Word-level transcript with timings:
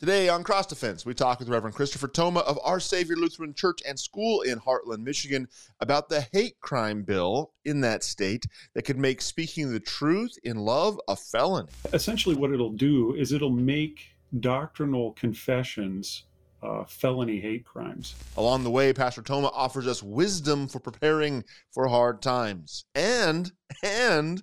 Today 0.00 0.30
on 0.30 0.42
Cross 0.42 0.68
Defense, 0.68 1.04
we 1.04 1.12
talk 1.12 1.40
with 1.40 1.50
Reverend 1.50 1.76
Christopher 1.76 2.08
Thoma 2.08 2.40
of 2.40 2.58
Our 2.64 2.80
Savior 2.80 3.16
Lutheran 3.16 3.52
Church 3.52 3.82
and 3.86 4.00
School 4.00 4.40
in 4.40 4.58
Hartland, 4.58 5.04
Michigan, 5.04 5.46
about 5.80 6.08
the 6.08 6.26
hate 6.32 6.58
crime 6.60 7.02
bill 7.02 7.52
in 7.66 7.82
that 7.82 8.02
state 8.02 8.46
that 8.72 8.86
could 8.86 8.96
make 8.96 9.20
speaking 9.20 9.70
the 9.70 9.78
truth 9.78 10.38
in 10.42 10.56
love 10.56 10.98
a 11.06 11.16
felony. 11.16 11.68
Essentially, 11.92 12.34
what 12.34 12.50
it'll 12.50 12.72
do 12.72 13.14
is 13.14 13.32
it'll 13.32 13.50
make 13.50 14.16
doctrinal 14.40 15.12
confessions 15.12 16.24
uh, 16.62 16.84
felony 16.84 17.38
hate 17.38 17.66
crimes. 17.66 18.14
Along 18.38 18.64
the 18.64 18.70
way, 18.70 18.94
Pastor 18.94 19.20
Thoma 19.20 19.50
offers 19.52 19.86
us 19.86 20.02
wisdom 20.02 20.66
for 20.66 20.80
preparing 20.80 21.44
for 21.72 21.86
hard 21.88 22.22
times. 22.22 22.86
And, 22.94 23.52
and, 23.82 24.42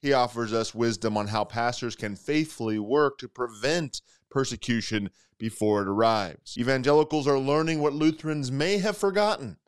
he 0.00 0.12
offers 0.12 0.52
us 0.52 0.74
wisdom 0.74 1.16
on 1.16 1.28
how 1.28 1.44
pastors 1.44 1.94
can 1.94 2.16
faithfully 2.16 2.80
work 2.80 3.18
to 3.18 3.28
prevent 3.28 4.00
persecution 4.32 5.10
before 5.38 5.82
it 5.82 5.88
arrives. 5.88 6.56
Evangelicals 6.58 7.28
are 7.28 7.38
learning 7.38 7.80
what 7.80 7.92
Lutherans 7.92 8.50
may 8.50 8.78
have 8.78 8.96
forgotten. 8.96 9.58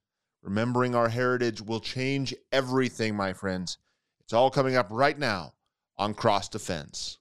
Remembering 0.43 0.95
our 0.95 1.09
heritage 1.09 1.61
will 1.61 1.81
change 1.81 2.35
everything, 2.51 3.15
my 3.15 3.33
friends. 3.33 3.79
It's 4.21 4.33
all 4.33 4.51
coming 4.51 4.75
up 4.75 4.89
right 4.91 5.19
now 5.19 5.55
on 5.97 6.15
Cross 6.15 6.49
Defense. 6.49 7.19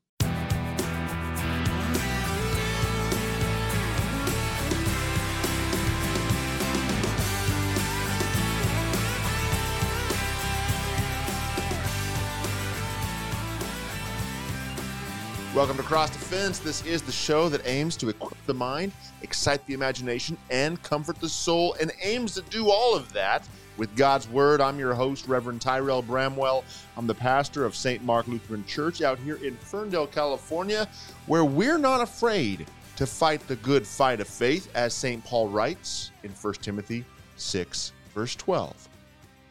Welcome 15.56 15.78
to 15.78 15.84
Cross 15.84 16.10
Defense. 16.10 16.58
This 16.58 16.84
is 16.84 17.04
the 17.04 17.12
show 17.12 17.48
that 17.48 17.62
aims 17.68 17.96
to 17.98 18.10
equip 18.10 18.44
the 18.48 18.56
mind, 18.56 18.92
excite 19.22 19.64
the 19.68 19.76
imagination, 19.76 20.36
and 20.50 20.82
comfort 20.82 21.20
the 21.20 21.30
soul, 21.30 21.76
and 21.80 21.92
aims 22.02 22.34
to 22.34 22.42
do 22.50 22.72
all 22.72 22.96
of 22.96 23.14
that 23.14 23.48
with 23.78 23.96
God's 23.96 24.28
Word. 24.28 24.62
I'm 24.62 24.80
your 24.80 24.96
host, 24.96 25.28
Reverend 25.28 25.62
Tyrel 25.62 26.02
Bramwell. 26.02 26.64
I'm 26.98 27.06
the 27.06 27.14
pastor 27.14 27.66
of 27.66 27.76
St. 27.76 28.04
Mark 28.04 28.28
Lutheran 28.28 28.66
Church 28.66 29.04
out 29.04 29.20
here 29.20 29.36
in 29.44 29.56
Ferndale, 29.58 30.08
California, 30.08 30.90
where 31.28 31.46
we're 31.46 31.78
not 31.78 32.02
afraid 32.02 32.66
to 32.96 33.06
fight 33.06 33.48
the 33.48 33.58
good 33.58 33.86
fight 33.86 34.22
of 34.22 34.28
faith, 34.28 34.72
as 34.74 34.96
St. 34.96 35.24
Paul 35.24 35.50
writes 35.50 36.10
in 36.24 36.32
1 36.32 36.54
Timothy 36.56 37.06
6, 37.36 37.92
verse 38.16 38.36
12. 38.38 38.90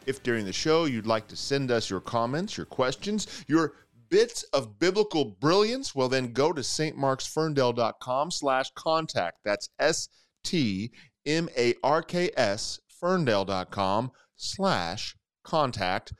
If 0.04 0.24
during 0.24 0.44
the 0.44 0.52
show 0.52 0.86
you'd 0.86 1.06
like 1.06 1.28
to 1.28 1.36
send 1.36 1.70
us 1.70 1.88
your 1.88 2.00
comments, 2.00 2.56
your 2.56 2.66
questions, 2.66 3.44
your 3.46 3.74
bits 4.12 4.44
of 4.52 4.78
biblical 4.78 5.24
brilliance, 5.24 5.94
well, 5.94 6.10
then 6.10 6.34
go 6.34 6.52
to 6.52 6.60
stmarksferndale.com 6.60 8.30
slash 8.30 8.70
contact. 8.74 9.38
That's 9.42 9.70
S-T-M-A-R-K-S 9.78 10.90
ferndale.com 13.00 14.12
slash 14.36 15.16
contact. 15.42 16.12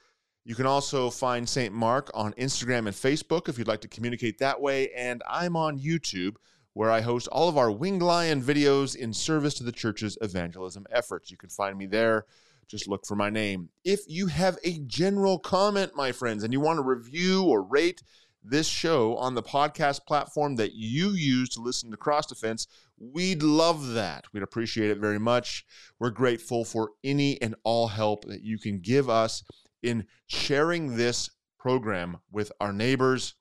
You 0.45 0.55
can 0.55 0.65
also 0.65 1.11
find 1.11 1.47
St. 1.47 1.75
Mark 1.75 2.11
on 2.15 2.33
Instagram 2.33 2.87
and 2.87 2.97
Facebook 2.97 3.51
if 3.51 3.59
you'd 3.59 3.69
like 3.69 3.83
to 3.83 3.89
communicate 3.89 4.39
that 4.39 4.59
way. 4.59 4.91
And 4.93 5.23
I'm 5.29 5.55
on 5.55 5.79
YouTube 5.79 6.37
where 6.73 6.91
I 6.91 7.03
host 7.03 7.29
all 7.29 7.51
of 7.51 7.59
our 7.59 7.71
Winged 7.71 8.03
Lion 8.03 8.43
videos 8.43 8.97
in 8.97 9.12
service 9.12 9.53
to 9.55 9.65
the 9.65 9.71
church's 9.71 10.17
evangelism 10.23 10.87
efforts. 10.91 11.31
You 11.31 11.37
can 11.37 11.51
find 11.51 11.77
me 11.77 11.84
there 11.84 12.25
just 12.73 12.89
look 12.89 13.06
for 13.06 13.15
my 13.15 13.28
name. 13.28 13.69
If 13.84 14.01
you 14.09 14.27
have 14.28 14.59
a 14.65 14.78
general 14.87 15.39
comment, 15.39 15.92
my 15.95 16.11
friends, 16.11 16.42
and 16.42 16.55
you 16.55 16.61
want 16.61 16.78
to 16.78 16.83
review 16.83 17.45
or 17.45 17.62
rate 17.62 18.03
this 18.42 18.67
show 18.67 19.15
on 19.19 19.34
the 19.34 19.42
podcast 19.42 20.06
platform 20.06 20.56
that 20.56 20.73
you 20.73 21.11
use 21.11 21.50
to 21.50 21.61
listen 21.61 21.91
to 21.91 21.98
Cross 21.98 22.28
Defense, 22.28 22.67
we'd 22.98 23.43
love 23.43 23.89
that. 23.89 24.25
We'd 24.33 24.43
appreciate 24.43 24.91
it 24.91 24.98
very 24.98 25.19
much. 25.19 25.67
We're 25.98 26.11
grateful 26.11 26.65
for 26.65 26.93
any 27.05 27.41
and 27.43 27.55
all 27.62 27.89
help 27.89 28.25
that 28.25 28.41
you 28.41 28.59
can 28.59 28.81
give 28.81 29.11
us 29.11 29.45
in 29.83 30.06
sharing 30.28 30.97
this 30.97 31.28
program 31.59 32.16
with 32.33 32.50
our 32.59 32.72
neighbors. 32.72 33.34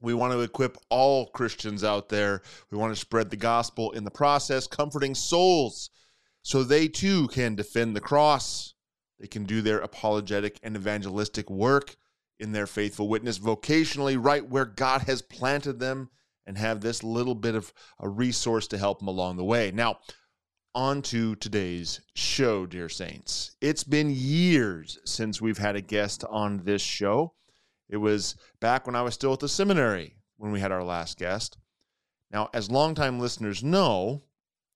We 0.00 0.14
want 0.14 0.32
to 0.32 0.40
equip 0.40 0.78
all 0.90 1.28
Christians 1.28 1.84
out 1.84 2.08
there. 2.08 2.42
We 2.72 2.78
want 2.78 2.92
to 2.92 3.00
spread 3.00 3.30
the 3.30 3.36
gospel 3.36 3.92
in 3.92 4.02
the 4.02 4.10
process, 4.10 4.66
comforting 4.66 5.14
souls 5.14 5.90
so 6.48 6.64
they 6.64 6.88
too 6.88 7.28
can 7.28 7.54
defend 7.54 7.94
the 7.94 8.00
cross. 8.00 8.72
They 9.20 9.26
can 9.26 9.44
do 9.44 9.60
their 9.60 9.80
apologetic 9.80 10.58
and 10.62 10.76
evangelistic 10.76 11.50
work 11.50 11.96
in 12.40 12.52
their 12.52 12.66
faithful 12.66 13.06
witness 13.06 13.38
vocationally, 13.38 14.16
right 14.18 14.48
where 14.48 14.64
God 14.64 15.02
has 15.02 15.20
planted 15.20 15.78
them, 15.78 16.08
and 16.46 16.56
have 16.56 16.80
this 16.80 17.04
little 17.04 17.34
bit 17.34 17.54
of 17.54 17.74
a 18.00 18.08
resource 18.08 18.66
to 18.68 18.78
help 18.78 19.00
them 19.00 19.08
along 19.08 19.36
the 19.36 19.44
way. 19.44 19.70
Now, 19.72 19.98
on 20.74 21.02
to 21.02 21.34
today's 21.34 22.00
show, 22.14 22.64
dear 22.64 22.88
saints. 22.88 23.54
It's 23.60 23.84
been 23.84 24.08
years 24.10 24.98
since 25.04 25.42
we've 25.42 25.58
had 25.58 25.76
a 25.76 25.82
guest 25.82 26.24
on 26.30 26.64
this 26.64 26.80
show. 26.80 27.34
It 27.90 27.98
was 27.98 28.36
back 28.58 28.86
when 28.86 28.96
I 28.96 29.02
was 29.02 29.12
still 29.12 29.34
at 29.34 29.40
the 29.40 29.50
seminary 29.50 30.16
when 30.38 30.50
we 30.50 30.60
had 30.60 30.72
our 30.72 30.82
last 30.82 31.18
guest. 31.18 31.58
Now, 32.30 32.48
as 32.54 32.70
longtime 32.70 33.20
listeners 33.20 33.62
know, 33.62 34.22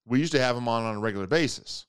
we 0.04 0.18
used 0.18 0.32
to 0.32 0.40
have 0.40 0.54
them 0.54 0.68
on 0.68 0.84
on 0.84 0.96
a 0.96 1.00
regular 1.00 1.26
basis. 1.26 1.86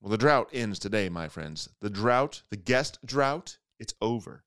Well, 0.00 0.10
the 0.10 0.18
drought 0.18 0.50
ends 0.52 0.78
today, 0.78 1.08
my 1.08 1.28
friends. 1.28 1.68
The 1.80 1.90
drought, 1.90 2.42
the 2.50 2.56
guest 2.56 2.98
drought, 3.04 3.58
it's 3.78 3.94
over. 4.00 4.44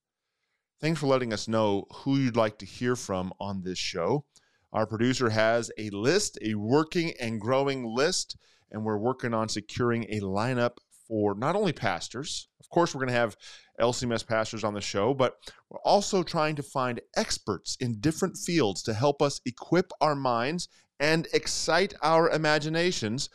Thanks 0.79 0.99
for 0.99 1.07
letting 1.07 1.33
us 1.33 1.47
know 1.47 1.85
who 1.91 2.17
you'd 2.17 2.35
like 2.35 2.59
to 2.59 2.65
hear 2.65 2.95
from 2.95 3.33
on 3.39 3.63
this 3.63 3.79
show. 3.79 4.25
Our 4.71 4.85
producer 4.85 5.29
has 5.29 5.71
a 5.77 5.89
list, 5.89 6.37
a 6.41 6.53
working 6.53 7.13
and 7.19 7.41
growing 7.41 7.83
list, 7.83 8.37
and 8.71 8.83
we're 8.83 8.97
working 8.97 9.33
on 9.33 9.49
securing 9.49 10.03
a 10.09 10.19
lineup 10.19 10.77
for 11.07 11.33
not 11.33 11.55
only 11.55 11.73
pastors, 11.73 12.49
of 12.67 12.69
course, 12.69 12.93
we're 12.93 12.99
going 12.99 13.13
to 13.13 13.19
have 13.19 13.37
LCMS 13.79 14.27
pastors 14.27 14.65
on 14.65 14.73
the 14.73 14.81
show, 14.81 15.13
but 15.13 15.37
we're 15.69 15.79
also 15.79 16.21
trying 16.21 16.53
to 16.57 16.63
find 16.63 16.99
experts 17.15 17.77
in 17.79 18.01
different 18.01 18.35
fields 18.35 18.83
to 18.83 18.93
help 18.93 19.21
us 19.21 19.39
equip 19.45 19.91
our 20.01 20.15
minds 20.15 20.67
and 20.99 21.27
excite 21.33 21.93
our 22.01 22.29
imaginations 22.29 23.29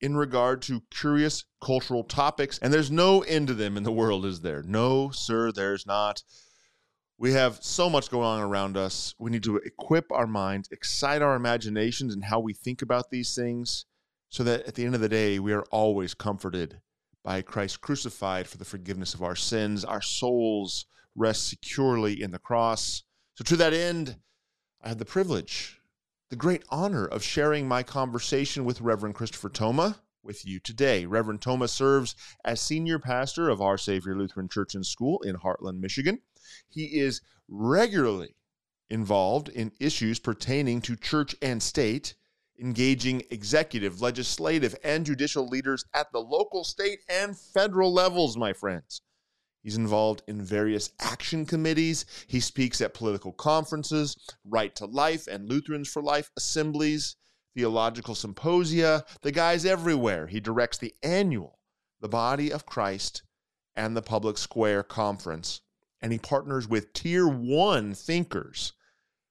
in 0.00 0.16
regard 0.16 0.62
to 0.62 0.82
curious 0.90 1.44
cultural 1.60 2.04
topics. 2.04 2.58
And 2.58 2.72
there's 2.72 2.90
no 2.90 3.22
end 3.22 3.48
to 3.48 3.54
them 3.54 3.76
in 3.76 3.82
the 3.82 3.92
world, 3.92 4.24
is 4.24 4.40
there? 4.40 4.62
No, 4.62 5.10
sir, 5.10 5.50
there's 5.50 5.86
not. 5.86 6.22
We 7.18 7.32
have 7.32 7.58
so 7.60 7.90
much 7.90 8.10
going 8.10 8.26
on 8.26 8.40
around 8.40 8.76
us. 8.76 9.14
We 9.18 9.32
need 9.32 9.42
to 9.42 9.56
equip 9.56 10.12
our 10.12 10.26
minds, 10.26 10.68
excite 10.70 11.20
our 11.20 11.34
imaginations, 11.34 12.14
and 12.14 12.24
how 12.24 12.38
we 12.38 12.52
think 12.52 12.80
about 12.80 13.10
these 13.10 13.34
things 13.34 13.86
so 14.28 14.44
that 14.44 14.66
at 14.66 14.74
the 14.74 14.84
end 14.84 14.94
of 14.94 15.00
the 15.00 15.08
day, 15.08 15.38
we 15.40 15.52
are 15.52 15.64
always 15.70 16.14
comforted 16.14 16.80
by 17.24 17.42
Christ 17.42 17.80
crucified 17.80 18.46
for 18.46 18.56
the 18.58 18.64
forgiveness 18.64 19.14
of 19.14 19.22
our 19.22 19.34
sins. 19.34 19.84
Our 19.84 20.02
souls 20.02 20.86
rest 21.16 21.48
securely 21.48 22.22
in 22.22 22.30
the 22.30 22.38
cross. 22.38 23.02
So, 23.34 23.42
to 23.44 23.56
that 23.56 23.72
end, 23.72 24.16
I 24.80 24.88
have 24.88 24.98
the 24.98 25.04
privilege 25.04 25.77
the 26.30 26.36
great 26.36 26.62
honor 26.68 27.06
of 27.06 27.22
sharing 27.22 27.66
my 27.66 27.82
conversation 27.82 28.64
with 28.64 28.82
Reverend 28.82 29.14
Christopher 29.14 29.48
Thoma 29.48 29.96
with 30.22 30.44
you 30.44 30.60
today. 30.60 31.06
Reverend 31.06 31.40
Thoma 31.40 31.68
serves 31.68 32.14
as 32.44 32.60
senior 32.60 32.98
pastor 32.98 33.48
of 33.48 33.62
Our 33.62 33.78
Savior 33.78 34.14
Lutheran 34.14 34.48
Church 34.48 34.74
and 34.74 34.84
School 34.84 35.22
in 35.22 35.36
Hartland, 35.36 35.80
Michigan. 35.80 36.20
He 36.68 36.98
is 36.98 37.22
regularly 37.48 38.34
involved 38.90 39.48
in 39.48 39.72
issues 39.80 40.18
pertaining 40.18 40.82
to 40.82 40.96
church 40.96 41.34
and 41.40 41.62
state, 41.62 42.14
engaging 42.60 43.22
executive, 43.30 44.02
legislative, 44.02 44.76
and 44.84 45.06
judicial 45.06 45.48
leaders 45.48 45.86
at 45.94 46.12
the 46.12 46.20
local, 46.20 46.62
state, 46.62 47.00
and 47.08 47.38
federal 47.38 47.92
levels, 47.92 48.36
my 48.36 48.52
friends. 48.52 49.00
He's 49.68 49.76
involved 49.76 50.22
in 50.26 50.40
various 50.40 50.92
action 50.98 51.44
committees. 51.44 52.06
He 52.26 52.40
speaks 52.40 52.80
at 52.80 52.94
political 52.94 53.32
conferences, 53.32 54.16
Right 54.42 54.74
to 54.76 54.86
Life 54.86 55.26
and 55.26 55.46
Lutherans 55.46 55.88
for 55.88 56.00
Life 56.00 56.30
assemblies, 56.38 57.16
theological 57.54 58.14
symposia. 58.14 59.04
The 59.20 59.30
guy's 59.30 59.66
everywhere. 59.66 60.26
He 60.26 60.40
directs 60.40 60.78
the 60.78 60.94
annual 61.02 61.58
The 62.00 62.08
Body 62.08 62.50
of 62.50 62.64
Christ 62.64 63.24
and 63.76 63.94
the 63.94 64.00
Public 64.00 64.38
Square 64.38 64.84
Conference. 64.84 65.60
And 66.00 66.12
he 66.12 66.18
partners 66.18 66.66
with 66.66 66.94
tier 66.94 67.28
one 67.28 67.92
thinkers, 67.92 68.72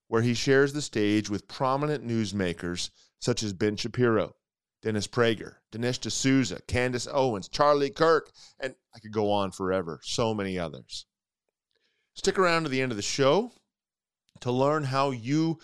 where 0.07 0.21
he 0.21 0.35
shares 0.35 0.71
the 0.71 0.83
stage 0.83 1.31
with 1.31 1.47
prominent 1.47 2.05
newsmakers 2.05 2.91
such 3.17 3.41
as 3.41 3.53
Ben 3.53 3.75
Shapiro, 3.75 4.35
Dennis 4.81 5.07
Prager, 5.07 5.55
Dinesh 5.71 5.99
D'Souza, 5.99 6.61
Candace 6.67 7.07
Owens, 7.11 7.47
Charlie 7.47 7.89
Kirk, 7.89 8.31
and 8.59 8.75
I 8.95 8.99
could 8.99 9.11
go 9.11 9.31
on 9.31 9.51
forever. 9.51 9.99
So 10.03 10.33
many 10.33 10.59
others. 10.59 11.05
Stick 12.13 12.37
around 12.37 12.63
to 12.63 12.69
the 12.69 12.81
end 12.81 12.91
of 12.91 12.95
the 12.95 13.01
show 13.01 13.51
to 14.41 14.51
learn 14.51 14.83
how 14.83 15.11
you 15.11 15.59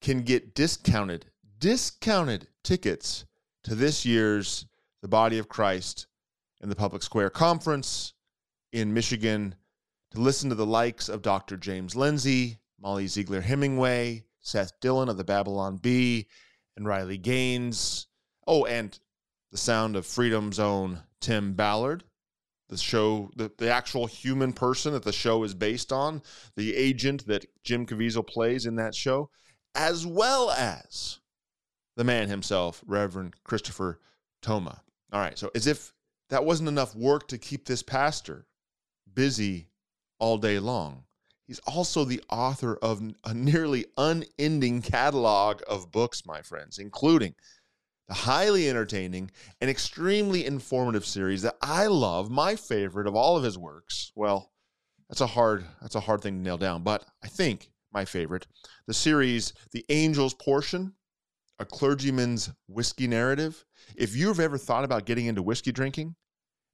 can 0.00 0.22
get 0.22 0.54
discounted, 0.54 1.26
discounted 1.58 2.48
tickets 2.62 3.24
to 3.64 3.74
this 3.74 4.04
year's 4.04 4.66
The 5.02 5.08
Body 5.08 5.38
of 5.38 5.48
Christ 5.48 6.06
and 6.60 6.70
the 6.70 6.76
Public 6.76 7.02
Square 7.02 7.30
Conference 7.30 8.12
in 8.72 8.92
Michigan 8.92 9.54
to 10.10 10.20
listen 10.20 10.48
to 10.48 10.54
the 10.54 10.66
likes 10.66 11.08
of 11.08 11.22
Dr. 11.22 11.56
James 11.56 11.96
Lindsay, 11.96 12.58
Molly 12.80 13.06
Ziegler 13.06 13.40
Hemingway, 13.40 14.24
Seth 14.40 14.78
Dillon 14.80 15.08
of 15.08 15.16
the 15.16 15.24
Babylon 15.24 15.76
Bee, 15.76 16.26
and 16.76 16.86
Riley 16.86 17.18
Gaines. 17.18 18.06
Oh, 18.46 18.64
and 18.64 18.98
the 19.52 19.58
sound 19.58 19.96
of 19.96 20.06
Freedom's 20.06 20.58
own 20.58 21.00
Tim 21.20 21.54
Ballard, 21.54 22.04
the 22.68 22.76
show, 22.76 23.30
the, 23.36 23.50
the 23.58 23.70
actual 23.70 24.06
human 24.06 24.52
person 24.52 24.92
that 24.92 25.04
the 25.04 25.12
show 25.12 25.44
is 25.44 25.54
based 25.54 25.92
on, 25.92 26.22
the 26.56 26.74
agent 26.74 27.26
that 27.26 27.46
Jim 27.62 27.86
Caviezel 27.86 28.26
plays 28.26 28.66
in 28.66 28.76
that 28.76 28.94
show, 28.94 29.30
as 29.74 30.06
well 30.06 30.50
as 30.50 31.20
the 31.96 32.04
man 32.04 32.28
himself, 32.28 32.82
Reverend 32.86 33.34
Christopher 33.44 34.00
Thoma. 34.42 34.80
All 35.12 35.20
right, 35.20 35.38
so 35.38 35.50
as 35.54 35.66
if 35.66 35.92
that 36.30 36.44
wasn't 36.44 36.68
enough 36.68 36.94
work 36.96 37.28
to 37.28 37.38
keep 37.38 37.66
this 37.66 37.82
pastor 37.82 38.46
busy 39.14 39.68
all 40.18 40.38
day 40.38 40.58
long. 40.58 41.04
He's 41.46 41.60
also 41.60 42.04
the 42.04 42.22
author 42.30 42.76
of 42.76 43.02
a 43.24 43.34
nearly 43.34 43.86
unending 43.98 44.82
catalog 44.82 45.60
of 45.68 45.92
books, 45.92 46.24
my 46.24 46.40
friends, 46.40 46.78
including 46.78 47.34
the 48.08 48.14
highly 48.14 48.68
entertaining 48.68 49.30
and 49.60 49.70
extremely 49.70 50.44
informative 50.44 51.06
series 51.06 51.42
that 51.42 51.56
I 51.62 51.86
love, 51.86 52.30
my 52.30 52.56
favorite 52.56 53.06
of 53.06 53.14
all 53.14 53.36
of 53.36 53.44
his 53.44 53.58
works. 53.58 54.12
Well, 54.14 54.52
that's 55.08 55.20
a 55.20 55.26
hard 55.26 55.64
that's 55.80 55.94
a 55.94 56.00
hard 56.00 56.22
thing 56.22 56.36
to 56.36 56.42
nail 56.42 56.58
down, 56.58 56.82
but 56.82 57.04
I 57.22 57.28
think 57.28 57.70
my 57.92 58.04
favorite, 58.04 58.46
the 58.86 58.94
series 58.94 59.52
The 59.72 59.84
Angels 59.88 60.34
Portion, 60.34 60.94
a 61.58 61.64
clergyman's 61.64 62.50
whiskey 62.66 63.06
narrative. 63.06 63.64
If 63.96 64.16
you've 64.16 64.40
ever 64.40 64.58
thought 64.58 64.84
about 64.84 65.06
getting 65.06 65.26
into 65.26 65.42
whiskey 65.42 65.72
drinking 65.72 66.16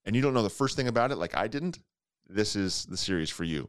and 0.04 0.16
you 0.16 0.22
don't 0.22 0.34
know 0.34 0.42
the 0.42 0.50
first 0.50 0.76
thing 0.76 0.88
about 0.88 1.12
it 1.12 1.16
like 1.16 1.36
I 1.36 1.48
didn't, 1.48 1.78
this 2.26 2.56
is 2.56 2.86
the 2.86 2.96
series 2.96 3.30
for 3.30 3.44
you. 3.44 3.68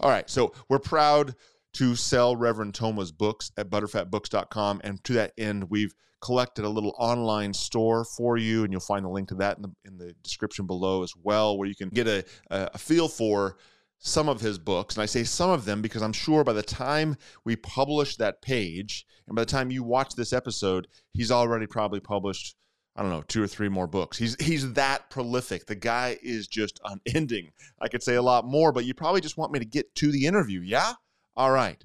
All 0.00 0.10
right, 0.10 0.28
so 0.28 0.52
we're 0.68 0.78
proud 0.78 1.34
to 1.74 1.96
sell 1.96 2.36
Reverend 2.36 2.74
Thoma's 2.74 3.12
books 3.12 3.50
at 3.56 3.70
butterfatbooks.com. 3.70 4.80
And 4.84 5.02
to 5.04 5.14
that 5.14 5.32
end, 5.38 5.70
we've 5.70 5.94
collected 6.20 6.64
a 6.64 6.68
little 6.68 6.94
online 6.98 7.52
store 7.52 8.04
for 8.04 8.36
you, 8.36 8.62
and 8.64 8.72
you'll 8.72 8.80
find 8.80 9.04
the 9.04 9.10
link 9.10 9.28
to 9.28 9.34
that 9.36 9.56
in 9.56 9.62
the, 9.62 9.70
in 9.84 9.98
the 9.98 10.14
description 10.22 10.66
below 10.66 11.02
as 11.02 11.12
well, 11.22 11.58
where 11.58 11.68
you 11.68 11.74
can 11.74 11.88
get 11.88 12.06
a, 12.06 12.24
a 12.50 12.78
feel 12.78 13.08
for 13.08 13.56
some 13.98 14.28
of 14.28 14.40
his 14.40 14.58
books. 14.58 14.96
And 14.96 15.02
I 15.02 15.06
say 15.06 15.24
some 15.24 15.50
of 15.50 15.64
them 15.64 15.82
because 15.82 16.02
I'm 16.02 16.12
sure 16.12 16.44
by 16.44 16.52
the 16.52 16.62
time 16.62 17.16
we 17.44 17.56
publish 17.56 18.16
that 18.16 18.42
page, 18.42 19.06
and 19.26 19.36
by 19.36 19.42
the 19.42 19.46
time 19.46 19.70
you 19.70 19.82
watch 19.82 20.14
this 20.14 20.32
episode, 20.32 20.88
he's 21.12 21.30
already 21.30 21.66
probably 21.66 22.00
published 22.00 22.56
I 22.94 23.00
don't 23.00 23.10
know, 23.10 23.22
two 23.22 23.42
or 23.42 23.46
three 23.46 23.70
more 23.70 23.86
books. 23.86 24.18
He's 24.18 24.36
he's 24.38 24.74
that 24.74 25.08
prolific. 25.08 25.66
The 25.66 25.74
guy 25.74 26.18
is 26.22 26.46
just 26.46 26.78
unending. 26.84 27.52
I 27.80 27.88
could 27.88 28.02
say 28.02 28.16
a 28.16 28.22
lot 28.22 28.44
more, 28.44 28.70
but 28.70 28.84
you 28.84 28.92
probably 28.92 29.22
just 29.22 29.38
want 29.38 29.50
me 29.50 29.58
to 29.58 29.64
get 29.64 29.94
to 29.96 30.12
the 30.12 30.26
interview, 30.26 30.60
yeah? 30.60 30.92
All 31.34 31.50
right. 31.50 31.82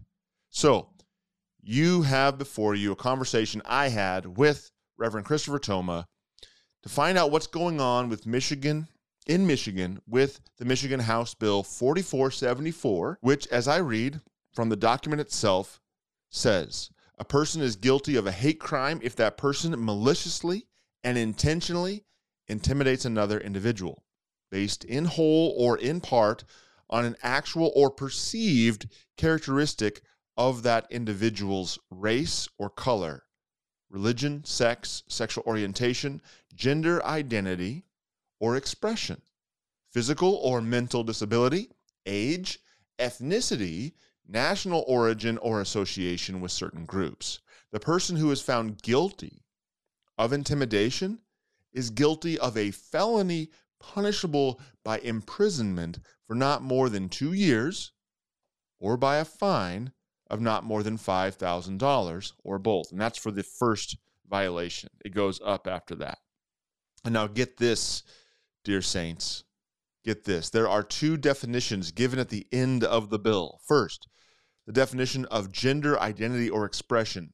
So, 0.49 0.89
you 1.61 2.01
have 2.01 2.37
before 2.37 2.75
you 2.75 2.91
a 2.91 2.95
conversation 2.95 3.61
I 3.65 3.89
had 3.89 4.37
with 4.37 4.71
Reverend 4.97 5.25
Christopher 5.25 5.59
Thoma 5.59 6.05
to 6.83 6.89
find 6.89 7.17
out 7.17 7.31
what's 7.31 7.47
going 7.47 7.79
on 7.79 8.09
with 8.09 8.25
Michigan 8.25 8.87
in 9.25 9.45
Michigan 9.45 10.01
with 10.07 10.41
the 10.57 10.65
Michigan 10.65 11.01
House 11.01 11.33
Bill 11.33 11.63
4474, 11.63 13.19
which 13.21 13.47
as 13.47 13.67
I 13.67 13.77
read 13.77 14.21
from 14.53 14.69
the 14.69 14.75
document 14.75 15.21
itself 15.21 15.79
says 16.29 16.89
a 17.17 17.25
person 17.25 17.61
is 17.61 17.75
guilty 17.75 18.15
of 18.15 18.27
a 18.27 18.31
hate 18.31 18.59
crime 18.59 18.99
if 19.01 19.15
that 19.15 19.37
person 19.37 19.73
maliciously 19.77 20.67
and 21.03 21.17
intentionally 21.17 22.05
intimidates 22.47 23.05
another 23.05 23.39
individual 23.39 24.03
based 24.51 24.83
in 24.83 25.05
whole 25.05 25.53
or 25.57 25.77
in 25.77 25.99
part 25.99 26.43
on 26.89 27.05
an 27.05 27.15
actual 27.21 27.71
or 27.75 27.89
perceived 27.89 28.87
characteristic 29.17 30.01
of 30.37 30.63
that 30.63 30.85
individual's 30.91 31.79
race 31.89 32.47
or 32.57 32.69
color, 32.69 33.23
religion, 33.89 34.43
sex, 34.43 35.03
sexual 35.07 35.43
orientation, 35.45 36.21
gender 36.53 37.03
identity, 37.05 37.83
or 38.39 38.55
expression, 38.55 39.21
physical 39.91 40.35
or 40.35 40.61
mental 40.61 41.03
disability, 41.03 41.69
age, 42.05 42.59
ethnicity, 42.99 43.93
national 44.27 44.83
origin, 44.87 45.37
or 45.39 45.61
association 45.61 46.41
with 46.41 46.51
certain 46.51 46.85
groups. 46.85 47.39
The 47.71 47.79
person 47.79 48.15
who 48.15 48.31
is 48.31 48.41
found 48.41 48.81
guilty 48.81 49.43
of 50.17 50.33
intimidation 50.33 51.19
is 51.73 51.89
guilty 51.89 52.37
of 52.39 52.57
a 52.57 52.71
felony 52.71 53.49
punishable 53.79 54.59
by 54.83 54.99
imprisonment 54.99 55.99
for 56.27 56.35
not 56.35 56.61
more 56.61 56.89
than 56.89 57.09
two 57.09 57.33
years 57.33 57.91
or 58.79 58.97
by 58.97 59.17
a 59.17 59.25
fine 59.25 59.91
of 60.29 60.41
not 60.41 60.63
more 60.63 60.83
than 60.83 60.97
$5,000 60.97 62.33
or 62.43 62.59
both. 62.59 62.91
And 62.91 62.99
that's 62.99 63.17
for 63.17 63.31
the 63.31 63.43
first 63.43 63.97
violation. 64.29 64.89
It 65.05 65.15
goes 65.15 65.39
up 65.43 65.67
after 65.67 65.95
that. 65.95 66.19
And 67.05 67.13
now 67.13 67.27
get 67.27 67.57
this, 67.57 68.03
dear 68.63 68.81
saints. 68.81 69.45
Get 70.03 70.25
this. 70.25 70.49
There 70.49 70.69
are 70.69 70.83
two 70.83 71.17
definitions 71.17 71.91
given 71.91 72.19
at 72.19 72.29
the 72.29 72.45
end 72.51 72.83
of 72.83 73.09
the 73.09 73.19
bill. 73.19 73.59
First, 73.65 74.07
the 74.65 74.73
definition 74.73 75.25
of 75.25 75.51
gender 75.51 75.99
identity 75.99 76.49
or 76.49 76.65
expression 76.65 77.33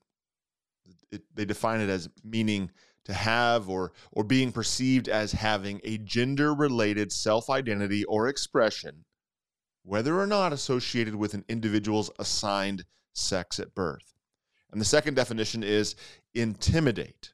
it, 1.14 1.22
they 1.34 1.46
define 1.46 1.80
it 1.80 1.90
as 1.90 2.10
meaning 2.24 2.72
to 3.06 3.14
have 3.14 3.70
or 3.70 3.92
or 4.12 4.24
being 4.24 4.52
perceived 4.52 5.08
as 5.08 5.32
having 5.32 5.82
a 5.84 5.98
gender 5.98 6.54
related 6.54 7.12
self-identity 7.12 8.04
or 8.06 8.28
expression 8.28 9.06
whether 9.84 10.20
or 10.20 10.28
not 10.28 10.54
associated 10.54 11.16
with 11.16 11.34
an 11.34 11.46
individual's 11.50 12.10
assigned 12.18 12.86
sex 13.14 13.60
at 13.60 13.76
birth. 13.76 14.14
And 14.72 14.82
the 14.82 14.86
second 14.86 15.16
definition 15.16 15.64
is 15.64 15.96
intimidate. 16.34 17.34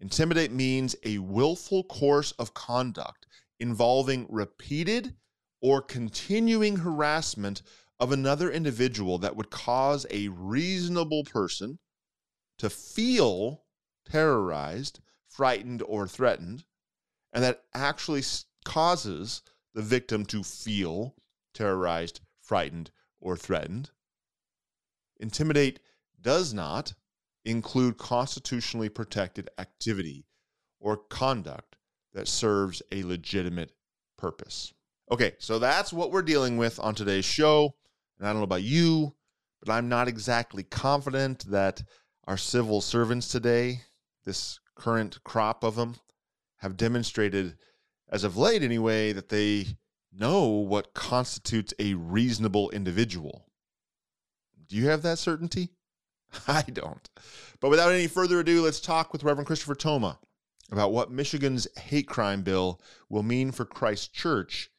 Intimidate 0.00 0.50
means 0.50 0.96
a 1.04 1.18
willful 1.18 1.84
course 1.84 2.32
of 2.32 2.54
conduct 2.54 3.26
involving 3.60 4.26
repeated 4.30 5.14
or 5.60 5.82
continuing 5.82 6.76
harassment 6.76 7.62
of 8.00 8.10
another 8.10 8.50
individual 8.50 9.18
that 9.18 9.36
would 9.36 9.50
cause 9.50 10.06
a 10.10 10.28
reasonable 10.28 11.22
person 11.24 11.78
to 12.56 12.70
feel 12.70 13.62
terrorized, 14.04 15.00
frightened, 15.28 15.82
or 15.82 16.06
threatened, 16.06 16.64
and 17.32 17.44
that 17.44 17.62
actually 17.74 18.22
causes 18.64 19.42
the 19.74 19.82
victim 19.82 20.24
to 20.26 20.42
feel 20.42 21.14
terrorized, 21.54 22.20
frightened, 22.42 22.90
or 23.20 23.36
threatened. 23.36 23.90
Intimidate 25.18 25.80
does 26.20 26.52
not 26.52 26.94
include 27.44 27.98
constitutionally 27.98 28.88
protected 28.88 29.48
activity 29.58 30.26
or 30.80 30.96
conduct 30.96 31.76
that 32.12 32.28
serves 32.28 32.82
a 32.90 33.02
legitimate 33.02 33.72
purpose. 34.18 34.72
Okay, 35.10 35.34
so 35.38 35.58
that's 35.58 35.92
what 35.92 36.10
we're 36.10 36.22
dealing 36.22 36.56
with 36.56 36.78
on 36.80 36.94
today's 36.94 37.24
show. 37.24 37.74
And 38.18 38.26
I 38.26 38.32
don't 38.32 38.40
know 38.40 38.44
about 38.44 38.62
you, 38.62 39.14
but 39.62 39.72
I'm 39.72 39.88
not 39.88 40.08
exactly 40.08 40.62
confident 40.62 41.44
that 41.50 41.82
our 42.24 42.36
civil 42.36 42.80
servants 42.80 43.28
today, 43.28 43.82
this 44.24 44.60
current 44.74 45.22
crop 45.24 45.64
of 45.64 45.76
them, 45.76 45.96
have 46.58 46.76
demonstrated, 46.76 47.56
as 48.10 48.24
of 48.24 48.36
late 48.36 48.62
anyway, 48.62 49.12
that 49.12 49.28
they 49.28 49.66
know 50.12 50.46
what 50.46 50.94
constitutes 50.94 51.72
a 51.78 51.94
reasonable 51.94 52.70
individual. 52.70 53.46
Do 54.68 54.76
you 54.76 54.88
have 54.88 55.02
that 55.02 55.18
certainty? 55.18 55.70
I 56.48 56.62
don't. 56.62 57.08
But 57.60 57.70
without 57.70 57.92
any 57.92 58.06
further 58.06 58.40
ado, 58.40 58.62
let's 58.62 58.80
talk 58.80 59.12
with 59.12 59.24
Reverend 59.24 59.46
Christopher 59.46 59.74
Thoma 59.74 60.18
about 60.70 60.92
what 60.92 61.10
Michigan's 61.10 61.66
hate 61.78 62.06
crime 62.06 62.42
bill 62.42 62.80
will 63.08 63.22
mean 63.22 63.50
for 63.50 63.64
Christ 63.64 64.12
Church 64.12 64.70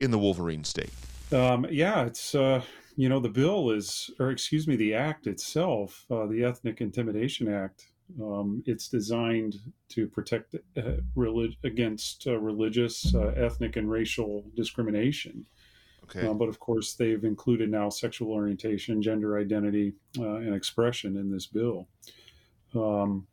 in 0.00 0.10
the 0.10 0.18
Wolverine 0.18 0.64
state. 0.64 0.92
Um, 1.32 1.66
yeah, 1.70 2.04
it's 2.04 2.34
uh, 2.34 2.62
you 2.96 3.08
know, 3.08 3.20
the 3.20 3.28
bill 3.28 3.70
is, 3.70 4.10
or 4.18 4.30
excuse 4.30 4.66
me, 4.66 4.74
the 4.76 4.94
act 4.94 5.26
itself, 5.26 6.06
uh, 6.10 6.26
the 6.26 6.44
Ethnic 6.44 6.80
Intimidation 6.80 7.52
Act, 7.52 7.86
um, 8.20 8.62
it's 8.66 8.88
designed 8.88 9.56
to 9.90 10.06
protect 10.06 10.54
uh, 10.76 10.82
relig- 11.14 11.56
against 11.64 12.26
uh, 12.26 12.38
religious, 12.38 13.14
uh, 13.14 13.32
ethnic, 13.36 13.76
and 13.76 13.90
racial 13.90 14.44
discrimination. 14.54 15.46
Okay. 16.04 16.26
Uh, 16.26 16.34
but 16.34 16.48
of 16.48 16.60
course, 16.60 16.94
they've 16.94 17.24
included 17.24 17.70
now 17.70 17.88
sexual 17.88 18.30
orientation, 18.30 19.02
gender 19.02 19.38
identity, 19.38 19.94
uh, 20.18 20.36
and 20.36 20.54
expression 20.54 21.16
in 21.16 21.30
this 21.30 21.46
bill. 21.46 21.88
Um, 22.74 23.26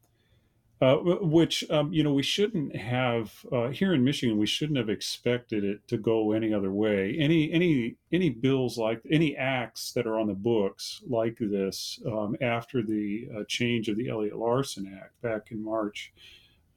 uh, 0.83 0.97
which 1.21 1.63
um, 1.69 1.93
you 1.93 2.03
know 2.03 2.11
we 2.11 2.23
shouldn't 2.23 2.75
have 2.75 3.45
uh, 3.53 3.69
here 3.69 3.93
in 3.93 4.03
Michigan. 4.03 4.37
We 4.37 4.45
shouldn't 4.45 4.77
have 4.77 4.89
expected 4.89 5.63
it 5.63 5.87
to 5.87 5.97
go 5.97 6.33
any 6.33 6.53
other 6.53 6.73
way. 6.73 7.15
Any 7.17 7.49
any 7.53 7.95
any 8.11 8.29
bills 8.29 8.77
like 8.77 9.01
any 9.09 9.33
acts 9.37 9.93
that 9.93 10.05
are 10.05 10.19
on 10.19 10.27
the 10.27 10.33
books 10.33 11.01
like 11.07 11.37
this 11.39 12.01
um, 12.05 12.35
after 12.41 12.81
the 12.81 13.29
uh, 13.33 13.43
change 13.47 13.87
of 13.87 13.95
the 13.95 14.09
Elliott-Larsen 14.09 14.99
Act 15.01 15.21
back 15.21 15.51
in 15.51 15.63
March 15.63 16.11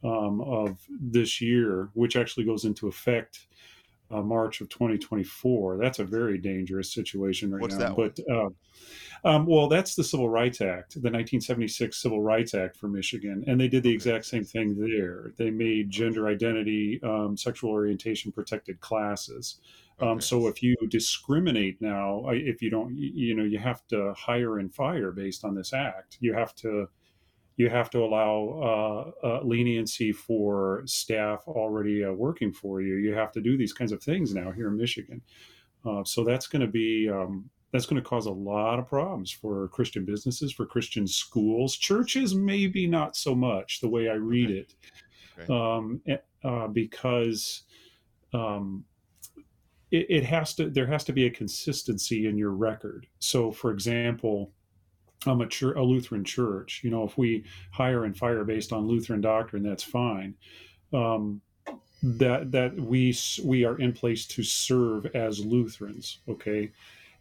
um, 0.05 0.41
of 0.41 0.79
this 0.89 1.41
year, 1.41 1.89
which 1.95 2.15
actually 2.15 2.45
goes 2.45 2.65
into 2.65 2.87
effect 2.87 3.49
uh, 4.11 4.23
March 4.23 4.61
of 4.61 4.69
2024. 4.69 5.79
That's 5.79 5.99
a 5.99 6.05
very 6.05 6.39
dangerous 6.39 6.93
situation 6.93 7.53
right 7.53 7.63
What's 7.63 7.79
now. 7.79 7.95
that 7.95 7.97
But 7.97 8.19
uh, 8.33 8.49
um, 9.25 9.47
well, 9.47 9.69
that's 9.69 9.95
the 9.95 10.05
Civil 10.05 10.29
Rights 10.29 10.61
Act, 10.61 10.95
the 10.95 11.11
1976 11.11 12.01
Civil 12.01 12.23
Rights 12.23 12.55
Act 12.55 12.77
for 12.77 12.89
Michigan, 12.89 13.45
and 13.47 13.61
they 13.61 13.69
did 13.69 13.83
the 13.83 13.93
exact 13.93 14.27
same 14.27 14.45
thing 14.45 14.77
there. 14.79 15.33
They 15.37 15.51
made 15.51 15.91
gender 15.91 16.29
identity, 16.29 17.01
um, 17.03 17.37
sexual 17.37 17.71
orientation 17.71 18.31
protected 18.33 18.81
classes. 18.81 19.61
Um, 19.99 20.09
Okay. 20.09 20.21
so 20.21 20.47
if 20.47 20.63
you 20.63 20.77
discriminate 20.89 21.81
now, 21.81 22.29
if 22.29 22.61
you 22.61 22.71
don't, 22.71 22.95
you 22.97 23.35
know, 23.35 23.45
you 23.45 23.59
have 23.59 23.87
to 23.89 24.13
hire 24.15 24.59
and 24.59 24.73
fire 24.73 25.11
based 25.11 25.45
on 25.45 25.55
this 25.55 25.73
act. 25.73 26.19
You 26.21 26.35
have 26.35 26.55
to, 26.57 26.89
you 27.57 27.71
have 27.71 27.89
to 27.91 28.05
allow 28.05 29.15
uh, 29.23 29.27
uh, 29.27 29.41
leniency 29.43 30.13
for 30.13 30.83
staff 30.85 31.43
already 31.47 32.05
uh, 32.05 32.13
working 32.13 32.53
for 32.53 32.83
you. 32.83 32.97
You 32.97 33.15
have 33.15 33.33
to 33.33 33.41
do 33.41 33.57
these 33.57 33.73
kinds 33.73 33.93
of 33.93 34.03
things 34.03 34.35
now 34.35 34.53
here 34.53 34.69
in 34.69 34.77
Michigan. 34.77 35.23
Uh, 35.85 36.05
so 36.05 36.23
that's 36.23 36.47
going 36.47 36.61
to 36.61 36.69
be 36.69 37.09
um, 37.09 37.49
that's 37.73 37.87
going 37.87 38.03
to 38.03 38.09
cause 38.09 38.27
a 38.27 38.31
lot 38.31 38.79
of 38.79 38.87
problems 38.87 39.31
for 39.31 39.69
Christian 39.69 40.05
businesses, 40.05 40.53
for 40.53 40.67
Christian 40.67 41.07
schools, 41.07 41.77
churches. 41.77 42.35
Maybe 42.35 42.87
not 42.87 43.17
so 43.17 43.35
much 43.35 43.81
the 43.81 43.89
way 43.89 44.09
I 44.09 44.15
read 44.15 44.51
Okay. 44.51 44.59
it, 44.59 44.75
Okay. 45.39 45.53
um, 45.53 46.01
eh, 46.07 46.17
uh, 46.45 46.69
because 46.69 47.63
um, 48.35 48.85
it, 49.91 50.07
it 50.11 50.25
has 50.25 50.55
to. 50.55 50.69
There 50.69 50.87
has 50.87 51.05
to 51.05 51.13
be 51.13 51.27
a 51.27 51.31
consistency 51.31 52.27
in 52.27 52.37
your 52.37 52.51
record. 52.53 53.07
So, 53.19 53.51
for 53.51 53.71
example. 53.71 54.53
A, 55.27 55.47
chur- 55.47 55.75
a 55.75 55.83
Lutheran 55.83 56.25
church. 56.25 56.83
You 56.85 56.91
know, 56.91 57.05
if 57.05 57.19
we 57.19 57.45
hire 57.73 58.05
and 58.05 58.17
fire 58.17 58.45
based 58.45 58.73
on 58.73 58.87
Lutheran 58.87 59.21
doctrine, 59.21 59.63
that's 59.63 59.83
fine. 59.83 60.35
Um, 60.93 61.41
that 62.03 62.53
that 62.53 62.77
we 62.77 63.17
we 63.43 63.65
are 63.65 63.79
in 63.79 63.93
place 63.93 64.27
to 64.27 64.43
serve 64.43 65.07
as 65.15 65.45
Lutherans. 65.45 66.19
Okay, 66.29 66.71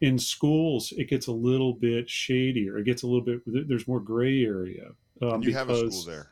in 0.01 0.19
schools 0.19 0.93
it 0.97 1.09
gets 1.09 1.27
a 1.27 1.31
little 1.31 1.73
bit 1.73 2.09
shadier. 2.09 2.77
It 2.77 2.85
gets 2.85 3.03
a 3.03 3.07
little 3.07 3.21
bit. 3.21 3.41
There's 3.45 3.87
more 3.87 3.99
gray 3.99 4.43
area. 4.43 4.91
Um, 5.21 5.41
you 5.41 5.53
have 5.53 5.69
a 5.69 5.91
school 5.91 6.13
there. 6.13 6.31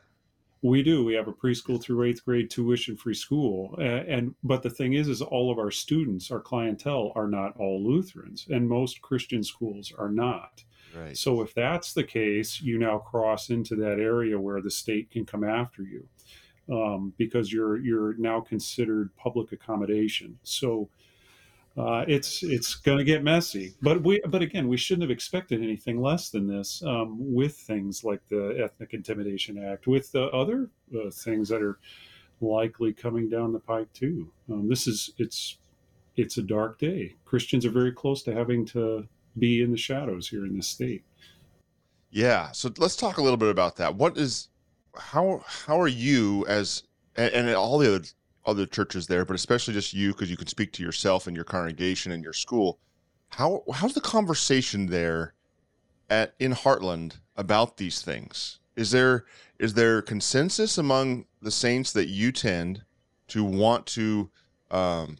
We 0.62 0.82
do. 0.82 1.04
We 1.04 1.12
have 1.14 1.28
a 1.28 1.32
preschool 1.32 1.78
through 1.82 2.04
eighth 2.04 2.24
grade 2.24 2.48
tuition-free 2.50 3.14
school, 3.14 3.74
and 3.78 4.34
but 4.42 4.62
the 4.62 4.70
thing 4.70 4.94
is, 4.94 5.08
is 5.08 5.20
all 5.20 5.50
of 5.50 5.58
our 5.58 5.70
students, 5.70 6.30
our 6.30 6.40
clientele, 6.40 7.12
are 7.14 7.28
not 7.28 7.54
all 7.58 7.84
Lutherans, 7.84 8.46
and 8.48 8.66
most 8.66 9.02
Christian 9.02 9.42
schools 9.42 9.92
are 9.98 10.08
not. 10.08 10.64
Right. 10.96 11.16
So 11.16 11.42
if 11.42 11.54
that's 11.54 11.92
the 11.92 12.04
case, 12.04 12.60
you 12.60 12.78
now 12.78 12.98
cross 12.98 13.50
into 13.50 13.74
that 13.76 13.98
area 13.98 14.38
where 14.38 14.60
the 14.60 14.70
state 14.70 15.10
can 15.10 15.24
come 15.24 15.44
after 15.44 15.82
you 15.82 16.08
um, 16.72 17.12
because 17.16 17.52
you're 17.52 17.78
you're 17.78 18.14
now 18.16 18.40
considered 18.40 19.14
public 19.16 19.52
accommodation. 19.52 20.38
So 20.42 20.88
uh, 21.76 22.04
it's 22.06 22.42
it's 22.42 22.76
going 22.76 22.98
to 22.98 23.04
get 23.04 23.22
messy. 23.22 23.74
But 23.82 24.02
we 24.02 24.20
but 24.28 24.42
again, 24.42 24.68
we 24.68 24.76
shouldn't 24.76 25.02
have 25.02 25.10
expected 25.10 25.62
anything 25.62 26.00
less 26.00 26.30
than 26.30 26.46
this 26.46 26.82
um, 26.84 27.16
with 27.18 27.56
things 27.56 28.04
like 28.04 28.20
the 28.28 28.58
Ethnic 28.62 28.94
Intimidation 28.94 29.62
Act, 29.62 29.86
with 29.86 30.12
the 30.12 30.26
other 30.26 30.70
uh, 30.94 31.10
things 31.10 31.48
that 31.48 31.62
are 31.62 31.78
likely 32.40 32.92
coming 32.92 33.28
down 33.28 33.52
the 33.52 33.60
pike 33.60 33.92
too. 33.92 34.30
Um, 34.50 34.68
this 34.68 34.86
is 34.86 35.10
it's 35.18 35.58
it's 36.16 36.38
a 36.38 36.42
dark 36.42 36.78
day. 36.78 37.16
Christians 37.24 37.66
are 37.66 37.70
very 37.70 37.92
close 37.92 38.22
to 38.22 38.32
having 38.32 38.64
to 38.66 39.08
be 39.38 39.62
in 39.62 39.70
the 39.70 39.78
shadows 39.78 40.28
here 40.28 40.46
in 40.46 40.56
this 40.56 40.68
state. 40.68 41.04
Yeah. 42.10 42.52
So 42.52 42.72
let's 42.78 42.96
talk 42.96 43.18
a 43.18 43.22
little 43.22 43.36
bit 43.36 43.50
about 43.50 43.76
that. 43.76 43.96
What 43.96 44.16
is 44.16 44.48
how 44.96 45.42
how 45.46 45.80
are 45.80 45.88
you 45.88 46.46
as 46.46 46.84
and, 47.16 47.32
and 47.34 47.50
all 47.56 47.78
the 47.78 47.96
other 47.96 48.04
other 48.46 48.66
churches 48.66 49.06
there, 49.06 49.24
but 49.24 49.34
especially 49.34 49.74
just 49.74 49.94
you 49.94 50.12
because 50.12 50.30
you 50.30 50.36
can 50.36 50.46
speak 50.46 50.72
to 50.72 50.82
yourself 50.82 51.26
and 51.26 51.34
your 51.34 51.44
congregation 51.44 52.12
and 52.12 52.22
your 52.22 52.32
school. 52.32 52.78
How 53.30 53.64
how's 53.72 53.94
the 53.94 54.00
conversation 54.00 54.86
there 54.86 55.34
at 56.08 56.34
in 56.38 56.52
Hartland 56.52 57.18
about 57.36 57.76
these 57.76 58.02
things? 58.02 58.60
Is 58.76 58.90
there 58.90 59.24
is 59.58 59.74
there 59.74 60.02
consensus 60.02 60.78
among 60.78 61.26
the 61.40 61.50
saints 61.50 61.92
that 61.92 62.08
you 62.08 62.32
tend 62.32 62.84
to 63.28 63.44
want 63.44 63.86
to 63.86 64.30
um 64.70 65.18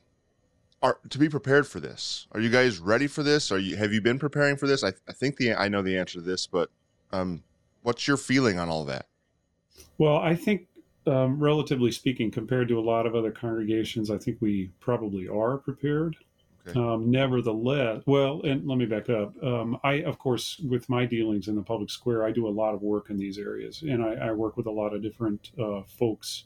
are 0.85 0.99
to 1.09 1.19
be 1.19 1.31
prepared 1.31 1.67
for 1.67 1.81
this? 1.81 2.27
Are 2.33 2.41
you 2.41 2.51
guys 2.51 2.79
ready 2.79 3.07
for 3.07 3.23
this? 3.23 3.51
Are 3.51 3.59
you 3.59 3.77
have 3.77 3.93
you 3.93 4.03
been 4.03 4.19
preparing 4.19 4.57
for 4.57 4.67
this? 4.67 4.85
I, 4.85 4.93
I 5.09 5.13
think 5.13 5.39
the 5.39 5.55
I 5.55 5.69
know 5.69 5.83
the 5.83 5.97
answer 5.97 6.19
to 6.19 6.25
this, 6.25 6.47
but 6.47 6.71
um, 7.11 7.43
what's 7.83 8.07
your 8.07 8.19
feeling 8.19 8.59
on 8.59 8.69
all 8.69 8.85
that? 8.85 9.07
Well, 9.97 10.19
I 10.19 10.35
think, 10.35 10.69
um, 11.07 11.41
relatively 11.41 11.91
speaking, 11.91 12.31
compared 12.31 12.69
to 12.69 12.79
a 12.79 12.83
lot 12.83 13.07
of 13.07 13.15
other 13.15 13.31
congregations, 13.31 14.11
I 14.11 14.19
think 14.19 14.39
we 14.41 14.71
probably 14.79 15.27
are 15.27 15.57
prepared. 15.57 16.17
Okay. 16.67 16.79
Um, 16.79 17.11
nevertheless, 17.11 18.03
well, 18.07 18.41
and 18.43 18.67
let 18.67 18.79
me 18.79 18.87
back 18.87 19.11
up. 19.11 19.35
Um, 19.43 19.79
I, 19.85 20.03
of 20.03 20.19
course, 20.19 20.59
with 20.67 20.89
my 20.89 21.05
dealings 21.05 21.49
in 21.49 21.57
the 21.57 21.63
public 21.63 21.91
square, 21.91 22.25
I 22.25 22.31
do 22.31 22.47
a 22.47 22.49
lot 22.49 22.75
of 22.75 22.81
work 22.81 23.11
in 23.11 23.19
these 23.19 23.39
areas, 23.39 23.83
and 23.83 24.03
I, 24.03 24.15
I 24.15 24.33
work 24.33 24.57
with 24.57 24.67
a 24.67 24.71
lot 24.71 24.95
of 24.95 25.03
different 25.03 25.51
uh, 25.61 25.83
folks 25.83 26.45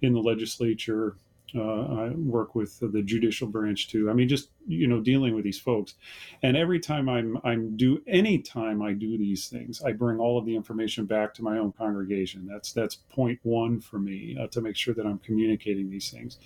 in 0.00 0.14
the 0.14 0.20
legislature. 0.20 1.16
Uh, 1.54 1.60
I 1.60 2.10
work 2.10 2.54
with 2.54 2.78
the 2.80 3.02
judicial 3.02 3.48
branch 3.48 3.88
too. 3.88 4.10
I 4.10 4.12
mean, 4.12 4.28
just 4.28 4.50
you 4.66 4.86
know, 4.86 5.00
dealing 5.00 5.34
with 5.34 5.44
these 5.44 5.58
folks, 5.58 5.94
and 6.42 6.56
every 6.56 6.78
time 6.78 7.08
I'm 7.08 7.38
I'm 7.42 7.74
do 7.74 8.02
any 8.06 8.38
time 8.38 8.82
I 8.82 8.92
do 8.92 9.16
these 9.16 9.48
things, 9.48 9.80
I 9.82 9.92
bring 9.92 10.18
all 10.18 10.36
of 10.36 10.44
the 10.44 10.54
information 10.54 11.06
back 11.06 11.32
to 11.34 11.42
my 11.42 11.56
own 11.56 11.72
congregation. 11.72 12.46
That's 12.46 12.72
that's 12.72 12.96
point 12.96 13.38
one 13.44 13.80
for 13.80 13.98
me 13.98 14.36
uh, 14.38 14.48
to 14.48 14.60
make 14.60 14.76
sure 14.76 14.92
that 14.92 15.06
I'm 15.06 15.18
communicating 15.20 15.88
these 15.88 16.10
things. 16.10 16.38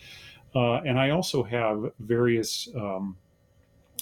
Uh, 0.55 0.75
and 0.83 0.99
I 1.01 1.11
also 1.11 1.43
have 1.43 1.93
various 1.99 2.69
um, 2.77 3.17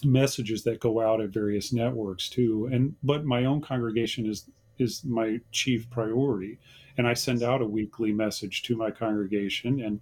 messages 0.04 0.64
that 0.64 0.80
go 0.80 1.00
out 1.00 1.22
at 1.22 1.30
various 1.30 1.72
networks 1.72 2.28
too. 2.28 2.68
And 2.70 2.94
but 3.02 3.24
my 3.24 3.46
own 3.46 3.62
congregation 3.62 4.26
is 4.26 4.50
is 4.78 5.02
my 5.04 5.40
chief 5.50 5.88
priority, 5.88 6.58
and 6.98 7.08
I 7.08 7.14
send 7.14 7.42
out 7.42 7.62
a 7.62 7.66
weekly 7.66 8.12
message 8.12 8.60
to 8.64 8.76
my 8.76 8.90
congregation 8.90 9.80
and. 9.80 10.00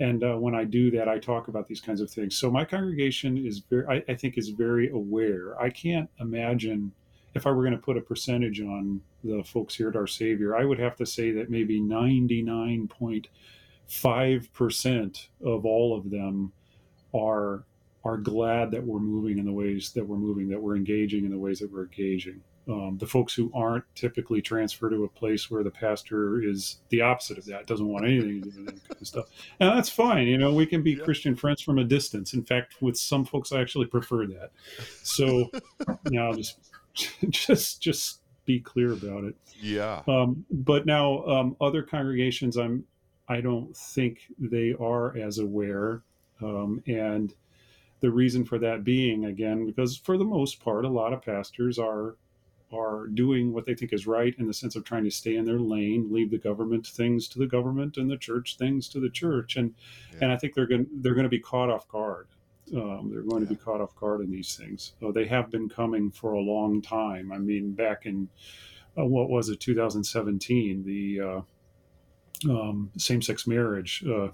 And 0.00 0.24
uh, 0.24 0.34
when 0.36 0.54
I 0.54 0.64
do 0.64 0.90
that, 0.92 1.08
I 1.08 1.18
talk 1.18 1.48
about 1.48 1.66
these 1.66 1.80
kinds 1.80 2.00
of 2.00 2.10
things. 2.10 2.36
So 2.38 2.50
my 2.50 2.64
congregation 2.64 3.36
is 3.36 3.58
very, 3.58 3.86
I, 3.86 4.12
I 4.12 4.14
think, 4.14 4.38
is 4.38 4.48
very 4.48 4.90
aware. 4.90 5.60
I 5.60 5.68
can't 5.68 6.08
imagine 6.20 6.92
if 7.34 7.46
I 7.46 7.50
were 7.50 7.62
going 7.62 7.76
to 7.76 7.78
put 7.78 7.98
a 7.98 8.00
percentage 8.00 8.60
on 8.60 9.00
the 9.22 9.44
folks 9.44 9.74
here 9.74 9.90
at 9.90 9.96
Our 9.96 10.06
Savior, 10.06 10.56
I 10.56 10.64
would 10.64 10.78
have 10.80 10.96
to 10.96 11.06
say 11.06 11.30
that 11.32 11.50
maybe 11.50 11.80
ninety 11.80 12.42
nine 12.42 12.88
point 12.88 13.28
five 13.86 14.52
percent 14.52 15.28
of 15.44 15.66
all 15.66 15.96
of 15.96 16.10
them 16.10 16.52
are 17.14 17.64
are 18.02 18.16
glad 18.16 18.70
that 18.70 18.82
we're 18.82 18.98
moving 18.98 19.38
in 19.38 19.44
the 19.44 19.52
ways 19.52 19.92
that 19.92 20.06
we're 20.06 20.16
moving, 20.16 20.48
that 20.48 20.60
we're 20.60 20.76
engaging 20.76 21.26
in 21.26 21.30
the 21.30 21.38
ways 21.38 21.58
that 21.58 21.70
we're 21.70 21.84
engaging. 21.84 22.40
Um, 22.70 22.98
the 22.98 23.06
folks 23.06 23.34
who 23.34 23.50
aren't 23.52 23.84
typically 23.96 24.40
transfer 24.40 24.88
to 24.90 25.02
a 25.04 25.08
place 25.08 25.50
where 25.50 25.64
the 25.64 25.70
pastor 25.70 26.40
is 26.42 26.80
the 26.90 27.00
opposite 27.00 27.36
of 27.38 27.44
that, 27.46 27.66
doesn't 27.66 27.88
want 27.88 28.04
anything 28.04 28.42
to 28.42 28.50
do 28.50 28.64
with 28.64 28.74
that 28.74 28.88
kind 28.88 29.00
of 29.00 29.06
stuff. 29.08 29.26
And 29.58 29.76
that's 29.76 29.88
fine. 29.88 30.28
You 30.28 30.38
know, 30.38 30.54
we 30.54 30.66
can 30.66 30.82
be 30.82 30.92
Yeah. 30.92 31.04
Christian 31.04 31.34
friends 31.34 31.62
from 31.62 31.78
a 31.78 31.84
distance. 31.84 32.32
In 32.32 32.44
fact, 32.44 32.80
with 32.80 32.96
some 32.96 33.24
folks, 33.24 33.50
I 33.50 33.60
actually 33.60 33.86
prefer 33.86 34.26
that. 34.26 34.50
So, 35.02 35.50
now 36.10 36.32
just, 36.34 36.58
just, 37.30 37.80
just 37.82 38.20
be 38.44 38.60
clear 38.60 38.92
about 38.92 39.24
it. 39.24 39.34
Yeah. 39.60 40.02
Um, 40.06 40.44
but 40.50 40.86
now 40.86 41.24
um, 41.24 41.56
other 41.60 41.82
congregations, 41.82 42.56
I'm 42.56 42.84
I 43.28 43.40
don't 43.40 43.76
think 43.76 44.22
they 44.38 44.74
are 44.80 45.16
as 45.16 45.38
aware, 45.38 46.02
um, 46.42 46.82
and 46.88 47.32
the 48.00 48.10
reason 48.10 48.44
for 48.44 48.58
that 48.58 48.82
being 48.82 49.26
again 49.26 49.66
because 49.66 49.96
for 49.96 50.18
the 50.18 50.24
most 50.24 50.60
part, 50.60 50.84
a 50.84 50.88
lot 50.88 51.12
of 51.12 51.22
pastors 51.22 51.78
are 51.78 52.16
are 52.72 53.06
doing 53.08 53.52
what 53.52 53.66
they 53.66 53.74
think 53.74 53.92
is 53.92 54.06
right 54.06 54.34
in 54.38 54.46
the 54.46 54.54
sense 54.54 54.76
of 54.76 54.84
trying 54.84 55.04
to 55.04 55.10
stay 55.10 55.36
in 55.36 55.44
their 55.44 55.58
lane, 55.58 56.08
leave 56.10 56.30
the 56.30 56.38
government 56.38 56.86
things 56.86 57.28
to 57.28 57.38
the 57.38 57.46
government 57.46 57.96
and 57.96 58.10
the 58.10 58.16
church 58.16 58.56
things 58.56 58.88
to 58.88 59.00
the 59.00 59.10
church, 59.10 59.56
and 59.56 59.74
and 60.20 60.32
I 60.32 60.36
think 60.36 60.54
they're 60.54 60.66
going 60.66 60.86
they're 61.00 61.14
going 61.14 61.24
to 61.24 61.30
be 61.30 61.40
caught 61.40 61.70
off 61.70 61.88
guard. 61.88 62.28
Um, 62.74 63.10
they're 63.10 63.22
going 63.22 63.44
to 63.44 63.48
be 63.48 63.56
caught 63.56 63.80
off 63.80 63.96
guard 63.96 64.20
in 64.20 64.30
these 64.30 64.54
things. 64.54 64.92
Uh, 65.04 65.10
they 65.10 65.26
have 65.26 65.50
been 65.50 65.68
coming 65.68 66.10
for 66.10 66.34
a 66.34 66.40
long 66.40 66.80
time. 66.80 67.32
I 67.32 67.38
mean, 67.38 67.72
back 67.72 68.06
in 68.06 68.28
uh, 68.96 69.04
what 69.04 69.28
was 69.28 69.48
it, 69.48 69.60
2017, 69.60 70.84
the 70.84 71.20
uh, 71.20 71.40
um, 72.50 72.90
same-sex 72.96 73.46
marriage 73.46 74.04
uh, 74.04 74.28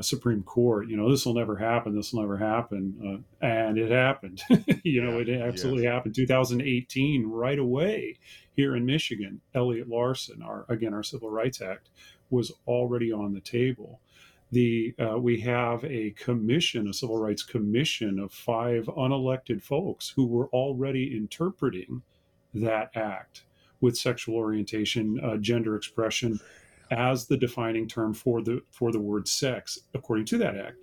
Supreme 0.00 0.42
Court. 0.42 0.88
You 0.88 0.96
know, 0.96 1.10
this 1.10 1.24
will 1.24 1.34
never 1.34 1.56
happen. 1.56 1.94
This 1.94 2.12
will 2.12 2.20
never 2.20 2.36
happen, 2.36 3.24
uh, 3.42 3.46
and 3.46 3.78
it 3.78 3.90
happened. 3.90 4.42
you 4.84 5.02
know, 5.02 5.18
it 5.18 5.28
absolutely 5.28 5.86
happened. 5.86 6.14
2018, 6.14 7.26
right 7.26 7.58
away 7.58 8.18
here 8.56 8.76
in 8.76 8.84
Michigan, 8.84 9.40
Elliott-Larsen, 9.54 10.42
our 10.42 10.66
again 10.68 10.94
our 10.94 11.02
Civil 11.02 11.30
Rights 11.30 11.60
Act, 11.60 11.88
was 12.30 12.52
already 12.66 13.12
on 13.12 13.32
the 13.32 13.40
table. 13.40 14.00
The 14.52 14.94
uh, 14.98 15.18
we 15.18 15.40
have 15.40 15.84
a 15.84 16.10
commission, 16.12 16.88
a 16.88 16.92
civil 16.92 17.18
rights 17.18 17.42
commission 17.42 18.18
of 18.18 18.32
five 18.32 18.86
unelected 18.86 19.62
folks 19.62 20.12
who 20.14 20.26
were 20.26 20.46
already 20.48 21.16
interpreting 21.16 22.02
that 22.54 22.90
act 22.94 23.42
with 23.80 23.98
sexual 23.98 24.36
orientation, 24.36 25.20
uh, 25.22 25.36
gender 25.36 25.76
expression 25.76 26.40
as 26.90 27.26
the 27.26 27.36
defining 27.36 27.88
term 27.88 28.14
for 28.14 28.42
the 28.42 28.62
for 28.70 28.92
the 28.92 29.00
word 29.00 29.26
sex, 29.28 29.78
according 29.94 30.26
to 30.26 30.38
that 30.38 30.56
act. 30.56 30.76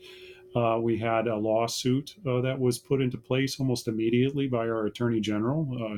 Uh, 0.55 0.77
we 0.79 0.97
had 0.97 1.27
a 1.27 1.35
lawsuit 1.35 2.15
uh, 2.27 2.39
that 2.41 2.59
was 2.59 2.77
put 2.77 3.01
into 3.01 3.17
place 3.17 3.59
almost 3.59 3.87
immediately 3.87 4.47
by 4.47 4.59
our 4.59 4.85
Attorney 4.85 5.19
General, 5.19 5.67
uh, 5.81 5.97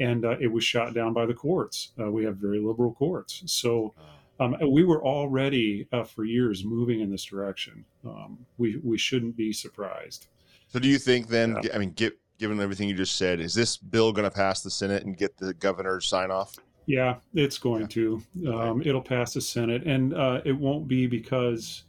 and 0.00 0.24
uh, 0.24 0.36
it 0.38 0.52
was 0.52 0.62
shot 0.62 0.92
down 0.92 1.14
by 1.14 1.24
the 1.24 1.32
courts. 1.32 1.92
Uh, 1.98 2.10
we 2.10 2.24
have 2.24 2.36
very 2.36 2.60
liberal 2.60 2.92
courts. 2.92 3.42
So 3.46 3.94
um, 4.40 4.56
we 4.70 4.84
were 4.84 5.04
already 5.04 5.88
uh, 5.92 6.04
for 6.04 6.24
years 6.24 6.64
moving 6.64 7.00
in 7.00 7.10
this 7.10 7.24
direction. 7.24 7.84
Um, 8.04 8.38
we, 8.58 8.76
we 8.84 8.98
shouldn't 8.98 9.36
be 9.36 9.52
surprised. 9.52 10.28
So, 10.68 10.78
do 10.78 10.88
you 10.88 10.98
think 10.98 11.28
then, 11.28 11.56
yeah. 11.62 11.74
I 11.74 11.78
mean, 11.78 11.92
get, 11.92 12.18
given 12.38 12.60
everything 12.60 12.88
you 12.88 12.94
just 12.94 13.16
said, 13.16 13.40
is 13.40 13.54
this 13.54 13.76
bill 13.76 14.12
going 14.12 14.28
to 14.28 14.34
pass 14.34 14.62
the 14.62 14.70
Senate 14.70 15.04
and 15.04 15.16
get 15.16 15.36
the 15.38 15.54
governor's 15.54 16.06
sign 16.06 16.30
off? 16.30 16.56
Yeah, 16.88 17.16
it's 17.34 17.58
going 17.58 17.82
yeah. 17.82 17.86
to. 17.88 18.22
Um, 18.48 18.82
it'll 18.82 19.02
pass 19.02 19.34
the 19.34 19.40
Senate, 19.40 19.84
and 19.84 20.12
it 20.44 20.56
won't 20.56 20.88
be 20.88 21.06
because 21.06 21.84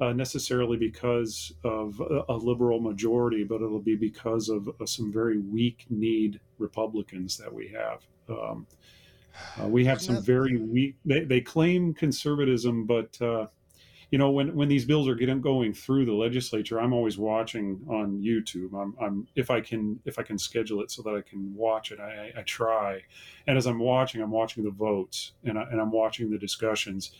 uh, 0.00 0.12
necessarily 0.12 0.76
because 0.76 1.52
of 1.64 2.00
a, 2.00 2.24
a, 2.28 2.36
liberal 2.36 2.80
majority, 2.80 3.44
but 3.44 3.56
it'll 3.56 3.80
be 3.80 3.96
because 3.96 4.48
of 4.48 4.68
uh, 4.68 4.84
some 4.84 5.10
very 5.10 5.38
weak 5.38 5.86
need 5.88 6.38
Republicans 6.58 7.36
that 7.38 7.52
we 7.52 7.68
have. 7.68 8.02
Um, 8.28 8.66
uh, 9.62 9.66
we 9.66 9.84
have 9.84 10.00
some 10.02 10.22
very 10.22 10.58
weak. 10.58 10.96
They, 11.04 11.20
they 11.24 11.40
claim 11.40 11.94
conservatism, 11.94 12.84
but 12.84 13.20
uh, 13.22 13.46
you 14.10 14.18
know 14.18 14.30
when 14.30 14.54
when 14.54 14.68
these 14.68 14.84
bills 14.84 15.08
are 15.08 15.14
getting 15.14 15.40
going 15.40 15.74
through 15.74 16.06
the 16.06 16.12
legislature, 16.12 16.80
I'm 16.80 16.92
always 16.92 17.18
watching 17.18 17.80
on 17.88 18.22
YouTube. 18.22 18.72
I'm, 18.80 18.94
I'm 19.00 19.26
if 19.34 19.50
I 19.50 19.60
can 19.60 20.00
if 20.04 20.18
I 20.18 20.22
can 20.22 20.38
schedule 20.38 20.80
it 20.80 20.90
so 20.90 21.02
that 21.02 21.14
I 21.14 21.22
can 21.22 21.54
watch 21.54 21.90
it, 21.90 22.00
I, 22.00 22.32
I 22.36 22.42
try. 22.42 23.02
And 23.46 23.58
as 23.58 23.66
I'm 23.66 23.78
watching, 23.78 24.22
I'm 24.22 24.30
watching 24.30 24.64
the 24.64 24.70
votes 24.70 25.32
and, 25.44 25.58
I, 25.58 25.62
and 25.70 25.80
I'm 25.80 25.90
watching 25.90 26.30
the 26.30 26.38
discussions 26.38 27.12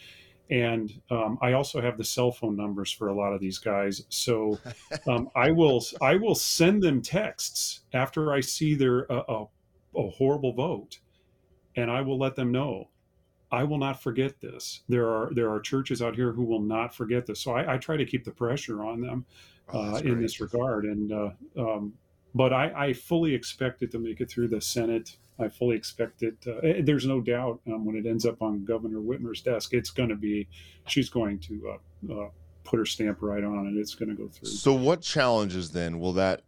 and 0.51 1.01
um, 1.11 1.39
I 1.43 1.53
also 1.53 1.81
have 1.81 1.99
the 1.99 2.05
cell 2.05 2.31
phone 2.31 2.57
numbers 2.57 2.93
for 2.93 3.09
a 3.09 3.15
lot 3.15 3.33
of 3.33 3.41
these 3.41 3.59
guys. 3.59 4.05
So 4.09 4.59
um, 5.09 5.29
I 5.35 5.51
will 5.51 5.85
I 6.01 6.17
will 6.17 6.35
send 6.35 6.83
them 6.83 7.03
texts 7.03 7.81
after 7.93 8.33
I 8.33 8.41
see 8.41 8.75
their 8.75 9.07
a, 9.11 9.47
a, 9.97 10.11
horrible 10.11 10.53
vote, 10.53 11.01
and 11.75 11.91
I 11.91 12.03
will 12.03 12.19
let 12.19 12.37
them 12.37 12.53
know. 12.53 12.89
I 13.51 13.65
will 13.65 13.79
not 13.79 14.03
forget 14.03 14.41
this. 14.41 14.83
There 14.89 15.09
are 15.09 15.31
there 15.33 15.51
are 15.51 15.61
churches 15.61 16.03
out 16.03 16.17
here 16.17 16.33
who 16.33 16.45
will 16.45 16.63
not 16.63 16.95
forget 16.95 17.27
this. 17.27 17.41
So 17.41 17.53
I, 17.53 17.75
I 17.75 17.79
try 17.79 17.97
to 17.97 18.05
keep 18.05 18.25
the 18.25 18.33
pressure 18.33 18.85
on 18.85 19.01
them 19.01 19.25
oh, 19.73 19.95
uh, 19.95 19.99
in 19.99 20.21
this 20.21 20.41
regard. 20.41 20.85
And 20.85 21.13
uh, 21.13 21.31
um, 21.57 21.95
but 22.35 22.53
I, 22.53 22.73
I 22.89 22.93
fully 22.93 23.35
expect 23.35 23.83
it 23.83 23.91
to 23.93 23.99
make 23.99 24.21
it 24.21 24.31
through 24.31 24.49
the 24.49 24.61
Senate 24.61 25.17
I 25.39 25.49
fully 25.49 25.77
expect 25.77 26.23
it. 26.23 26.37
Uh, 26.47 26.57
eh, 26.59 26.81
there's 26.83 27.07
no 27.07 27.21
doubt 27.21 27.61
um, 27.67 27.85
when 27.85 27.97
it 27.97 28.07
ends 28.07 28.25
up 28.25 28.43
on 28.43 28.65
Governor 28.65 29.01
Whitmer's 29.01 29.43
desk, 29.43 29.75
it's 29.75 29.91
going 29.91 30.09
to 30.09 30.17
be, 30.17 30.49
she's 30.87 31.09
going 31.09 31.39
to 31.41 31.77
uh, 32.11 32.15
uh, 32.15 32.29
put 32.65 32.79
her 32.79 32.87
stamp 32.87 33.19
right 33.21 33.45
on 33.45 33.67
it. 33.67 33.79
It's 33.79 33.95
going 33.95 34.09
to 34.09 34.15
go 34.15 34.29
through. 34.29 34.49
So, 34.49 34.73
what 34.73 35.03
challenges 35.03 35.71
then 35.71 35.99
will 36.01 36.15
that 36.15 36.43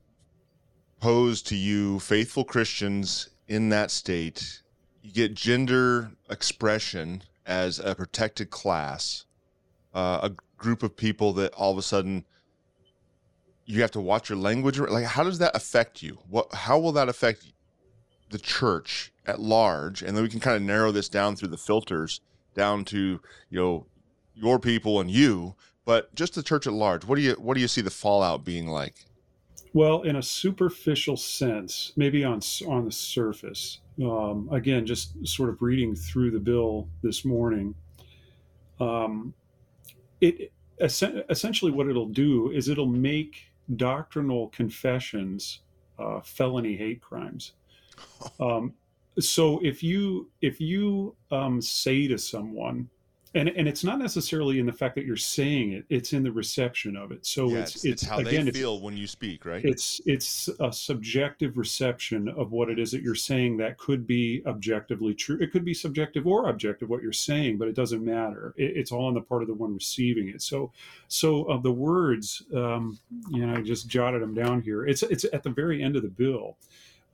pose 1.01 1.43
to 1.43 1.57
you, 1.57 2.01
faithful 2.01 2.45
Christians 2.45 3.29
in 3.47 3.69
that 3.69 3.91
state? 3.91 4.63
You 5.09 5.15
get 5.15 5.33
gender 5.33 6.11
expression 6.29 7.23
as 7.47 7.79
a 7.79 7.95
protected 7.95 8.51
class, 8.51 9.25
uh, 9.95 10.19
a 10.25 10.33
group 10.59 10.83
of 10.83 10.99
people 10.99 11.33
that 11.33 11.55
all 11.55 11.73
of 11.73 11.79
a 11.79 11.83
sudden 11.83 12.27
you 13.65 13.81
have 13.81 13.91
to 13.93 14.03
watch 14.03 14.29
your 14.29 14.37
language. 14.37 14.79
Like, 14.79 15.07
how 15.07 15.25
does 15.25 15.39
that 15.39 15.57
affect 15.57 16.03
you? 16.03 16.19
What? 16.29 16.53
How 16.53 16.79
will 16.79 16.93
that 16.93 17.09
affect 17.09 17.51
the 18.29 18.39
church 18.39 19.11
at 19.25 19.41
large, 19.41 20.03
and 20.03 20.15
then 20.15 20.23
we 20.23 20.29
can 20.29 20.41
kind 20.41 20.57
of 20.57 20.61
narrow 20.61 20.93
this 20.93 21.09
down 21.09 21.37
through 21.37 21.49
the 21.49 21.57
filters 21.57 22.21
down 22.55 22.85
to 22.85 23.19
you 23.49 23.59
know 23.59 23.87
your 24.35 24.59
people 24.59 25.01
and 25.01 25.11
you, 25.11 25.55
but 25.87 26.15
just 26.15 26.35
the 26.35 26.43
church 26.43 26.67
at 26.67 26.75
large. 26.75 27.07
What 27.07 27.17
do 27.17 27.23
you 27.23 27.33
what 27.33 27.55
do 27.55 27.63
you 27.63 27.69
see 27.69 27.81
the 27.81 27.89
fallout 27.89 28.45
being 28.45 28.69
like? 28.69 29.07
Well, 29.73 30.03
in 30.03 30.17
a 30.17 30.23
superficial 30.23 31.17
sense, 31.17 31.95
maybe 31.97 32.25
on 32.25 32.43
on 32.67 32.85
the 32.85 32.93
surface. 32.93 33.81
Um, 34.03 34.49
again, 34.53 34.87
just 34.87 35.27
sort 35.27 35.49
of 35.49 35.61
reading 35.61 35.95
through 35.95 36.31
the 36.31 36.39
bill 36.39 36.89
this 37.03 37.25
morning. 37.25 37.75
Um, 38.81 39.35
it 40.21 40.53
essentially 40.81 41.73
what 41.73 41.89
it'll 41.89 42.07
do 42.07 42.51
is 42.53 42.69
it'll 42.69 42.87
make 42.87 43.51
doctrinal 43.77 44.49
confessions 44.49 45.61
uh, 45.99 46.21
felony 46.21 46.77
hate 46.77 47.01
crimes. 47.01 47.53
Um, 48.41 48.75
so 49.19 49.59
if 49.65 49.83
you 49.83 50.31
if 50.41 50.61
you 50.61 51.17
um, 51.33 51.61
say 51.61 52.07
to 52.07 52.17
someone, 52.17 52.89
and 53.39 53.49
and 53.51 53.69
it's 53.69 53.85
not 53.85 53.99
necessarily 53.99 54.59
in 54.59 54.67
the 54.67 54.73
fact 54.73 54.95
that 54.97 55.05
you're 55.05 55.17
saying 55.17 55.73
it; 55.73 55.85
it's 55.89 56.13
in 56.13 56.23
the 56.23 56.33
reception 56.33 56.97
of 56.97 57.13
it. 57.13 57.25
So 57.25 57.49
yeah, 57.49 57.59
it's, 57.59 57.77
it's, 57.77 57.85
it's 57.85 58.03
how 58.03 58.19
again, 58.19 58.47
they 58.47 58.51
feel 58.51 58.81
when 58.81 58.97
you 58.97 59.07
speak, 59.07 59.45
right? 59.45 59.65
It's 59.65 60.01
it's 60.07 60.49
a 60.61 60.73
subjective 60.73 61.57
reception 61.57 62.29
of 62.29 62.53
what 62.53 62.69
it 62.69 62.79
is 62.79 62.91
that 62.93 63.03
you're 63.03 63.15
saying 63.15 63.57
that 63.59 63.79
could 63.79 64.07
be 64.07 64.43
objectively 64.47 65.15
true. 65.15 65.39
It 65.41 65.53
could 65.53 65.65
be 65.65 65.75
subjective 65.75 66.27
or 66.27 66.49
objective 66.49 66.89
what 66.89 67.03
you're 67.03 67.13
saying, 67.13 67.59
but 67.59 67.69
it 67.69 67.75
doesn't 67.75 68.05
matter. 68.05 68.55
It, 68.57 68.77
it's 68.77 68.93
all 68.93 69.07
on 69.07 69.15
the 69.15 69.21
part 69.21 69.43
of 69.43 69.49
the 69.49 69.55
one 69.55 69.75
receiving 69.75 70.29
it. 70.29 70.43
So 70.43 70.73
so 71.07 71.45
of 71.45 71.63
the 71.63 71.73
words, 71.73 72.43
um, 72.55 72.99
you 73.31 73.47
know, 73.47 73.55
I 73.55 73.63
just 73.63 73.89
jotted 73.89 74.23
them 74.23 74.35
down 74.35 74.63
here. 74.63 74.87
It's 74.87 75.03
it's 75.03 75.25
at 75.33 75.43
the 75.43 75.51
very 75.51 75.83
end 75.83 75.97
of 75.97 76.03
the 76.03 76.09
bill 76.09 76.57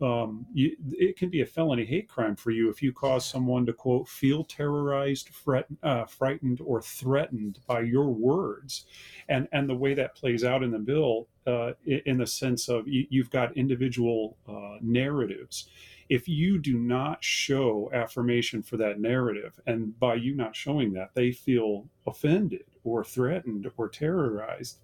um, 0.00 0.46
you, 0.52 0.76
it 0.90 1.16
can 1.16 1.30
be 1.30 1.42
a 1.42 1.46
felony 1.46 1.85
hate 1.85 2.09
crime 2.09 2.35
for 2.35 2.50
you 2.50 2.68
if 2.68 2.83
you 2.83 2.92
cause 2.92 3.24
someone 3.24 3.64
to 3.66 3.72
quote 3.72 4.09
feel 4.09 4.42
terrorized, 4.42 5.28
fret, 5.28 5.66
uh, 5.83 6.04
frightened, 6.04 6.61
or 6.64 6.83
threatened 6.83 7.61
by 7.66 7.80
your 7.80 8.11
words, 8.11 8.87
and 9.28 9.46
and 9.52 9.68
the 9.68 9.74
way 9.74 9.94
that 9.94 10.16
plays 10.16 10.42
out 10.42 10.64
in 10.64 10.72
the 10.72 10.78
bill, 10.78 11.28
uh, 11.46 11.72
in 11.87 12.18
the 12.18 12.26
sense 12.26 12.68
of 12.68 12.88
you, 12.88 13.22
have 13.22 13.30
got 13.30 13.57
individual 13.57 14.37
uh, 14.48 14.78
narratives. 14.80 15.68
If 16.09 16.28
you 16.28 16.59
do 16.59 16.76
not 16.76 17.22
show 17.22 17.88
affirmation 17.94 18.62
for 18.62 18.76
that 18.78 19.00
narrative, 19.00 19.59
and 19.66 19.98
by 19.98 20.16
you 20.16 20.35
not 20.35 20.57
showing 20.57 20.92
that, 20.94 21.14
they 21.14 21.30
feel 21.30 21.87
offended 22.07 22.64
or 22.83 23.04
threatened 23.04 23.70
or 23.76 23.88
terrorized, 23.88 24.80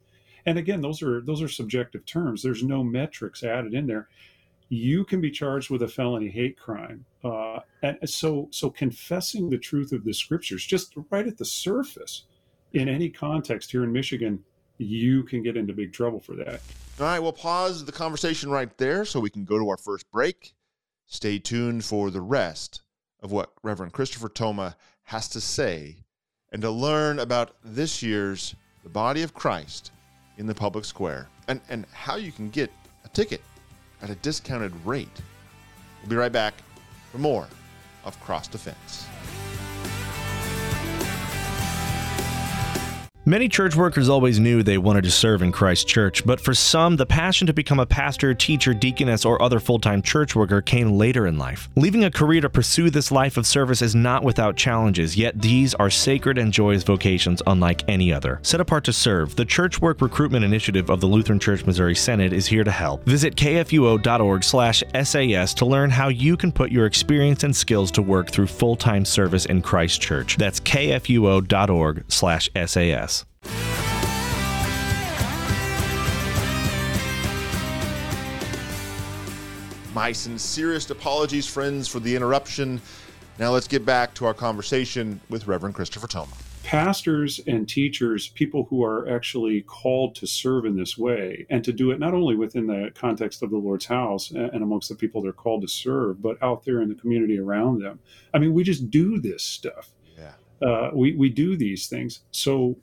and 0.47 0.57
again, 0.57 0.81
those 0.83 1.03
are 1.03 1.21
those 1.21 1.43
are 1.43 1.49
subjective 1.49 2.07
terms. 2.07 2.43
There's 2.45 2.63
no 2.63 2.85
metrics 2.85 3.43
added 3.43 3.75
in 3.75 3.89
there 3.89 4.09
you 4.71 5.05
can 5.05 5.21
be 5.21 5.31
charged 5.31 5.69
with 5.69 5.83
a 5.83 5.89
felony 5.89 6.31
hate 6.31 6.57
crime. 6.57 7.05
Uh, 7.25 7.59
and 7.83 8.09
so, 8.09 8.49
so 8.53 8.71
confessing 8.71 9.51
the 9.51 9.59
truth 9.59 9.93
of 9.93 10.05
the 10.05 10.15
scriptures, 10.15 10.65
just 10.65 10.95
right 11.11 11.27
at 11.27 11.37
the 11.37 11.45
surface, 11.45 12.25
in 12.73 12.89
any 12.89 13.11
context 13.11 13.73
here 13.73 13.83
in 13.83 13.93
Michigan, 13.93 14.43
you 14.79 15.25
can 15.25 15.43
get 15.43 15.57
into 15.57 15.73
big 15.73 15.93
trouble 15.93 16.21
for 16.21 16.37
that. 16.37 16.61
All 17.01 17.07
right, 17.07 17.19
we'll 17.19 17.33
pause 17.33 17.85
the 17.85 17.91
conversation 17.91 18.49
right 18.49 18.75
there 18.79 19.05
so 19.05 19.19
we 19.19 19.29
can 19.29 19.45
go 19.45 19.59
to 19.59 19.69
our 19.69 19.77
first 19.77 20.09
break. 20.13 20.55
Stay 21.07 21.41
tuned 21.41 21.85
for 21.85 22.13
the 22.13 22.21
rest 22.21 22.83
of 23.21 23.33
what 23.33 23.53
Reverend 23.65 23.93
Christopher 23.93 24.29
Thoma 24.29 24.77
has 25.03 25.29
to 25.31 25.41
say 25.41 25.97
and 26.53 26.63
to 26.63 26.71
learn 26.71 27.19
about 27.19 27.57
this 27.65 28.05
year's 28.05 28.55
The 28.85 28.89
Body 28.89 29.23
of 29.23 29.35
Christ 29.35 29.91
in 30.39 30.47
the 30.47 30.55
Public 30.55 30.85
Square 30.85 31.29
and, 31.49 31.61
and 31.69 31.87
how 31.93 32.15
you 32.15 32.31
can 32.31 32.51
get 32.51 32.71
a 33.05 33.09
ticket 33.09 33.43
at 34.03 34.11
a 34.11 34.15
discounted 34.17 34.73
rate. 34.85 35.21
We'll 36.01 36.11
be 36.11 36.17
right 36.17 36.33
back 36.33 36.55
for 37.13 37.19
more 37.19 37.47
of 38.05 38.19
Cross 38.21 38.49
Defense. 38.49 39.07
Many 43.31 43.49
church 43.49 43.77
workers 43.77 44.09
always 44.09 44.41
knew 44.41 44.65
they 44.65 44.77
wanted 44.77 45.05
to 45.05 45.11
serve 45.13 45.41
in 45.41 45.53
Christ's 45.53 45.85
church, 45.85 46.27
but 46.27 46.41
for 46.41 46.53
some, 46.53 46.97
the 46.97 47.07
passion 47.07 47.47
to 47.47 47.53
become 47.53 47.79
a 47.79 47.87
pastor, 47.87 48.35
teacher, 48.35 48.75
deaconess, 48.75 49.25
or 49.25 49.41
other 49.41 49.61
full 49.61 49.79
time 49.79 50.03
church 50.03 50.35
worker 50.35 50.61
came 50.61 50.99
later 50.99 51.29
in 51.29 51.39
life. 51.39 51.69
Leaving 51.77 52.03
a 52.03 52.11
career 52.11 52.41
to 52.41 52.51
pursue 52.51 52.91
this 52.91 53.13
life 53.13 53.37
of 53.37 53.47
service 53.47 53.83
is 53.83 53.95
not 53.95 54.25
without 54.25 54.57
challenges, 54.57 55.17
yet 55.17 55.41
these 55.41 55.77
are 55.77 55.91
sacred 55.91 56.39
and 56.39 56.53
joyous 56.53 56.83
vocations 56.83 57.41
unlike 57.47 57.89
any 57.89 58.13
other. 58.13 58.41
Set 58.43 58.61
apart 58.61 58.83
to 58.83 58.93
serve, 58.93 59.37
the 59.37 59.45
Church 59.45 59.81
Work 59.81 60.01
Recruitment 60.01 60.45
Initiative 60.45 60.91
of 60.91 61.01
the 61.01 61.07
Lutheran 61.07 61.39
Church 61.39 61.65
Missouri 61.65 61.95
Synod 61.95 62.33
is 62.33 62.49
here 62.49 62.65
to 62.65 62.73
help. 62.73 63.05
Visit 63.05 63.37
kfuo.org/sas 63.37 65.55
to 65.55 65.65
learn 65.65 65.91
how 65.91 66.09
you 66.09 66.37
can 66.37 66.51
put 66.51 66.73
your 66.73 66.87
experience 66.87 67.45
and 67.45 67.55
skills 67.55 67.93
to 67.93 68.03
work 68.03 68.33
through 68.33 68.49
full-time 68.49 69.05
service 69.05 69.47
in 69.47 69.63
Christ 69.63 70.01
Church. 70.01 70.37
That's 70.37 70.59
kfuo.org/sas. 70.59 73.20
My 80.01 80.13
sincerest 80.13 80.91
apologies, 80.91 81.47
friends, 81.47 81.87
for 81.87 82.01
the 82.01 82.17
interruption. 82.17 82.81
Now 83.39 83.51
let's 83.51 83.69
get 83.69 83.85
back 83.85 84.15
to 84.15 84.25
our 84.25 84.33
conversation 84.33 85.21
with 85.29 85.47
Reverend 85.47 85.75
Christopher 85.75 86.07
Thoma. 86.07 86.33
Pastors 86.63 87.39
and 87.47 87.69
teachers, 87.69 88.29
people 88.29 88.67
who 88.71 88.83
are 88.83 89.15
actually 89.15 89.61
called 89.61 90.15
to 90.15 90.27
serve 90.27 90.65
in 90.65 90.75
this 90.75 90.97
way, 90.97 91.45
and 91.51 91.63
to 91.65 91.73
do 91.75 91.91
it 91.91 91.99
not 91.99 92.15
only 92.15 92.35
within 92.35 92.67
the 92.67 92.91
context 92.95 93.43
of 93.43 93.51
the 93.51 93.59
Lord's 93.59 93.85
house 93.85 94.31
and 94.31 94.63
amongst 94.63 94.89
the 94.89 94.95
people 94.95 95.21
they're 95.21 95.35
called 95.35 95.61
to 95.61 95.69
serve, 95.69 96.23
but 96.23 96.43
out 96.43 96.65
there 96.65 96.81
in 96.81 96.89
the 96.89 96.95
community 96.95 97.39
around 97.39 97.83
them. 97.83 98.01
I 98.33 98.39
mean, 98.39 98.55
we 98.55 98.65
just 98.65 98.91
do 98.91 99.21
this 99.21 99.43
stuff. 99.43 99.91
Yeah. 100.17 100.67
Uh, 100.67 100.93
we, 100.95 101.15
we 101.15 101.29
do 101.29 101.59
these 101.59 101.89
things. 101.89 102.21
So 102.31 102.79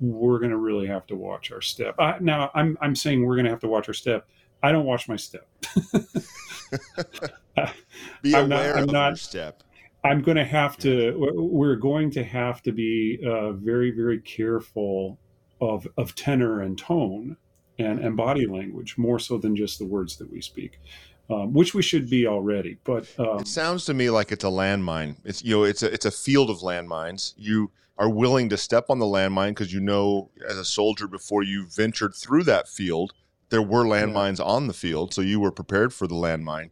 we're 0.00 0.40
going 0.40 0.50
to 0.50 0.58
really 0.58 0.88
have 0.88 1.06
to 1.06 1.14
watch 1.14 1.52
our 1.52 1.60
step. 1.60 1.94
I, 2.00 2.16
now, 2.18 2.50
I'm 2.54 2.76
I'm 2.80 2.96
saying 2.96 3.24
we're 3.24 3.36
going 3.36 3.44
to 3.44 3.52
have 3.52 3.60
to 3.60 3.68
watch 3.68 3.86
our 3.86 3.94
step. 3.94 4.26
I 4.64 4.72
don't 4.72 4.84
watch 4.84 5.08
my 5.08 5.16
step. 5.16 5.46
Be 8.22 8.34
I'm 8.34 8.48
not- 8.48 8.60
aware 8.60 8.76
I'm 8.76 8.84
of 8.84 8.92
not- 8.92 9.08
your 9.10 9.16
step. 9.16 9.62
I'm 10.02 10.22
going 10.22 10.38
to 10.38 10.44
have 10.46 10.78
to. 10.78 11.12
We're 11.36 11.76
going 11.76 12.10
to 12.12 12.24
have 12.24 12.62
to 12.62 12.72
be 12.72 13.18
uh, 13.26 13.52
very, 13.52 13.90
very 13.90 14.18
careful 14.20 15.18
of 15.60 15.86
of 15.98 16.14
tenor 16.14 16.62
and 16.62 16.78
tone 16.78 17.36
and 17.78 17.98
and 17.98 18.16
body 18.16 18.46
language 18.46 18.96
more 18.96 19.18
so 19.18 19.36
than 19.36 19.54
just 19.54 19.78
the 19.78 19.84
words 19.84 20.16
that 20.16 20.32
we 20.32 20.40
speak, 20.40 20.80
um, 21.28 21.52
which 21.52 21.74
we 21.74 21.82
should 21.82 22.08
be 22.08 22.26
already. 22.26 22.78
But 22.84 23.08
um, 23.18 23.40
It 23.40 23.46
sounds 23.48 23.84
to 23.86 23.94
me 23.94 24.08
like 24.08 24.32
it's 24.32 24.42
a 24.44 24.46
landmine. 24.48 25.16
It's 25.22 25.44
you 25.44 25.56
know, 25.58 25.64
it's 25.64 25.82
a 25.82 25.92
it's 25.92 26.06
a 26.06 26.10
field 26.10 26.48
of 26.48 26.60
landmines. 26.60 27.34
You 27.36 27.70
are 27.98 28.08
willing 28.08 28.48
to 28.48 28.56
step 28.56 28.86
on 28.88 29.00
the 29.00 29.04
landmine 29.04 29.50
because 29.50 29.70
you 29.70 29.80
know, 29.80 30.30
as 30.48 30.56
a 30.56 30.64
soldier, 30.64 31.08
before 31.08 31.42
you 31.42 31.66
ventured 31.76 32.14
through 32.14 32.44
that 32.44 32.68
field, 32.70 33.12
there 33.50 33.62
were 33.62 33.84
landmines 33.84 34.44
on 34.44 34.66
the 34.66 34.72
field, 34.72 35.12
so 35.12 35.20
you 35.20 35.40
were 35.40 35.52
prepared 35.52 35.92
for 35.92 36.06
the 36.06 36.14
landmine. 36.14 36.70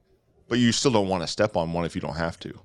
But 0.48 0.58
you 0.58 0.72
still 0.72 0.92
don't 0.92 1.08
want 1.08 1.22
to 1.22 1.26
step 1.26 1.56
on 1.56 1.72
one 1.72 1.84
if 1.84 1.94
you 1.94 2.00
don't 2.00 2.16
have 2.16 2.40
to. 2.40 2.58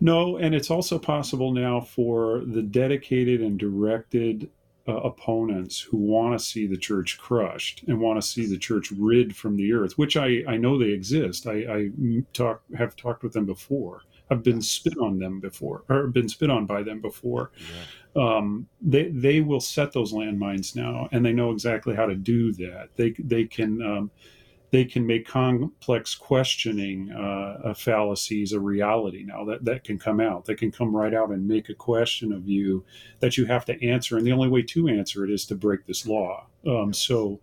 No, 0.00 0.36
and 0.36 0.54
it's 0.54 0.70
also 0.70 0.98
possible 0.98 1.52
now 1.52 1.80
for 1.80 2.42
the 2.44 2.62
dedicated 2.62 3.40
and 3.40 3.58
directed 3.58 4.50
uh, 4.88 4.96
opponents 4.96 5.78
who 5.78 5.98
want 5.98 6.36
to 6.36 6.44
see 6.44 6.66
the 6.66 6.76
church 6.76 7.18
crushed 7.18 7.84
and 7.86 8.00
want 8.00 8.20
to 8.20 8.26
see 8.26 8.46
the 8.46 8.58
church 8.58 8.90
rid 8.98 9.36
from 9.36 9.56
the 9.56 9.72
earth, 9.72 9.96
which 9.96 10.16
I, 10.16 10.42
I 10.48 10.56
know 10.56 10.76
they 10.78 10.90
exist. 10.90 11.46
I, 11.46 11.52
I 11.52 11.90
talk 12.32 12.62
have 12.76 12.96
talked 12.96 13.22
with 13.22 13.32
them 13.32 13.46
before. 13.46 14.02
I've 14.30 14.42
been 14.42 14.62
spit 14.62 14.96
on 14.98 15.18
them 15.18 15.40
before, 15.40 15.82
or 15.88 16.06
been 16.06 16.28
spit 16.28 16.50
on 16.50 16.64
by 16.64 16.82
them 16.82 17.00
before. 17.00 17.50
Um, 18.16 18.68
they 18.80 19.08
they 19.08 19.40
will 19.40 19.60
set 19.60 19.92
those 19.92 20.12
landmines 20.12 20.74
now, 20.74 21.08
and 21.12 21.24
they 21.24 21.32
know 21.32 21.50
exactly 21.52 21.94
how 21.94 22.06
to 22.06 22.14
do 22.14 22.52
that. 22.54 22.90
They 22.96 23.10
they 23.18 23.44
can. 23.44 23.82
Um, 23.82 24.10
they 24.70 24.84
can 24.84 25.04
make 25.04 25.26
complex 25.26 26.14
questioning 26.14 27.10
uh, 27.12 27.68
uh, 27.68 27.74
fallacies 27.74 28.52
a 28.52 28.60
reality 28.60 29.24
now. 29.24 29.44
That 29.44 29.64
that 29.64 29.84
can 29.84 29.98
come 29.98 30.20
out. 30.20 30.44
They 30.44 30.54
can 30.54 30.70
come 30.70 30.94
right 30.94 31.12
out 31.12 31.30
and 31.30 31.46
make 31.46 31.68
a 31.68 31.74
question 31.74 32.32
of 32.32 32.48
you 32.48 32.84
that 33.18 33.36
you 33.36 33.46
have 33.46 33.64
to 33.66 33.84
answer 33.84 34.16
and 34.16 34.26
the 34.26 34.32
only 34.32 34.48
way 34.48 34.62
to 34.62 34.88
answer 34.88 35.24
it 35.24 35.30
is 35.30 35.44
to 35.46 35.54
break 35.54 35.86
this 35.86 36.06
law. 36.06 36.46
Um, 36.66 36.92
so 36.92 37.40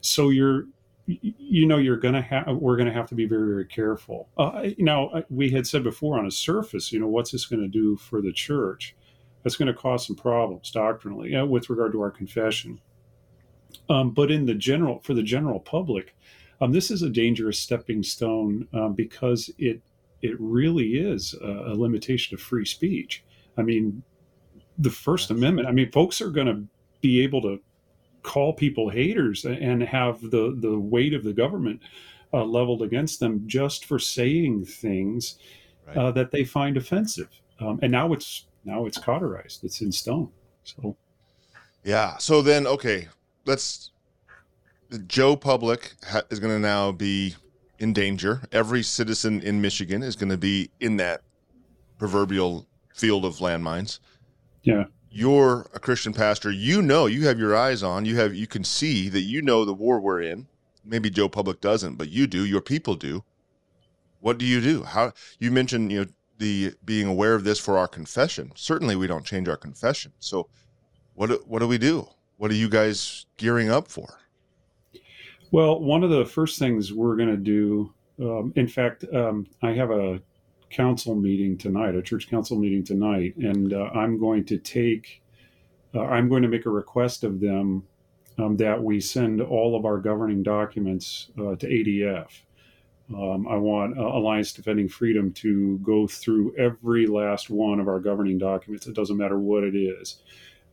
so 0.00 0.30
you're 0.30 0.66
you 1.06 1.66
know 1.66 1.76
you're 1.76 1.96
gonna 1.96 2.22
have 2.22 2.56
we're 2.56 2.76
gonna 2.76 2.92
have 2.92 3.08
to 3.08 3.14
be 3.14 3.26
very 3.26 3.48
very 3.48 3.66
careful. 3.66 4.28
Uh, 4.38 4.70
now 4.78 5.22
we 5.28 5.50
had 5.50 5.66
said 5.66 5.82
before 5.82 6.18
on 6.18 6.26
a 6.26 6.30
surface 6.30 6.92
you 6.92 7.00
know 7.00 7.08
what's 7.08 7.32
this 7.32 7.46
going 7.46 7.62
to 7.62 7.68
do 7.68 7.96
for 7.96 8.22
the 8.22 8.32
church 8.32 8.96
that's 9.42 9.56
going 9.56 9.66
to 9.66 9.74
cause 9.74 10.06
some 10.06 10.16
problems 10.16 10.70
doctrinally 10.70 11.34
uh, 11.34 11.44
with 11.44 11.70
regard 11.70 11.92
to 11.92 12.00
our 12.00 12.10
confession 12.10 12.80
um, 13.88 14.10
but 14.12 14.30
in 14.30 14.46
the 14.46 14.54
general 14.54 15.00
for 15.00 15.14
the 15.14 15.22
general 15.22 15.60
public 15.60 16.14
um, 16.60 16.72
this 16.72 16.90
is 16.90 17.02
a 17.02 17.08
dangerous 17.10 17.58
stepping 17.58 18.02
stone 18.02 18.68
um, 18.74 18.94
because 18.94 19.50
it 19.58 19.80
it 20.22 20.36
really 20.38 20.98
is 20.98 21.34
a, 21.40 21.72
a 21.72 21.74
limitation 21.74 22.34
of 22.34 22.40
free 22.42 22.66
speech. 22.66 23.24
I 23.56 23.62
mean, 23.62 24.02
the 24.78 24.90
First. 24.90 25.30
Amendment. 25.30 25.68
I 25.68 25.72
mean, 25.72 25.90
folks 25.90 26.20
are 26.20 26.30
going 26.30 26.46
to 26.46 26.64
be 27.00 27.22
able 27.22 27.40
to 27.42 27.60
call 28.22 28.52
people 28.52 28.90
haters 28.90 29.44
and 29.46 29.82
have 29.82 30.20
the 30.20 30.54
the 30.58 30.78
weight 30.78 31.14
of 31.14 31.24
the 31.24 31.32
government 31.32 31.80
uh, 32.32 32.44
leveled 32.44 32.82
against 32.82 33.20
them 33.20 33.42
just 33.46 33.84
for 33.86 33.98
saying 33.98 34.66
things 34.66 35.36
Right. 35.86 35.96
uh, 35.96 36.10
that 36.12 36.30
they 36.30 36.44
find 36.44 36.76
offensive. 36.76 37.30
Um, 37.58 37.78
and 37.82 37.90
now 37.90 38.12
it's 38.12 38.46
now 38.64 38.86
it's 38.86 38.98
cauterized. 38.98 39.64
It's 39.64 39.80
in 39.80 39.92
stone. 39.92 40.30
So 40.64 40.96
Yeah. 41.84 42.16
So 42.18 42.42
then, 42.42 42.66
okay, 42.66 43.08
let's. 43.46 43.90
Joe 45.06 45.36
Public 45.36 45.94
ha- 46.04 46.22
is 46.30 46.40
going 46.40 46.52
to 46.52 46.58
now 46.58 46.90
be 46.90 47.36
in 47.78 47.92
danger. 47.92 48.42
Every 48.50 48.82
citizen 48.82 49.40
in 49.40 49.60
Michigan 49.60 50.02
is 50.02 50.16
going 50.16 50.30
to 50.30 50.36
be 50.36 50.70
in 50.80 50.96
that 50.96 51.22
proverbial 51.96 52.66
field 52.94 53.24
of 53.24 53.36
landmines. 53.36 54.00
Yeah. 54.62 54.84
You're 55.10 55.66
a 55.74 55.78
Christian 55.78 56.12
pastor. 56.12 56.50
You 56.50 56.82
know, 56.82 57.06
you 57.06 57.26
have 57.26 57.38
your 57.38 57.56
eyes 57.56 57.82
on. 57.82 58.04
You 58.04 58.16
have, 58.16 58.34
you 58.34 58.46
can 58.46 58.64
see 58.64 59.08
that 59.08 59.22
you 59.22 59.42
know 59.42 59.64
the 59.64 59.72
war 59.72 60.00
we're 60.00 60.22
in. 60.22 60.48
Maybe 60.84 61.10
Joe 61.10 61.28
Public 61.28 61.60
doesn't, 61.60 61.96
but 61.96 62.10
you 62.10 62.26
do. 62.26 62.44
Your 62.44 62.60
people 62.60 62.94
do. 62.94 63.24
What 64.20 64.38
do 64.38 64.44
you 64.44 64.60
do? 64.60 64.82
How 64.82 65.12
you 65.38 65.50
mentioned, 65.50 65.92
you 65.92 66.04
know, 66.04 66.10
the 66.40 66.74
being 66.84 67.06
aware 67.06 67.34
of 67.34 67.44
this 67.44 67.60
for 67.60 67.78
our 67.78 67.86
confession. 67.86 68.50
Certainly, 68.56 68.96
we 68.96 69.06
don't 69.06 69.24
change 69.24 69.46
our 69.48 69.56
confession. 69.56 70.12
So, 70.18 70.48
what 71.14 71.46
what 71.46 71.60
do 71.60 71.68
we 71.68 71.78
do? 71.78 72.08
What 72.38 72.50
are 72.50 72.54
you 72.54 72.68
guys 72.68 73.26
gearing 73.36 73.70
up 73.70 73.86
for? 73.86 74.18
Well, 75.52 75.80
one 75.80 76.02
of 76.02 76.10
the 76.10 76.24
first 76.24 76.58
things 76.58 76.92
we're 76.92 77.16
going 77.16 77.28
to 77.28 77.36
do, 77.36 77.92
um, 78.20 78.52
in 78.56 78.66
fact, 78.66 79.04
um, 79.12 79.46
I 79.62 79.72
have 79.72 79.90
a 79.90 80.20
council 80.70 81.14
meeting 81.14 81.58
tonight, 81.58 81.94
a 81.94 82.02
church 82.02 82.30
council 82.30 82.56
meeting 82.58 82.84
tonight, 82.84 83.36
and 83.36 83.72
uh, 83.72 83.90
I'm 83.94 84.18
going 84.18 84.44
to 84.46 84.58
take, 84.58 85.22
uh, 85.94 86.02
I'm 86.02 86.28
going 86.28 86.42
to 86.42 86.48
make 86.48 86.66
a 86.66 86.70
request 86.70 87.24
of 87.24 87.40
them 87.40 87.82
um, 88.38 88.56
that 88.56 88.82
we 88.82 89.00
send 89.00 89.42
all 89.42 89.76
of 89.76 89.84
our 89.84 89.98
governing 89.98 90.42
documents 90.42 91.30
uh, 91.36 91.56
to 91.56 91.66
ADF. 91.66 92.28
Um, 93.14 93.48
I 93.48 93.56
want 93.56 93.98
uh, 93.98 94.02
Alliance 94.02 94.52
Defending 94.52 94.88
Freedom 94.88 95.32
to 95.34 95.78
go 95.78 96.06
through 96.06 96.54
every 96.56 97.06
last 97.06 97.50
one 97.50 97.80
of 97.80 97.88
our 97.88 97.98
governing 97.98 98.38
documents. 98.38 98.86
It 98.86 98.94
doesn't 98.94 99.16
matter 99.16 99.38
what 99.38 99.64
it 99.64 99.74
is. 99.74 100.22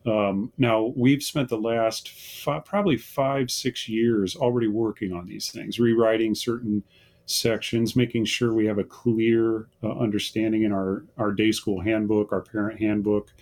Um, 0.06 0.52
now 0.56 0.92
we've 0.96 1.22
spent 1.22 1.48
the 1.48 1.58
last 1.58 2.10
fi- 2.10 2.60
probably 2.60 2.96
five, 2.96 3.50
six 3.50 3.88
years 3.88 4.36
already 4.36 4.68
working 4.68 5.12
on 5.12 5.26
these 5.26 5.50
things, 5.50 5.78
rewriting 5.78 6.34
certain 6.34 6.84
sections, 7.26 7.94
making 7.94 8.24
sure 8.24 8.54
we 8.54 8.66
have 8.66 8.78
a 8.78 8.84
clear 8.84 9.68
uh, 9.82 9.90
understanding 9.98 10.62
in 10.62 10.72
our 10.72 11.04
our 11.18 11.32
day 11.32 11.52
school 11.52 11.80
handbook, 11.80 12.32
our 12.32 12.40
parent 12.40 12.80
handbook, 12.80 13.32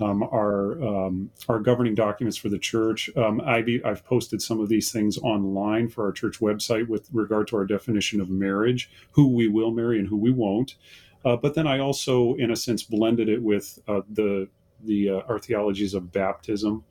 um, 0.00 0.22
our 0.22 0.82
um, 0.82 1.30
our 1.48 1.58
governing 1.58 1.94
documents 1.94 2.36
for 2.36 2.48
the 2.48 2.58
church. 2.58 3.10
Um, 3.16 3.40
I've, 3.44 3.68
I've 3.84 4.04
posted 4.04 4.40
some 4.42 4.60
of 4.60 4.68
these 4.68 4.90
things 4.90 5.18
online 5.18 5.88
for 5.88 6.06
our 6.06 6.12
church 6.12 6.40
website 6.40 6.88
with 6.88 7.08
regard 7.12 7.48
to 7.48 7.56
our 7.56 7.66
definition 7.66 8.20
of 8.20 8.30
marriage, 8.30 8.90
who 9.12 9.28
we 9.28 9.48
will 9.48 9.70
marry 9.70 9.98
and 9.98 10.08
who 10.08 10.16
we 10.16 10.30
won't. 10.30 10.76
Uh, 11.24 11.36
but 11.36 11.54
then 11.54 11.66
I 11.66 11.78
also, 11.78 12.34
in 12.34 12.50
a 12.50 12.56
sense, 12.56 12.82
blended 12.82 13.28
it 13.28 13.42
with 13.42 13.78
uh, 13.86 14.00
the 14.10 14.48
the 14.82 15.10
uh, 15.10 15.20
our 15.28 15.38
theologies 15.38 15.94
of 15.94 16.10
baptism, 16.10 16.84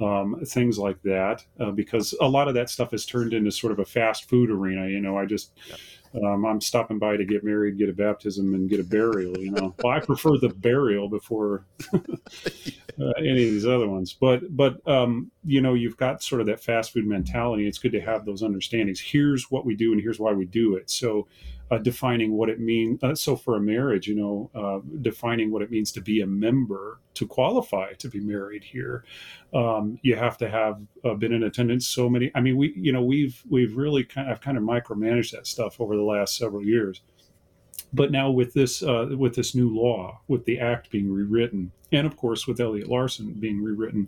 um, 0.00 0.40
things 0.46 0.78
like 0.78 1.02
that, 1.02 1.44
uh, 1.58 1.72
because 1.72 2.14
a 2.20 2.28
lot 2.28 2.48
of 2.48 2.54
that 2.54 2.70
stuff 2.70 2.92
has 2.92 3.04
turned 3.04 3.32
into 3.34 3.50
sort 3.50 3.72
of 3.72 3.80
a 3.80 3.84
fast 3.84 4.28
food 4.28 4.50
arena. 4.50 4.86
You 4.88 5.00
know, 5.00 5.18
I 5.18 5.26
just 5.26 5.52
um, 6.14 6.44
I'm 6.44 6.60
stopping 6.60 6.98
by 6.98 7.16
to 7.16 7.24
get 7.24 7.44
married, 7.44 7.78
get 7.78 7.88
a 7.88 7.92
baptism, 7.92 8.54
and 8.54 8.68
get 8.68 8.80
a 8.80 8.84
burial. 8.84 9.38
You 9.38 9.50
know, 9.50 9.74
well, 9.82 9.92
I 9.92 10.00
prefer 10.00 10.38
the 10.38 10.48
burial 10.48 11.08
before 11.08 11.64
uh, 11.94 13.10
any 13.18 13.44
of 13.44 13.50
these 13.50 13.66
other 13.66 13.88
ones. 13.88 14.12
But 14.12 14.56
but 14.56 14.86
um, 14.88 15.30
you 15.44 15.60
know, 15.60 15.74
you've 15.74 15.96
got 15.96 16.22
sort 16.22 16.40
of 16.40 16.46
that 16.48 16.60
fast 16.60 16.92
food 16.92 17.06
mentality. 17.06 17.66
It's 17.66 17.78
good 17.78 17.92
to 17.92 18.00
have 18.00 18.24
those 18.24 18.42
understandings. 18.42 19.00
Here's 19.00 19.50
what 19.50 19.66
we 19.66 19.74
do, 19.74 19.92
and 19.92 20.00
here's 20.00 20.20
why 20.20 20.32
we 20.32 20.44
do 20.44 20.76
it. 20.76 20.90
So. 20.90 21.26
Uh, 21.68 21.78
defining 21.78 22.34
what 22.34 22.48
it 22.48 22.60
means. 22.60 23.02
Uh, 23.02 23.12
so, 23.12 23.34
for 23.34 23.56
a 23.56 23.60
marriage, 23.60 24.06
you 24.06 24.14
know, 24.14 24.48
uh, 24.54 24.78
defining 25.02 25.50
what 25.50 25.62
it 25.62 25.70
means 25.70 25.90
to 25.90 26.00
be 26.00 26.20
a 26.20 26.26
member 26.26 27.00
to 27.14 27.26
qualify 27.26 27.92
to 27.94 28.08
be 28.08 28.20
married 28.20 28.62
here, 28.62 29.04
um, 29.52 29.98
you 30.02 30.14
have 30.14 30.38
to 30.38 30.48
have 30.48 30.80
uh, 31.04 31.14
been 31.14 31.32
in 31.32 31.42
attendance 31.42 31.88
so 31.88 32.08
many. 32.08 32.30
I 32.36 32.40
mean, 32.40 32.56
we, 32.56 32.72
you 32.76 32.92
know, 32.92 33.02
we've 33.02 33.42
we've 33.50 33.76
really 33.76 34.04
kind 34.04 34.30
of, 34.30 34.40
kind 34.40 34.56
of 34.56 34.62
micromanaged 34.62 35.32
that 35.32 35.48
stuff 35.48 35.80
over 35.80 35.96
the 35.96 36.02
last 36.02 36.36
several 36.36 36.62
years. 36.62 37.02
But 37.92 38.12
now 38.12 38.30
with 38.30 38.54
this 38.54 38.84
uh, 38.84 39.08
with 39.18 39.34
this 39.34 39.52
new 39.56 39.68
law, 39.74 40.20
with 40.28 40.44
the 40.44 40.60
act 40.60 40.90
being 40.90 41.12
rewritten, 41.12 41.72
and 41.90 42.06
of 42.06 42.16
course 42.16 42.46
with 42.46 42.60
Elliott-Larsen 42.60 43.32
being 43.40 43.60
rewritten, 43.60 44.06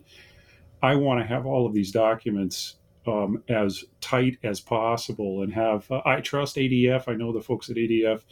I 0.81 0.95
want 0.95 1.21
to 1.21 1.27
have 1.27 1.45
all 1.45 1.67
of 1.67 1.75
these 1.75 1.91
documents 1.91 2.78
um, 3.09 3.43
as 3.49 3.85
tight 4.01 4.37
as 4.43 4.61
possible 4.61 5.43
and 5.43 5.53
have 5.53 5.91
uh, 5.91 6.01
i 6.05 6.21
trust 6.21 6.57
adf 6.57 7.09
i 7.09 7.15
know 7.15 7.33
the 7.33 7.41
folks 7.41 7.71
at 7.71 7.77
adf 7.77 8.23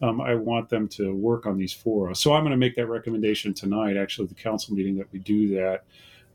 um, 0.00 0.20
i 0.20 0.34
want 0.34 0.68
them 0.68 0.88
to 0.88 1.14
work 1.14 1.46
on 1.46 1.56
these 1.58 1.72
for 1.72 2.10
us. 2.10 2.20
So 2.20 2.32
i'm 2.32 2.42
going 2.42 2.52
to 2.52 2.56
make 2.56 2.74
that 2.76 2.86
recommendation 2.86 3.52
tonight 3.54 3.96
actually 3.96 4.28
the 4.28 4.34
council 4.34 4.74
meeting 4.74 4.96
that 4.96 5.12
we 5.12 5.18
do 5.18 5.48
that 5.56 5.84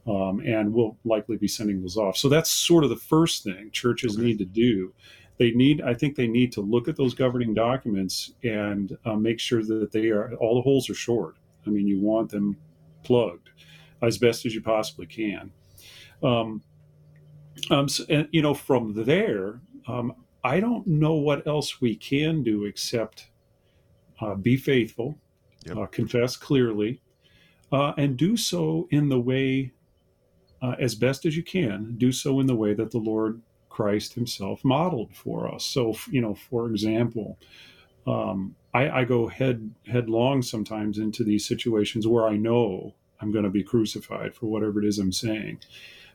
um, 0.08 0.40
and 0.40 0.74
we'll 0.74 0.98
likely 1.04 1.36
be 1.36 1.50
sending 1.50 1.82
those 1.82 1.98
off. 1.98 2.16
So 2.16 2.30
that's 2.30 2.50
sort 2.50 2.86
of 2.86 2.90
the 2.90 2.96
first 2.96 3.44
thing 3.44 3.72
churches 3.72 4.16
Okay. 4.16 4.24
need 4.24 4.38
to 4.38 4.46
do. 4.46 4.94
They 5.38 5.52
need 5.52 5.82
i 5.82 5.94
think 5.94 6.16
they 6.16 6.28
need 6.28 6.52
to 6.54 6.62
look 6.62 6.88
at 6.88 6.96
those 6.96 7.14
governing 7.14 7.54
documents 7.54 8.34
and 8.44 8.98
uh, 9.06 9.16
make 9.16 9.40
sure 9.40 9.64
that 9.64 9.92
they 9.92 10.08
are 10.10 10.34
all 10.36 10.56
the 10.56 10.62
holes 10.62 10.90
are 10.90 10.96
short 10.96 11.36
i 11.66 11.70
mean 11.70 11.88
you 11.88 12.00
want 12.00 12.32
them 12.32 12.58
plugged 13.04 13.50
as 14.02 14.18
best 14.18 14.46
as 14.46 14.54
you 14.54 14.62
possibly 14.62 15.06
can. 15.06 15.52
Um, 16.24 16.62
um, 17.70 17.90
so, 17.90 18.06
and, 18.10 18.28
you 18.32 18.42
know, 18.42 18.54
from 18.54 19.06
there, 19.06 19.62
um, 19.88 20.14
I 20.44 20.60
don't 20.60 20.88
know 20.88 21.16
what 21.16 21.46
else 21.48 21.82
we 21.82 21.96
can 21.96 22.44
do 22.44 22.66
except 22.66 23.30
uh, 24.22 24.36
be 24.36 24.58
faithful, 24.58 25.18
Yep. 25.66 25.78
uh, 25.78 25.86
confess 25.88 26.38
clearly, 26.38 27.02
uh, 27.72 27.94
and 27.98 28.16
do 28.18 28.38
so 28.38 28.88
in 28.92 29.10
the 29.10 29.20
way 29.20 29.74
uh, 30.62 30.76
as 30.80 30.96
best 30.96 31.26
as 31.26 31.36
you 31.36 31.44
can, 31.44 31.96
do 31.98 32.12
so 32.12 32.40
in 32.40 32.48
the 32.48 32.56
way 32.56 32.74
that 32.74 32.92
the 32.92 32.98
Lord 32.98 33.42
Christ 33.70 34.14
Himself 34.14 34.64
modeled 34.64 35.16
for 35.16 35.54
us. 35.54 35.66
So, 35.66 35.96
you 36.10 36.22
know, 36.22 36.34
for 36.34 36.70
example, 36.70 37.38
um, 38.08 38.56
I, 38.74 38.90
I, 39.02 39.04
go 39.04 39.28
head 39.28 39.72
headlong 39.86 40.42
sometimes 40.42 40.98
into 40.98 41.24
these 41.24 41.46
situations 41.46 42.08
where 42.08 42.26
I 42.26 42.38
know 42.38 42.96
I'm 43.20 43.32
going 43.32 43.44
to 43.44 43.50
be 43.50 43.64
crucified 43.64 44.34
for 44.34 44.48
whatever 44.48 44.82
it 44.82 44.88
is 44.88 44.98
I'm 44.98 45.12
saying, 45.12 45.60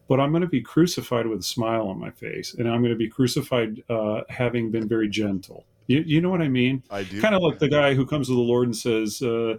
but 0.09 0.21
I'm 0.21 0.31
going 0.31 0.43
to 0.43 0.49
be 0.49 0.61
crucified 0.61 1.27
with 1.27 1.41
a 1.41 1.45
smile 1.45 1.88
on 1.88 1.99
my 1.99 2.11
face, 2.11 2.55
and 2.55 2.69
I'm 2.69 2.81
going 2.81 2.93
to 2.93 2.99
be 2.99 3.09
crucified 3.09 3.83
uh, 3.88 4.23
having 4.29 4.71
been 4.71 4.88
very 4.88 5.09
gentle. 5.09 5.65
You, 5.87 6.03
you, 6.07 6.21
know 6.21 6.31
what 6.31 6.43
I 6.43 6.49
mean? 6.49 6.83
I 6.91 7.03
do. 7.03 7.21
Kind 7.21 7.35
of 7.35 7.43
like 7.43 7.59
the 7.59 7.69
guy 7.69 7.95
who 7.95 8.07
comes 8.07 8.29
to 8.29 8.35
the 8.35 8.41
Lord 8.41 8.67
and 8.67 8.77
says, 8.77 9.21
uh, 9.23 9.59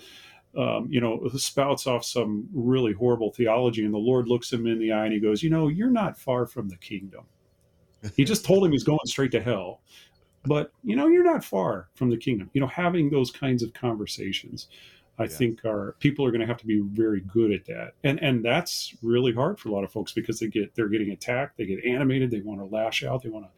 um, 0.57 0.87
you 0.89 1.01
know, 1.01 1.27
spouts 1.35 1.87
off 1.87 2.05
some 2.05 2.47
really 2.53 2.93
horrible 2.93 3.31
theology, 3.31 3.85
and 3.85 3.93
the 3.93 3.97
Lord 3.99 4.27
looks 4.27 4.51
him 4.51 4.67
in 4.67 4.79
the 4.79 4.91
eye 4.91 5.05
and 5.05 5.13
he 5.13 5.19
goes, 5.19 5.41
You 5.41 5.49
know, 5.49 5.67
you're 5.67 5.89
not 5.89 6.17
far 6.17 6.45
from 6.45 6.69
the 6.69 6.77
kingdom. 6.77 7.25
He 8.17 8.25
just 8.25 8.43
told 8.43 8.65
him 8.65 8.73
he's 8.73 8.83
going 8.83 8.99
straight 9.05 9.31
to 9.31 9.41
hell. 9.41 9.79
But, 10.45 10.71
you 10.83 10.97
know, 10.97 11.07
you're 11.07 11.23
not 11.23 11.41
far 11.41 11.87
from 11.95 12.09
the 12.09 12.17
kingdom. 12.17 12.49
You 12.53 12.59
know, 12.59 12.67
having 12.67 13.09
those 13.09 13.31
kinds 13.31 13.63
of 13.63 13.73
conversations, 13.73 14.67
I 15.19 15.23
yeah. 15.23 15.29
think 15.29 15.65
are 15.65 15.95
people 15.99 16.25
are 16.25 16.31
going 16.31 16.41
to 16.41 16.47
have 16.47 16.57
to 16.57 16.65
be 16.65 16.81
very 16.81 17.21
good 17.21 17.51
at 17.51 17.65
that. 17.65 17.93
And 18.03 18.21
and 18.21 18.43
that's 18.43 18.95
really 19.01 19.33
hard 19.33 19.59
for 19.59 19.69
a 19.69 19.71
lot 19.71 19.83
of 19.83 19.91
folks 19.91 20.11
because 20.11 20.39
they 20.39 20.47
get 20.47 20.73
they're 20.75 20.89
getting 20.89 21.11
attacked, 21.11 21.57
they 21.57 21.65
get 21.65 21.85
animated, 21.85 22.31
they 22.31 22.41
want 22.41 22.59
to 22.59 22.65
lash 22.65 23.03
out, 23.03 23.23
they 23.23 23.29
want 23.29 23.45
to 23.45 23.51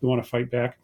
they 0.00 0.08
want 0.08 0.22
to 0.22 0.28
fight 0.28 0.50
back. 0.50 0.78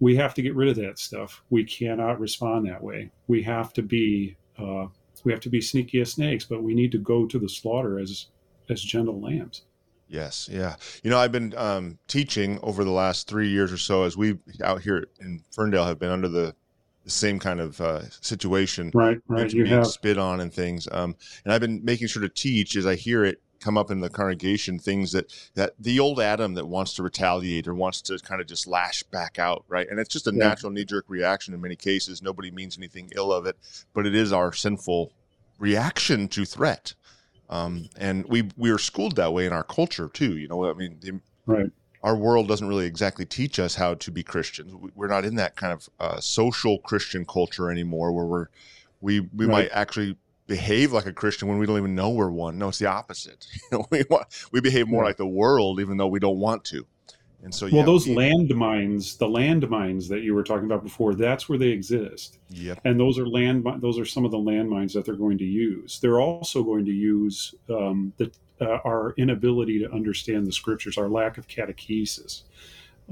We 0.00 0.16
have 0.16 0.34
to 0.34 0.42
get 0.42 0.56
rid 0.56 0.70
of 0.70 0.76
that 0.76 0.98
stuff. 0.98 1.42
We 1.50 1.64
cannot 1.64 2.20
respond 2.20 2.66
that 2.66 2.82
way. 2.82 3.10
We 3.28 3.42
have 3.42 3.72
to 3.74 3.82
be 3.82 4.36
uh, 4.58 4.86
we 5.24 5.32
have 5.32 5.40
to 5.42 5.50
be 5.50 5.60
sneaky 5.60 6.00
as 6.00 6.12
snakes, 6.12 6.44
but 6.44 6.62
we 6.62 6.74
need 6.74 6.92
to 6.92 6.98
go 6.98 7.26
to 7.26 7.38
the 7.38 7.48
slaughter 7.48 7.98
as 7.98 8.26
as 8.68 8.80
gentle 8.82 9.20
lambs. 9.20 9.62
Yes, 10.10 10.48
yeah. 10.50 10.74
You 11.04 11.10
know, 11.10 11.18
I've 11.18 11.30
been 11.30 11.54
um, 11.56 11.98
teaching 12.08 12.58
over 12.64 12.82
the 12.82 12.90
last 12.90 13.28
three 13.28 13.48
years 13.48 13.72
or 13.72 13.78
so 13.78 14.02
as 14.02 14.16
we 14.16 14.38
out 14.62 14.82
here 14.82 15.06
in 15.20 15.40
Ferndale 15.52 15.84
have 15.84 16.00
been 16.00 16.10
under 16.10 16.28
the, 16.28 16.56
the 17.04 17.10
same 17.10 17.38
kind 17.38 17.60
of 17.60 17.80
uh, 17.80 18.08
situation, 18.20 18.90
right? 18.94 19.20
Right. 19.26 19.52
You 19.52 19.64
being 19.64 19.76
have 19.76 19.86
spit 19.86 20.18
on 20.18 20.40
and 20.40 20.52
things. 20.52 20.88
Um, 20.90 21.16
and 21.44 21.52
I've 21.52 21.60
been 21.60 21.84
making 21.84 22.08
sure 22.08 22.22
to 22.22 22.28
teach 22.28 22.76
as 22.76 22.86
I 22.86 22.94
hear 22.94 23.24
it 23.24 23.40
come 23.60 23.76
up 23.76 23.90
in 23.90 24.00
the 24.00 24.08
congregation 24.08 24.78
things 24.78 25.12
that 25.12 25.32
that 25.54 25.74
the 25.78 26.00
old 26.00 26.18
Adam 26.18 26.54
that 26.54 26.66
wants 26.66 26.94
to 26.94 27.02
retaliate 27.02 27.68
or 27.68 27.74
wants 27.74 28.00
to 28.02 28.18
kind 28.18 28.40
of 28.40 28.46
just 28.46 28.66
lash 28.66 29.02
back 29.04 29.38
out, 29.38 29.64
right? 29.68 29.88
And 29.88 30.00
it's 30.00 30.08
just 30.08 30.26
a 30.26 30.32
yeah. 30.32 30.48
natural 30.48 30.72
knee 30.72 30.84
jerk 30.84 31.04
reaction 31.08 31.54
in 31.54 31.60
many 31.60 31.76
cases. 31.76 32.22
Nobody 32.22 32.50
means 32.50 32.76
anything 32.76 33.10
ill 33.14 33.32
of 33.32 33.46
it, 33.46 33.56
but 33.94 34.06
it 34.06 34.14
is 34.14 34.32
our 34.32 34.52
sinful 34.52 35.12
reaction 35.58 36.26
to 36.28 36.44
threat. 36.44 36.94
Um, 37.48 37.88
and 37.96 38.24
we 38.26 38.48
we 38.56 38.70
are 38.70 38.78
schooled 38.78 39.16
that 39.16 39.32
way 39.32 39.46
in 39.46 39.52
our 39.52 39.64
culture 39.64 40.08
too. 40.08 40.36
You 40.36 40.48
know, 40.48 40.70
I 40.70 40.74
mean, 40.74 40.98
the, 41.00 41.20
right. 41.46 41.70
Our 42.02 42.16
world 42.16 42.48
doesn't 42.48 42.66
really 42.66 42.86
exactly 42.86 43.26
teach 43.26 43.58
us 43.58 43.74
how 43.74 43.94
to 43.94 44.10
be 44.10 44.22
Christians. 44.22 44.74
We're 44.94 45.08
not 45.08 45.24
in 45.24 45.34
that 45.36 45.56
kind 45.56 45.72
of 45.72 45.88
uh, 45.98 46.20
social 46.20 46.78
Christian 46.78 47.26
culture 47.26 47.70
anymore, 47.70 48.12
where 48.12 48.24
we're 48.24 48.46
we 49.00 49.20
we 49.20 49.46
right. 49.46 49.48
might 49.48 49.70
actually 49.72 50.16
behave 50.46 50.92
like 50.92 51.06
a 51.06 51.12
Christian 51.12 51.46
when 51.46 51.58
we 51.58 51.66
don't 51.66 51.78
even 51.78 51.94
know 51.94 52.10
we're 52.10 52.30
one. 52.30 52.58
No, 52.58 52.68
it's 52.68 52.78
the 52.78 52.86
opposite. 52.86 53.46
You 53.72 53.78
know, 53.78 53.86
we 53.90 54.04
want, 54.10 54.26
we 54.50 54.60
behave 54.60 54.88
more 54.88 55.04
like 55.04 55.16
the 55.16 55.26
world, 55.26 55.78
even 55.78 55.96
though 55.96 56.08
we 56.08 56.18
don't 56.18 56.38
want 56.38 56.64
to. 56.66 56.84
And 57.42 57.54
so, 57.54 57.66
well, 57.66 57.76
yeah, 57.76 57.84
those 57.84 58.06
we, 58.06 58.16
landmines, 58.16 59.16
the 59.16 59.28
landmines 59.28 60.08
that 60.08 60.22
you 60.22 60.34
were 60.34 60.42
talking 60.42 60.66
about 60.66 60.82
before, 60.82 61.14
that's 61.14 61.48
where 61.48 61.56
they 61.56 61.68
exist. 61.68 62.38
Yep. 62.50 62.80
And 62.84 62.98
those 62.98 63.18
are 63.18 63.26
land, 63.26 63.66
those 63.78 63.98
are 63.98 64.04
some 64.04 64.24
of 64.24 64.30
the 64.30 64.38
landmines 64.38 64.92
that 64.92 65.04
they're 65.04 65.14
going 65.14 65.38
to 65.38 65.44
use. 65.44 66.00
They're 66.00 66.20
also 66.20 66.62
going 66.62 66.84
to 66.84 66.92
use 66.92 67.54
um, 67.70 68.12
the, 68.18 68.30
uh, 68.60 68.78
our 68.84 69.12
inability 69.16 69.78
to 69.80 69.90
understand 69.92 70.46
the 70.46 70.52
scriptures, 70.52 70.98
our 70.98 71.08
lack 71.08 71.38
of 71.38 71.46
catechesis 71.48 72.42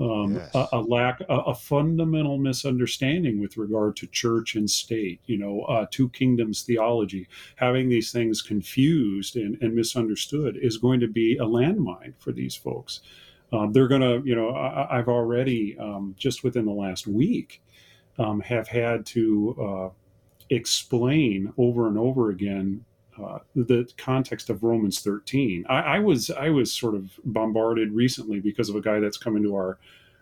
um, 0.01 0.37
yes. 0.37 0.55
a, 0.55 0.69
a, 0.73 0.81
lack, 0.81 1.21
a, 1.23 1.37
a, 1.39 1.55
fundamental 1.55 2.39
misunderstanding 2.39 3.41
with 3.41 3.57
regard 3.57 3.97
to 3.97 4.07
church 4.07 4.55
and 4.55 4.71
state, 4.71 5.21
you 5.27 5.39
know, 5.39 5.63
uh, 5.63 5.87
two 5.91 6.09
kingdoms 6.11 6.63
theology, 6.63 7.27
having 7.57 7.89
these 7.89 8.13
things 8.13 8.41
confused 8.41 9.37
and, 9.37 9.61
and 9.61 9.75
misunderstood 9.75 10.57
is 10.61 10.77
going 10.77 11.01
to 11.01 11.09
be 11.09 11.37
a 11.39 11.45
landmine 11.45 12.15
for 12.19 12.33
these 12.33 12.55
folks. 12.55 13.01
Um, 13.53 13.73
they're 13.73 13.89
going 13.89 14.03
to, 14.03 14.23
you 14.25 14.37
know, 14.37 14.55
I, 14.55 14.97
have 14.97 15.09
already 15.09 15.77
um, 15.79 16.15
just 16.19 16.45
within 16.45 16.65
the 16.65 16.73
last 16.73 17.07
week 17.07 17.63
um, 18.19 18.41
have 18.41 18.69
had 18.69 19.05
to 19.07 19.57
uh, 19.61 19.89
explain 20.51 21.53
over 21.57 21.89
and 21.89 21.99
over 21.99 22.31
again 22.31 22.85
uh, 23.23 23.39
the 23.55 23.91
context 23.97 24.51
of 24.51 24.63
Romans 24.63 25.01
13. 25.01 25.65
I, 25.69 25.75
I, 25.75 25.99
was 25.99 26.31
I 26.31 26.51
was 26.51 26.73
sort 26.73 26.95
of 26.95 27.19
bombarded 27.25 27.93
recently 27.93 28.41
because 28.41 28.69
of 28.69 28.77
a 28.77 28.81
guy 28.81 29.01
that's 29.01 29.17
come 29.17 29.37
into 29.37 29.55
our 29.55 29.79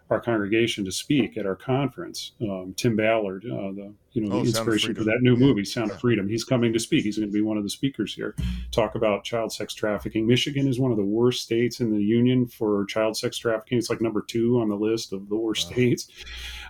our 0.09 0.21
congregation 0.21 0.85
to 0.85 0.93
speak 0.93 1.37
at 1.37 1.47
our 1.47 1.57
conference. 1.57 2.33
Um, 2.41 2.75
Tim 2.77 2.95
Ballard, 2.95 3.45
uh, 3.45 3.73
the 3.73 3.93
you 4.13 4.23
know 4.23 4.29
the 4.29 4.37
oh, 4.37 4.41
inspiration 4.41 4.95
for 4.95 5.05
that 5.05 5.19
new 5.21 5.35
yeah. 5.35 5.47
movie, 5.47 5.65
Sound 5.65 5.89
yeah. 5.89 5.95
of 5.95 6.01
Freedom. 6.01 6.29
He's 6.29 6.45
coming 6.45 6.73
to 6.73 6.79
speak. 6.79 7.05
He's 7.05 7.19
going 7.19 7.29
to 7.29 7.33
be 7.33 7.43
one 7.43 7.57
of 7.57 7.65
the 7.65 7.71
speakers 7.71 8.15
here. 8.15 8.35
Talk 8.71 8.95
about 8.95 9.25
child 9.25 9.53
sex 9.53 9.75
trafficking. 9.75 10.27
Michigan 10.27 10.69
is 10.69 10.79
one 10.79 10.91
of 10.91 10.97
the 10.97 11.05
worst 11.05 11.43
states 11.43 11.81
in 11.81 11.91
the 11.91 12.03
union 12.03 12.47
for 12.47 12.85
child 12.87 13.17
sex 13.17 13.37
trafficking. 13.37 13.79
It's 13.79 13.91
like 13.91 14.01
number 14.01 14.23
two 14.23 14.61
on 14.61 14.69
the 14.69 14.77
list 14.77 15.13
of 15.13 15.29
the 15.29 15.37
worst 15.37 15.67
wow. 15.67 15.73
states. 15.73 16.09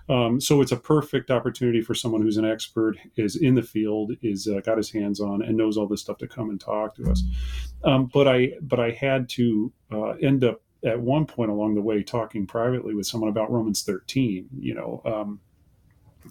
Um, 0.09 0.41
so 0.41 0.61
it's 0.61 0.73
a 0.73 0.77
perfect 0.77 1.31
opportunity 1.31 1.83
for 1.83 1.95
someone 1.95 2.23
who's 2.23 2.37
an 2.37 2.45
expert, 2.45 2.97
is 3.17 3.37
in 3.37 3.55
the 3.55 3.63
field, 3.63 4.13
is 4.23 4.49
uh, 4.49 4.61
got 4.61 4.77
his 4.77 4.91
hands 4.91 5.21
on, 5.21 5.43
and 5.43 5.57
knows 5.57 5.77
all 5.77 5.87
this 5.87 6.01
stuff 6.01 6.19
to 6.19 6.29
come 6.29 6.51
and 6.51 6.61
talk 6.61 6.95
to 6.97 7.11
us. 7.11 7.23
Um, 7.85 8.07
but 8.13 8.29
I 8.29 8.53
but 8.63 8.81
I 8.81 8.91
had 8.93 9.29
to 9.31 9.73
uh, 9.93 10.11
end 10.23 10.45
up 10.45 10.63
at 10.87 11.01
one 11.01 11.27
point 11.27 11.51
along 11.51 11.75
the 11.75 11.83
way 11.83 12.03
talking 12.03 12.47
privately 12.47 12.95
with 12.95 13.07
someone 13.07 13.29
about 13.29 13.51
Romans 13.51 13.83
13, 13.83 14.49
you 14.59 14.75
know, 14.75 15.03
um, 15.05 15.41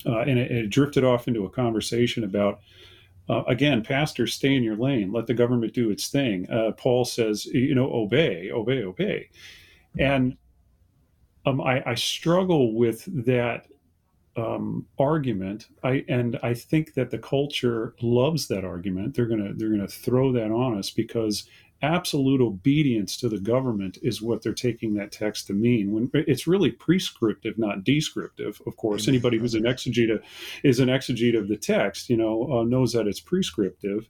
uh, 0.06 0.20
and 0.20 0.40
it, 0.40 0.52
it, 0.52 0.70
drifted 0.70 1.04
off 1.04 1.28
into 1.28 1.46
a 1.46 1.50
conversation 1.50 2.24
about, 2.24 2.60
uh, 3.30 3.44
again, 3.48 3.84
pastors, 3.84 4.34
stay 4.34 4.56
in 4.56 4.64
your 4.64 4.76
lane, 4.76 5.12
let 5.12 5.28
the 5.28 5.34
government 5.34 5.74
do 5.74 5.90
its 5.90 6.08
thing. 6.08 6.50
Uh, 6.50 6.72
Paul 6.72 7.06
says, 7.06 7.46
you 7.46 7.76
know, 7.76 7.92
obey, 7.94 8.52
obey, 8.52 8.84
obey. 8.84 9.30
And 9.98 10.38
um, 11.46 11.62
I, 11.62 11.84
I, 11.86 11.96
struggle 11.96 12.74
with 12.74 13.06
that 13.26 13.68
um, 14.36 14.86
argument. 15.00 15.68
I 15.84 16.04
and 16.10 16.38
I 16.44 16.54
think 16.54 16.94
that 16.96 17.10
the 17.10 17.18
culture 17.18 17.96
loves 18.02 18.48
that 18.48 18.66
argument. 18.66 19.16
They're 19.16 19.28
gonna 19.28 19.54
they're 19.54 19.70
gonna 19.70 19.88
throw 19.88 20.32
that 20.34 20.52
on 20.52 20.78
us 20.78 20.90
because 20.90 21.48
absolute 21.86 22.42
obedience 22.42 23.16
to 23.18 23.30
the 23.30 23.40
government 23.40 23.98
is 24.02 24.22
what 24.22 24.42
they're 24.42 24.54
taking 24.54 24.96
that 24.96 25.12
text 25.12 25.48
to 25.48 25.54
mean. 25.54 25.92
When 25.92 26.10
it's 26.14 26.48
really 26.48 26.72
prescriptive 26.72 27.58
not 27.58 27.84
descriptive 27.84 28.62
of 28.66 28.76
course. 28.76 29.08
Anybody 29.08 29.38
who's 29.38 29.54
an 29.54 29.64
exegete 29.64 30.22
is 30.64 30.80
an 30.80 30.90
exegete 30.90 31.38
of 31.38 31.48
the 31.48 31.58
text 31.58 32.10
you 32.10 32.18
know 32.18 32.52
uh, 32.52 32.64
knows 32.64 32.94
that 32.94 33.08
it's 33.08 33.20
prescriptive 33.20 34.10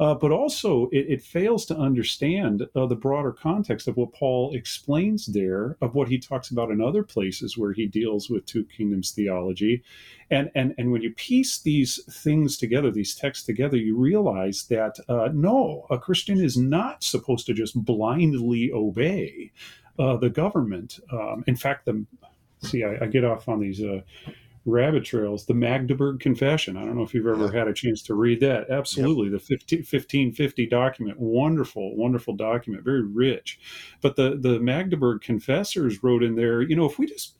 uh, 0.00 0.14
but 0.14 0.32
also, 0.32 0.88
it, 0.92 1.06
it, 1.10 1.22
fails 1.22 1.66
to 1.66 1.76
understand 1.76 2.66
uh, 2.74 2.86
the 2.86 2.96
broader 2.96 3.32
context 3.32 3.86
of 3.86 3.98
what 3.98 4.14
Paul 4.14 4.50
explains 4.54 5.26
there, 5.26 5.76
of 5.82 5.94
what 5.94 6.08
he 6.08 6.18
talks 6.18 6.50
about 6.50 6.70
in 6.70 6.80
other 6.80 7.02
places 7.02 7.58
where 7.58 7.74
he 7.74 7.86
deals 7.86 8.30
with 8.30 8.46
two 8.46 8.64
kingdoms 8.64 9.10
theology. 9.10 9.82
And, 10.30 10.50
and, 10.54 10.74
and 10.78 10.90
when 10.90 11.02
you 11.02 11.12
piece 11.12 11.58
these 11.58 12.02
things 12.10 12.56
together, 12.56 12.90
these 12.90 13.14
texts 13.14 13.44
together, 13.44 13.76
you 13.76 13.94
realize 13.94 14.64
that 14.70 14.96
uh, 15.06 15.28
no, 15.34 15.86
a 15.90 15.98
Christian 15.98 16.40
is 16.40 16.56
not 16.56 17.04
supposed 17.04 17.44
to 17.46 17.52
just 17.52 17.84
blindly 17.84 18.72
obey 18.72 19.52
uh, 19.98 20.16
the 20.16 20.30
government. 20.30 20.98
Um, 21.12 21.44
in 21.46 21.56
fact, 21.56 21.84
the 21.84 22.06
see, 22.62 22.84
I, 22.84 23.04
I, 23.04 23.06
get 23.06 23.24
off 23.24 23.48
on 23.48 23.60
these 23.60 23.82
uh, 23.82 24.00
rabbit 24.64 25.04
trails. 25.04 25.46
The 25.46 25.54
Magdeburg 25.54 26.20
Confession. 26.20 26.76
I 26.76 26.84
don't 26.84 26.96
know 26.96 27.02
if 27.02 27.14
you've 27.14 27.26
ever 27.26 27.50
had 27.50 27.68
a 27.68 27.74
chance 27.74 28.02
to 28.04 28.14
read 28.14 28.40
that. 28.40 28.70
Absolutely. 28.70 29.30
Yep. 29.30 29.40
The 29.40 29.46
15, 29.46 29.78
1550 29.78 30.66
document. 30.66 31.18
Wonderful, 31.18 31.96
wonderful 31.96 32.34
document. 32.36 32.84
Very 32.84 33.02
rich. 33.02 33.58
But 34.00 34.16
the, 34.16 34.38
the 34.38 34.60
Magdeburg 34.60 35.22
confessors 35.22 36.02
wrote 36.02 36.22
in 36.22 36.36
there, 36.36 36.62
you 36.62 36.76
know, 36.76 36.84
if 36.84 36.98
we 36.98 37.06
just, 37.06 37.36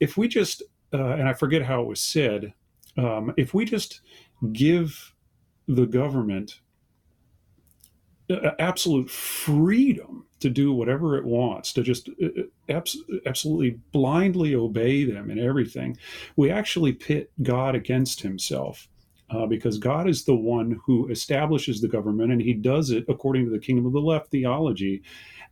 if 0.00 0.16
we 0.16 0.28
just, 0.28 0.62
uh, 0.92 1.12
and 1.14 1.28
I 1.28 1.34
forget 1.34 1.62
how 1.62 1.82
it 1.82 1.88
was 1.88 2.00
said, 2.00 2.54
um, 2.96 3.34
if 3.36 3.52
we 3.52 3.64
just 3.64 4.00
give 4.52 5.14
the 5.66 5.86
government 5.86 6.60
absolute 8.58 9.10
freedom 9.10 10.27
to 10.40 10.50
do 10.50 10.72
whatever 10.72 11.16
it 11.16 11.24
wants, 11.24 11.72
to 11.72 11.82
just 11.82 12.08
uh, 12.08 12.26
uh, 12.26 12.42
abs- 12.68 12.98
absolutely 13.26 13.78
blindly 13.92 14.54
obey 14.54 15.04
them 15.04 15.30
in 15.30 15.38
everything, 15.38 15.96
we 16.36 16.50
actually 16.50 16.92
pit 16.92 17.30
God 17.42 17.74
against 17.74 18.20
himself. 18.20 18.88
Uh, 19.30 19.44
because 19.44 19.76
God 19.76 20.08
is 20.08 20.24
the 20.24 20.34
one 20.34 20.80
who 20.86 21.08
establishes 21.08 21.82
the 21.82 21.88
government, 21.88 22.32
and 22.32 22.40
He 22.40 22.54
does 22.54 22.90
it 22.90 23.04
according 23.10 23.44
to 23.44 23.50
the 23.50 23.58
kingdom 23.58 23.84
of 23.84 23.92
the 23.92 24.00
left 24.00 24.30
theology 24.30 25.02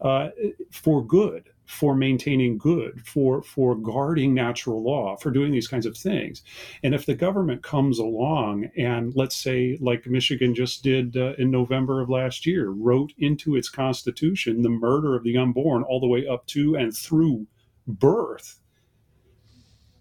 uh, 0.01 0.29
for 0.71 1.05
good, 1.05 1.51
for 1.67 1.95
maintaining 1.95 2.57
good, 2.57 3.07
for 3.07 3.43
for 3.43 3.75
guarding 3.75 4.33
natural 4.33 4.83
law, 4.83 5.17
for 5.17 5.31
doing 5.31 5.53
these 5.53 5.69
kinds 5.69 5.87
of 5.87 5.97
things. 5.97 6.43
And 6.83 6.95
if 6.95 7.07
the 7.07 7.15
government 7.15 7.63
comes 7.63 7.99
along 7.99 8.71
and 8.77 9.15
let's 9.15 9.37
say, 9.37 9.77
like 9.81 10.07
Michigan 10.07 10.55
just 10.55 10.83
did 10.83 11.17
uh, 11.17 11.35
in 11.39 11.51
November 11.51 12.01
of 12.01 12.09
last 12.09 12.47
year, 12.47 12.71
wrote 12.71 13.13
into 13.19 13.57
its 13.57 13.69
constitution 13.69 14.63
the 14.63 14.69
murder 14.69 15.17
of 15.17 15.25
the 15.25 15.37
unborn 15.37 15.83
all 15.83 16.01
the 16.01 16.07
way 16.07 16.27
up 16.27 16.47
to 16.47 16.77
and 16.77 16.97
through 16.97 17.47
birth, 17.87 18.61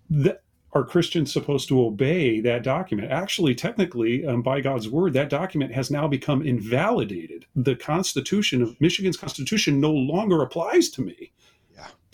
that 0.09 0.41
are 0.73 0.83
Christians 0.83 1.31
supposed 1.31 1.69
to 1.69 1.81
obey 1.81 2.41
that 2.41 2.61
document? 2.61 3.09
Actually, 3.09 3.55
technically, 3.55 4.25
um, 4.25 4.41
by 4.41 4.59
God's 4.59 4.89
word, 4.89 5.13
that 5.13 5.29
document 5.29 5.71
has 5.71 5.89
now 5.89 6.05
become 6.05 6.41
invalidated. 6.41 7.45
The 7.55 7.77
Constitution 7.77 8.61
of 8.61 8.79
Michigan's 8.81 9.15
Constitution 9.15 9.79
no 9.79 9.93
longer 9.93 10.41
applies 10.41 10.89
to 10.89 11.01
me. 11.01 11.31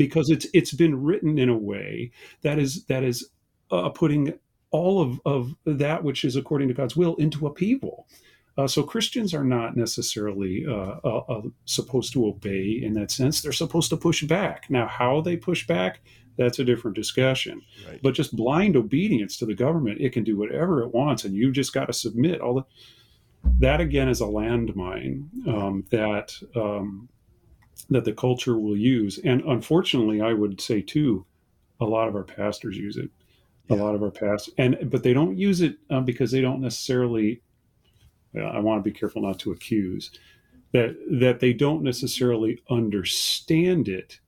Because 0.05 0.31
it's 0.31 0.47
it's 0.53 0.73
been 0.73 1.03
written 1.03 1.37
in 1.37 1.49
a 1.49 1.57
way 1.57 2.11
that 2.41 2.57
is 2.57 2.85
that 2.85 3.03
is 3.03 3.29
uh, 3.69 3.89
putting 3.89 4.33
all 4.71 5.01
of, 5.01 5.21
of 5.25 5.55
that 5.65 6.03
which 6.03 6.23
is 6.23 6.35
according 6.35 6.67
to 6.67 6.73
God's 6.73 6.95
will 6.95 7.15
into 7.15 7.45
upheaval. 7.45 8.07
Uh, 8.57 8.67
so 8.67 8.83
Christians 8.83 9.33
are 9.33 9.43
not 9.43 9.77
necessarily 9.77 10.65
uh, 10.67 10.95
uh, 11.03 11.23
uh, 11.29 11.41
supposed 11.65 12.13
to 12.13 12.25
obey 12.25 12.79
in 12.81 12.93
that 12.95 13.11
sense. 13.11 13.41
They're 13.41 13.51
supposed 13.51 13.89
to 13.91 13.97
push 13.97 14.23
back. 14.23 14.69
Now, 14.69 14.87
how 14.87 15.21
they 15.21 15.37
push 15.37 15.65
back, 15.67 16.01
that's 16.37 16.59
a 16.59 16.65
different 16.65 16.95
discussion. 16.95 17.61
Right. 17.87 17.99
But 18.01 18.13
just 18.13 18.35
blind 18.35 18.75
obedience 18.75 19.37
to 19.37 19.45
the 19.45 19.53
government, 19.53 20.01
it 20.01 20.11
can 20.11 20.23
do 20.23 20.37
whatever 20.37 20.81
it 20.81 20.93
wants, 20.93 21.23
and 21.23 21.33
you've 21.33 21.53
just 21.53 21.73
got 21.73 21.85
to 21.85 21.93
submit. 21.93 22.41
All 22.41 22.55
the 22.55 22.65
that 23.59 23.81
again 23.81 24.09
is 24.09 24.21
a 24.21 24.25
landmine 24.25 25.47
um, 25.47 25.85
that 25.89 26.33
um, 26.55 27.09
that 27.89 28.05
the 28.05 28.13
culture 28.13 28.57
will 28.57 28.77
use, 28.77 29.19
and 29.23 29.41
unfortunately, 29.41 30.21
I 30.21 30.33
would 30.33 30.61
say 30.61 30.81
too, 30.81 31.25
a 31.79 31.85
lot 31.85 32.07
of 32.07 32.15
our 32.15 32.23
pastors 32.23 32.77
use 32.77 32.97
it. 32.97 33.09
A 33.69 33.75
lot 33.75 33.95
of 33.95 34.03
our 34.03 34.11
past, 34.11 34.49
and 34.57 34.77
but 34.89 35.01
they 35.01 35.13
don't 35.13 35.37
use 35.37 35.61
it 35.61 35.77
uh, 35.89 36.01
because 36.01 36.31
they 36.31 36.41
don't 36.41 36.59
necessarily. 36.59 37.41
I 38.35 38.59
want 38.59 38.83
to 38.83 38.89
be 38.89 38.97
careful 38.97 39.21
not 39.21 39.39
to 39.39 39.51
accuse 39.51 40.11
that 40.73 40.97
that 41.19 41.39
they 41.39 41.53
don't 41.53 41.81
necessarily 41.81 42.59
understand 42.69 43.87
it 43.87 44.19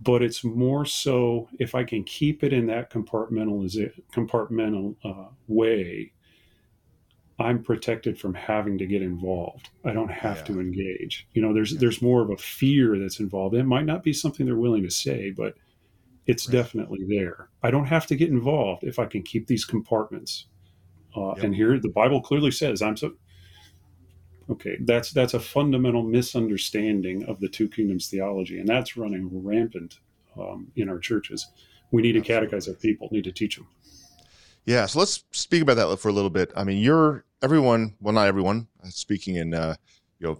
but 0.00 0.22
it's 0.22 0.44
more 0.44 0.84
so 0.84 1.48
if 1.58 1.74
I 1.74 1.84
can 1.84 2.04
keep 2.04 2.44
it 2.44 2.52
in 2.52 2.66
that 2.66 2.90
compartmentaliz- 2.90 4.02
compartmental 4.12 4.96
uh, 5.04 5.30
way, 5.48 6.12
I'm 7.38 7.62
protected 7.62 8.18
from 8.18 8.32
having 8.34 8.78
to 8.78 8.86
get 8.86 9.02
involved. 9.02 9.68
I 9.84 9.92
don't 9.92 10.10
have 10.10 10.38
Yeah. 10.38 10.44
to 10.44 10.60
engage. 10.60 11.26
You 11.34 11.42
know, 11.42 11.52
there's 11.52 11.72
Yeah. 11.72 11.80
there's 11.80 12.00
more 12.00 12.22
of 12.22 12.30
a 12.30 12.36
fear 12.36 12.98
that's 12.98 13.20
involved. 13.20 13.54
It 13.54 13.64
might 13.64 13.84
not 13.84 14.02
be 14.02 14.12
something 14.12 14.46
they're 14.46 14.56
willing 14.56 14.82
to 14.84 14.90
say, 14.90 15.30
but 15.30 15.54
it's 16.26 16.48
Right. 16.48 16.52
definitely 16.52 17.04
there. 17.04 17.48
I 17.62 17.70
don't 17.70 17.86
have 17.86 18.06
to 18.06 18.16
get 18.16 18.30
involved 18.30 18.84
if 18.84 18.98
I 18.98 19.04
can 19.06 19.22
keep 19.22 19.46
these 19.46 19.64
compartments. 19.64 20.46
Uh, 21.14 21.34
Yep. 21.36 21.44
And 21.44 21.54
here, 21.54 21.78
the 21.78 21.88
Bible 21.90 22.20
clearly 22.20 22.50
says, 22.50 22.80
"I'm 22.82 22.96
so." 22.96 23.14
Okay, 24.48 24.76
that's 24.80 25.10
that's 25.12 25.34
a 25.34 25.40
fundamental 25.40 26.02
misunderstanding 26.04 27.24
of 27.24 27.40
the 27.40 27.48
two 27.48 27.68
kingdoms 27.68 28.08
theology, 28.08 28.58
and 28.58 28.68
that's 28.68 28.96
running 28.96 29.28
rampant 29.44 29.98
um, 30.36 30.70
in 30.76 30.88
our 30.88 30.98
churches. 30.98 31.48
We 31.90 32.02
need 32.02 32.12
to 32.12 32.20
catechize 32.20 32.68
our 32.68 32.74
people, 32.74 33.08
need 33.10 33.24
to 33.24 33.32
teach 33.32 33.56
them. 33.56 33.66
Yeah, 34.66 34.86
so 34.86 34.98
let's 34.98 35.24
speak 35.30 35.62
about 35.62 35.76
that 35.76 35.96
for 35.98 36.08
a 36.08 36.12
little 36.12 36.30
bit. 36.30 36.52
I 36.56 36.64
mean, 36.64 36.78
you're 36.78 37.24
everyone, 37.42 37.94
well, 38.00 38.12
not 38.12 38.26
everyone, 38.26 38.66
speaking 38.90 39.36
in 39.36 39.54
uh, 39.54 39.76
you 40.18 40.26
know 40.26 40.38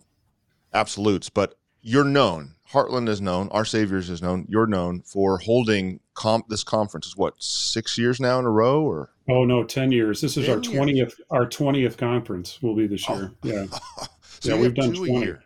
absolutes, 0.74 1.30
but 1.30 1.58
you're 1.80 2.04
known. 2.04 2.52
Hartland 2.72 3.08
is 3.08 3.20
known. 3.20 3.48
Our 3.50 3.64
Saviors 3.64 4.10
is 4.10 4.20
known. 4.20 4.44
You're 4.48 4.66
known 4.66 5.02
for 5.02 5.38
holding 5.38 6.00
comp 6.14 6.48
this 6.48 6.64
conference. 6.64 7.06
Is 7.06 7.16
what 7.16 7.34
six 7.38 7.96
years 7.96 8.18
now 8.18 8.40
in 8.40 8.44
a 8.44 8.50
row, 8.50 8.82
or 8.82 9.10
Oh 9.28 9.44
no, 9.44 9.62
ten 9.62 9.92
years. 9.92 10.20
This 10.20 10.36
is 10.36 10.48
our 10.48 10.58
twentieth. 10.60 11.14
Our 11.30 11.46
twentieth 11.46 11.96
conference 11.96 12.60
will 12.60 12.74
be 12.74 12.88
this 12.88 13.08
year. 13.08 13.30
Oh. 13.32 13.36
Yeah. 13.44 13.66
so 14.40 14.54
Yeah, 14.54 14.60
we've 14.60 14.74
done 14.74 14.92
two 14.92 15.04
a 15.04 15.08
20. 15.08 15.24
year. 15.24 15.44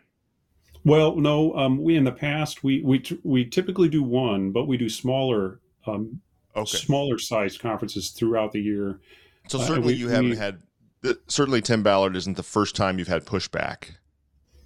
Well, 0.83 1.15
no. 1.15 1.55
Um, 1.55 1.83
we 1.83 1.95
in 1.95 2.03
the 2.03 2.11
past 2.11 2.63
we 2.63 2.81
we 2.81 3.03
we 3.23 3.45
typically 3.45 3.89
do 3.89 4.01
one, 4.01 4.51
but 4.51 4.65
we 4.65 4.77
do 4.77 4.89
smaller 4.89 5.59
um, 5.85 6.21
Okay, 6.55 6.77
smaller 6.77 7.17
sized 7.17 7.59
conferences 7.61 8.09
throughout 8.09 8.51
the 8.51 8.61
year. 8.61 8.99
so 9.47 9.59
uh, 9.59 9.65
certainly 9.65 9.93
we- 9.93 9.99
you 9.99 10.09
haven't 10.09 10.31
we- 10.31 10.35
had. 10.37 10.61
Certainly, 11.27 11.61
Tim 11.61 11.81
Ballard 11.81 12.15
isn't 12.15 12.37
the 12.37 12.43
first 12.43 12.75
time 12.75 12.99
you've 12.99 13.07
had 13.07 13.25
pushback. 13.25 13.85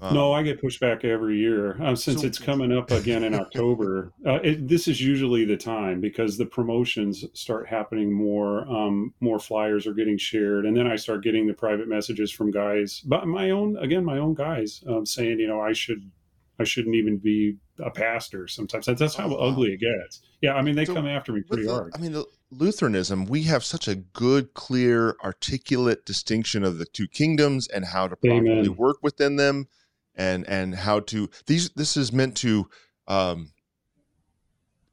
Um, 0.02 0.13
no, 0.13 0.34
I 0.34 0.43
get 0.43 0.62
pushback 0.62 1.06
every 1.06 1.38
year 1.38 1.82
uh, 1.82 1.95
since 1.95 2.19
So- 2.21 2.28
it's 2.28 2.38
coming 2.39 2.74
up 2.78 2.91
again 2.91 3.24
in 3.24 3.34
October. 3.43 4.12
Uh, 4.26 4.39
it, 4.43 4.67
this 4.67 4.89
is 4.89 5.00
usually 5.00 5.45
the 5.45 5.56
time 5.56 6.02
because 6.02 6.38
the 6.38 6.45
promotions 6.45 7.24
start 7.32 7.69
happening 7.69 8.12
more. 8.12 8.67
Um, 8.69 9.13
more 9.21 9.39
flyers 9.39 9.88
are 9.88 9.93
getting 9.93 10.17
shared, 10.17 10.65
and 10.65 10.76
then 10.76 10.88
I 10.88 10.98
start 10.98 11.24
getting 11.24 11.48
the 11.48 11.54
private 11.54 11.88
messages 11.88 12.32
from 12.32 12.52
guys, 12.52 13.00
but 13.06 13.26
my 13.28 13.52
own 13.52 13.78
again, 13.78 14.04
my 14.04 14.17
own 14.17 14.34
guys 14.34 14.84
um, 14.89 15.06
saying, 15.06 15.39
you 15.39 15.48
know, 15.48 15.62
I 15.62 15.71
should, 15.71 16.12
I 16.60 16.63
shouldn't 16.63 16.96
even 16.96 17.18
be 17.18 17.58
a 17.80 17.89
pastor. 17.91 18.48
Sometimes 18.48 18.86
that's, 18.86 19.00
that's 19.00 19.15
how 19.15 19.26
Oh, 19.26 19.30
wow. 19.32 19.50
ugly 19.52 19.74
it 19.74 19.78
gets. 19.80 20.22
Yeah, 20.41 20.54
I 20.54 20.62
mean, 20.62 20.76
they 20.76 20.86
So 20.86 20.94
come 20.94 21.08
after 21.08 21.34
me 21.34 21.41
pretty 21.41 21.63
the- 21.65 21.74
hard. 21.74 21.91
I 21.96 21.98
mean, 22.00 22.13
the 22.13 22.26
Lutheranism, 22.52 23.26
we 23.26 23.44
have 23.44 23.65
such 23.65 23.88
a 23.88 23.96
good, 23.96 24.54
clear, 24.54 25.15
articulate 25.24 26.06
distinction 26.06 26.63
of 26.63 26.78
the 26.78 26.86
two 26.86 27.08
kingdoms 27.08 27.68
and 27.68 27.84
how 27.86 28.08
to 28.08 28.15
properly 28.15 28.50
Amen. 28.60 28.76
work 28.76 28.98
within 29.02 29.36
them, 29.36 29.68
and 30.15 30.48
and 30.48 30.76
how 30.76 31.02
to 31.02 31.30
these. 31.48 31.70
This 31.72 31.98
is 31.98 32.13
meant 32.13 32.38
to. 32.38 32.70
Um, 33.08 33.52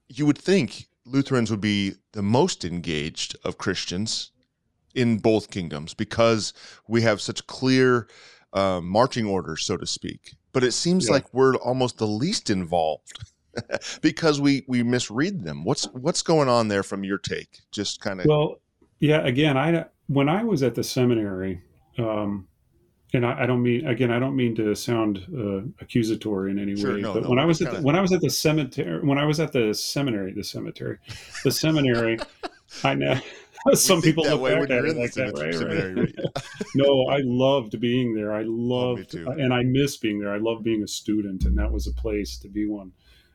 you 0.09 0.27
would 0.27 0.39
think 0.39 0.89
Lutherans 1.07 1.51
would 1.51 1.61
be 1.61 1.95
the 2.13 2.23
most 2.23 2.65
engaged 2.65 3.37
of 3.45 3.57
Christians 3.59 4.31
in 4.95 5.19
both 5.19 5.51
kingdoms 5.51 5.95
because 5.95 6.53
we 6.89 7.03
have 7.03 7.21
such 7.21 7.47
clear 7.47 8.09
um, 8.53 8.87
marching 8.89 9.27
orders, 9.27 9.65
so 9.65 9.77
to 9.77 9.87
speak. 9.87 10.35
But 10.53 10.65
it 10.65 10.73
seems 10.73 11.07
Yeah. 11.07 11.15
like 11.15 11.33
we're 11.33 11.57
almost 11.57 11.99
the 11.99 12.07
least 12.07 12.51
involved 12.51 13.13
because 14.03 14.41
we 14.41 14.65
we 14.69 14.83
misread 14.83 15.45
them. 15.45 15.65
What's 15.65 15.85
what's 15.93 16.23
going 16.23 16.49
on 16.49 16.69
there 16.69 16.83
from 16.83 17.05
your 17.05 17.19
take? 17.19 17.61
Just 17.71 18.01
kind 18.01 18.21
of 18.21 18.27
Well, 18.27 18.61
yeah. 18.99 19.25
Again, 19.27 19.57
I 19.57 19.87
when 20.09 20.29
I 20.29 20.45
was 20.45 20.63
at 20.63 20.75
the 20.75 20.83
seminary, 20.85 21.63
um, 21.99 22.47
and 23.15 23.27
I, 23.27 23.43
I 23.43 23.47
don't 23.47 23.63
mean 23.63 23.87
again, 23.87 24.11
I 24.11 24.19
don't 24.19 24.37
mean 24.37 24.55
to 24.57 24.75
sound 24.75 25.27
uh, 25.37 25.63
accusatory 25.83 26.51
in 26.51 26.59
any 26.59 26.77
Sure, 26.77 26.95
way, 26.95 27.01
no, 27.01 27.15
but 27.15 27.25
no, 27.25 27.29
when 27.31 27.39
I 27.39 27.45
was 27.45 27.61
at 27.63 27.73
the, 27.73 27.83
when 27.83 27.97
I 27.97 28.01
was 28.01 28.13
at 28.13 28.21
the 28.21 28.31
cemetery, 28.31 29.05
when 29.07 29.19
I 29.19 29.25
was 29.25 29.41
at 29.41 29.53
the 29.53 29.73
seminary, 29.75 30.33
the 30.33 30.45
cemetery, 30.45 30.99
the 31.45 31.51
seminary, 31.65 32.19
I 32.85 32.95
know 32.95 33.21
some 33.75 34.03
people 34.03 34.25
look 34.25 34.43
back 34.43 34.71
at 34.71 34.85
it 34.85 34.97
like 34.97 35.13
that, 35.13 35.39
right? 35.39 35.55
seminary, 35.55 35.95
right? 35.95 36.45
no, 36.75 37.07
I 37.07 37.21
loved 37.23 37.79
being 37.81 38.15
there. 38.15 38.33
I 38.33 38.43
loved, 38.45 39.13
too. 39.13 39.29
and 39.29 39.53
I 39.53 39.63
miss 39.63 39.97
being 39.97 40.21
there. 40.21 40.33
I 40.33 40.39
love 40.39 40.63
being 40.63 40.83
a 40.83 40.89
student, 40.89 41.45
and 41.45 41.57
that 41.59 41.71
was 41.71 41.87
a 41.87 41.93
place 41.93 42.39
to 42.39 42.49
be 42.49 42.67
one 42.67 42.93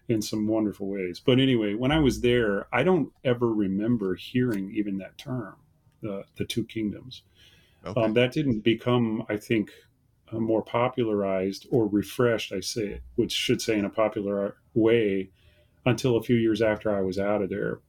in 0.10 0.22
some 0.22 0.48
wonderful 0.48 0.88
ways. 0.88 1.22
But 1.24 1.40
anyway, 1.40 1.74
when 1.74 1.92
I 1.92 2.00
was 2.00 2.22
there, 2.22 2.68
I 2.74 2.84
don't 2.84 3.12
ever 3.24 3.54
remember 3.54 4.16
hearing 4.16 4.72
even 4.76 4.98
that 4.98 5.18
term, 5.18 5.56
the 6.02 6.24
the 6.36 6.46
two 6.46 6.66
kingdoms. 6.66 7.24
Okay. 7.86 8.02
Um, 8.02 8.14
that 8.14 8.32
didn't 8.32 8.62
become, 8.62 9.24
I 9.30 9.38
think, 9.38 9.72
uh, 10.32 10.40
more 10.40 10.62
popularized 10.62 11.68
or 11.72 11.88
refreshed. 11.88 12.52
I 12.52 12.60
say 12.60 12.88
it, 12.88 13.04
which 13.16 13.32
should 13.32 13.62
say 13.62 13.78
in 13.78 13.86
a 13.86 13.90
popular 13.90 14.58
way, 14.74 15.30
until 15.86 16.18
a 16.18 16.24
few 16.24 16.36
years 16.36 16.62
after 16.62 16.96
I 16.96 17.02
was 17.02 17.20
out 17.20 17.42
of 17.42 17.50
there. 17.50 17.80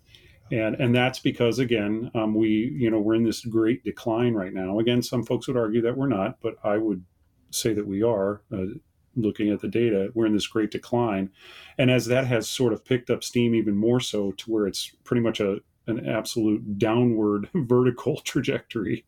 And 0.50 0.76
and 0.76 0.94
that's 0.94 1.18
because 1.18 1.58
again, 1.58 2.10
um, 2.14 2.34
we 2.34 2.72
you 2.76 2.90
know 2.90 2.98
we're 2.98 3.14
in 3.14 3.24
this 3.24 3.44
great 3.44 3.84
decline 3.84 4.34
right 4.34 4.52
now. 4.52 4.78
Again, 4.78 5.02
some 5.02 5.24
folks 5.24 5.46
would 5.48 5.56
argue 5.56 5.82
that 5.82 5.96
we're 5.96 6.08
not, 6.08 6.40
but 6.40 6.54
I 6.64 6.78
would 6.78 7.04
say 7.50 7.72
that 7.74 7.86
we 7.86 8.02
are. 8.02 8.42
Uh, 8.52 8.78
looking 9.16 9.50
at 9.50 9.60
the 9.60 9.68
data, 9.68 10.10
we're 10.14 10.26
in 10.26 10.32
this 10.32 10.46
great 10.46 10.70
decline, 10.70 11.30
and 11.76 11.90
as 11.90 12.06
that 12.06 12.26
has 12.26 12.48
sort 12.48 12.72
of 12.72 12.84
picked 12.84 13.10
up 13.10 13.24
steam 13.24 13.52
even 13.52 13.74
more 13.74 13.98
so 13.98 14.30
to 14.32 14.50
where 14.50 14.66
it's 14.66 14.94
pretty 15.02 15.20
much 15.20 15.40
a 15.40 15.58
an 15.88 16.06
absolute 16.06 16.78
downward 16.78 17.48
vertical 17.54 18.20
trajectory. 18.20 19.04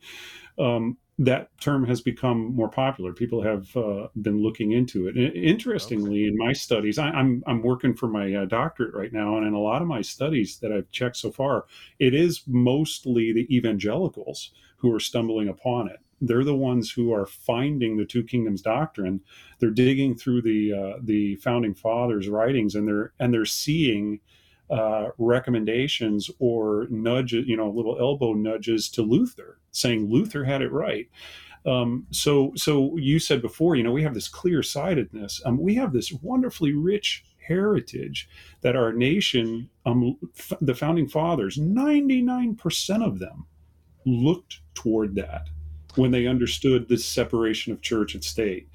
Um, 0.59 0.96
that 1.21 1.51
term 1.61 1.85
has 1.85 2.01
become 2.01 2.57
more 2.57 2.71
popular. 2.71 3.13
People 3.13 3.43
have 3.43 3.77
uh, 3.77 4.09
been 4.23 4.43
looking 4.43 4.73
into 4.73 5.07
it. 5.07 5.17
And 5.17 5.37
interestingly, 5.37 6.25
in 6.25 6.35
my 6.39 6.55
studies, 6.55 6.99
I, 6.99 7.11
I'm 7.11 7.45
I'm 7.47 7.63
working 7.63 7.95
for 7.95 8.09
my 8.09 8.35
uh, 8.35 8.47
doctorate 8.47 8.95
right 8.95 9.13
now, 9.13 9.37
and 9.37 9.47
in 9.47 9.53
a 9.53 9.61
lot 9.61 9.83
of 9.83 9.89
my 9.89 10.01
studies 10.01 10.59
that 10.61 10.73
I've 10.73 10.91
checked 10.91 11.19
so 11.19 11.31
far, 11.31 11.66
it 11.99 12.14
is 12.14 12.43
mostly 12.47 13.35
the 13.35 13.55
evangelicals 13.55 14.51
who 14.79 14.93
are 14.95 15.01
stumbling 15.01 15.49
upon 15.49 15.89
it. 15.89 15.99
They're 16.23 16.43
the 16.45 16.57
ones 16.57 16.91
who 16.91 17.12
are 17.12 17.27
finding 17.27 17.99
the 17.99 18.07
two 18.07 18.25
kingdoms 18.25 18.62
doctrine. 18.62 19.21
They're 19.59 19.71
digging 19.71 20.16
through 20.16 20.41
the 20.41 20.73
uh, 20.73 20.99
the 21.03 21.37
founding 21.37 21.75
fathers' 21.75 22.31
writings, 22.31 22.75
and 22.75 22.89
they're 22.89 23.12
and 23.21 23.33
they're 23.35 23.45
seeing 23.45 24.21
uh, 24.71 25.09
recommendations 25.18 26.31
or 26.39 26.87
nudges, 26.91 27.47
you 27.47 27.57
know, 27.57 27.68
little 27.71 27.99
elbow 27.99 28.33
nudges 28.33 28.89
to 28.91 29.03
Luther, 29.03 29.59
saying 29.73 30.11
Luther 30.11 30.45
had 30.45 30.62
it 30.62 30.73
right. 30.73 31.09
Um, 31.66 32.07
so, 32.11 32.53
so 32.57 32.97
you 32.97 33.18
said 33.18 33.43
before, 33.43 33.77
you 33.77 33.83
know, 33.83 33.93
we 33.93 34.03
have 34.03 34.14
this 34.14 34.29
clear 34.29 34.62
sightedness. 34.62 35.43
Um, 35.45 35.59
we 35.59 35.75
have 35.75 35.93
this 35.93 36.12
wonderfully 36.12 36.73
rich 36.73 37.25
heritage 37.47 38.29
that 38.62 38.77
our 38.77 38.93
nation, 38.93 39.68
um, 39.85 40.16
f- 40.39 40.53
the 40.61 40.75
founding 40.75 41.09
fathers, 41.09 41.59
99% 41.59 43.05
of 43.05 43.18
them 43.18 43.47
looked 44.07 44.61
toward 44.75 45.14
that 45.16 45.49
when 45.97 46.11
they 46.11 46.27
understood 46.27 46.89
the 46.89 46.97
separation 46.97 47.73
of 47.73 47.83
church 47.83 48.14
and 48.14 48.25
state. 48.25 48.68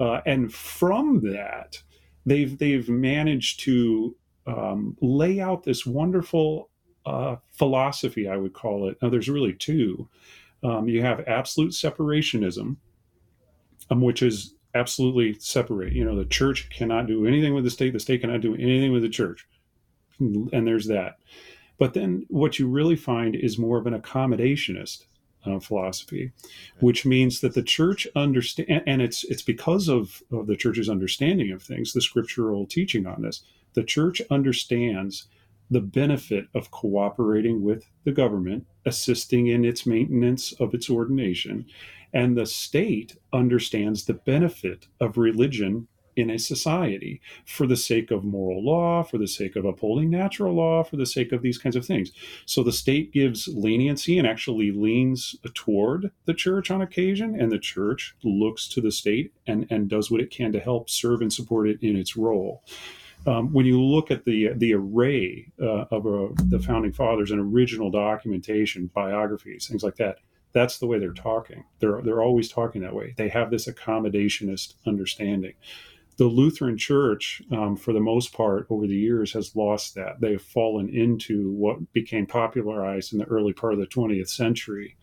Uh, 0.00 0.20
and 0.26 0.52
from 0.52 1.20
that, 1.20 1.80
they've 2.24 2.56
they've 2.58 2.88
managed 2.88 3.60
to 3.60 4.16
um, 4.46 4.96
lay 5.00 5.40
out 5.40 5.62
this 5.62 5.86
wonderful 5.86 6.68
uh, 7.06 7.36
philosophy, 7.50 8.28
I 8.28 8.36
would 8.36 8.52
call 8.52 8.88
it. 8.88 8.96
Now, 9.02 9.08
there's 9.08 9.28
really 9.28 9.54
two. 9.54 10.08
Um, 10.62 10.88
you 10.88 11.02
have 11.02 11.26
absolute 11.26 11.72
separationism, 11.72 12.76
um, 13.90 14.00
which 14.00 14.22
is 14.22 14.54
absolutely 14.74 15.34
separate. 15.38 15.92
You 15.92 16.04
know, 16.04 16.16
the 16.16 16.24
church 16.24 16.70
cannot 16.70 17.06
do 17.06 17.26
anything 17.26 17.54
with 17.54 17.64
the 17.64 17.70
state, 17.70 17.92
the 17.92 18.00
state 18.00 18.20
cannot 18.20 18.40
do 18.40 18.54
anything 18.54 18.92
with 18.92 19.02
the 19.02 19.08
church. 19.08 19.46
And 20.20 20.66
there's 20.66 20.86
that. 20.86 21.16
But 21.78 21.94
then 21.94 22.26
what 22.28 22.58
you 22.58 22.68
really 22.68 22.94
find 22.94 23.34
is 23.34 23.58
more 23.58 23.76
of 23.78 23.86
an 23.86 24.00
accommodationist 24.00 25.04
uh, 25.44 25.58
philosophy, 25.58 26.30
which 26.78 27.04
means 27.04 27.40
that 27.40 27.54
the 27.54 27.62
church 27.62 28.06
understand, 28.14 28.82
and 28.86 29.02
it's 29.02 29.24
it's 29.24 29.42
because 29.42 29.88
of, 29.88 30.22
of 30.30 30.46
the 30.46 30.56
church's 30.56 30.88
understanding 30.88 31.50
of 31.50 31.62
things, 31.62 31.92
the 31.92 32.00
scriptural 32.00 32.66
teaching 32.66 33.06
on 33.06 33.22
this. 33.22 33.42
The 33.74 33.84
church 33.84 34.20
understands 34.30 35.28
the 35.70 35.80
benefit 35.80 36.48
of 36.54 36.70
cooperating 36.70 37.62
with 37.62 37.86
the 38.04 38.12
government, 38.12 38.66
assisting 38.84 39.46
in 39.46 39.64
its 39.64 39.86
maintenance 39.86 40.52
of 40.52 40.74
its 40.74 40.90
ordination, 40.90 41.64
and 42.12 42.36
the 42.36 42.46
state 42.46 43.16
understands 43.32 44.04
the 44.04 44.14
benefit 44.14 44.88
of 45.00 45.16
religion 45.16 45.88
in 46.14 46.28
a 46.28 46.38
society 46.38 47.20
for 47.46 47.66
the 47.66 47.76
sake 47.76 48.10
of 48.10 48.22
moral 48.22 48.62
law, 48.62 49.02
for 49.02 49.16
the 49.16 49.26
sake 49.26 49.56
of 49.56 49.64
upholding 49.64 50.10
natural 50.10 50.54
law, 50.54 50.82
for 50.82 50.96
the 50.96 51.06
sake 51.06 51.32
of 51.32 51.40
these 51.40 51.56
kinds 51.56 51.74
of 51.74 51.86
things. 51.86 52.12
So 52.44 52.62
the 52.62 52.72
state 52.72 53.12
gives 53.12 53.48
leniency 53.48 54.18
and 54.18 54.26
actually 54.26 54.72
leans 54.72 55.36
toward 55.54 56.10
the 56.26 56.34
church 56.34 56.70
on 56.70 56.82
occasion, 56.82 57.40
and 57.40 57.50
the 57.50 57.58
church 57.58 58.14
looks 58.22 58.68
to 58.68 58.80
the 58.80 58.92
state 58.92 59.32
and, 59.46 59.66
and 59.70 59.88
does 59.88 60.10
what 60.10 60.20
it 60.20 60.30
can 60.30 60.52
to 60.52 60.60
help 60.60 60.90
serve 60.90 61.22
and 61.22 61.32
support 61.32 61.68
it 61.68 61.78
in 61.82 61.96
its 61.96 62.14
role. 62.14 62.62
Um, 63.26 63.52
when 63.52 63.66
you 63.66 63.80
look 63.80 64.10
at 64.10 64.24
the 64.24 64.50
the 64.56 64.74
array 64.74 65.52
uh, 65.60 65.84
of 65.90 66.06
uh, 66.06 66.28
the 66.48 66.58
founding 66.58 66.92
fathers 66.92 67.30
and 67.30 67.40
original 67.40 67.90
documentation, 67.90 68.90
biographies, 68.94 69.68
things 69.68 69.82
like 69.82 69.96
that, 69.96 70.18
that's 70.52 70.78
the 70.78 70.86
way 70.86 70.98
they're 70.98 71.12
talking. 71.12 71.64
They're 71.78 72.00
they're 72.02 72.22
always 72.22 72.48
talking 72.48 72.82
that 72.82 72.94
way. 72.94 73.14
They 73.16 73.28
have 73.28 73.50
this 73.50 73.68
accommodationist 73.68 74.74
understanding. 74.86 75.54
The 76.18 76.26
Lutheran 76.26 76.76
Church, 76.76 77.42
um, 77.50 77.74
for 77.74 77.92
the 77.92 78.00
most 78.00 78.34
part, 78.34 78.66
over 78.68 78.86
the 78.86 78.94
years, 78.94 79.32
has 79.32 79.56
lost 79.56 79.94
that. 79.94 80.20
They've 80.20 80.42
fallen 80.42 80.88
into 80.90 81.50
what 81.52 81.92
became 81.92 82.26
popularized 82.26 83.12
in 83.12 83.18
the 83.18 83.24
early 83.24 83.52
part 83.52 83.72
of 83.72 83.78
the 83.78 83.86
20th 83.86 84.28
century 84.28 84.96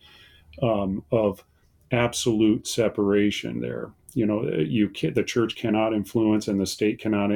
um, 0.62 1.04
of 1.10 1.44
absolute 1.90 2.66
separation. 2.66 3.60
There, 3.60 3.90
you 4.14 4.24
know, 4.24 4.44
you 4.44 4.88
can, 4.88 5.14
the 5.14 5.24
church 5.24 5.56
cannot 5.56 5.94
influence 5.94 6.46
and 6.46 6.60
the 6.60 6.66
state 6.66 7.00
cannot 7.00 7.32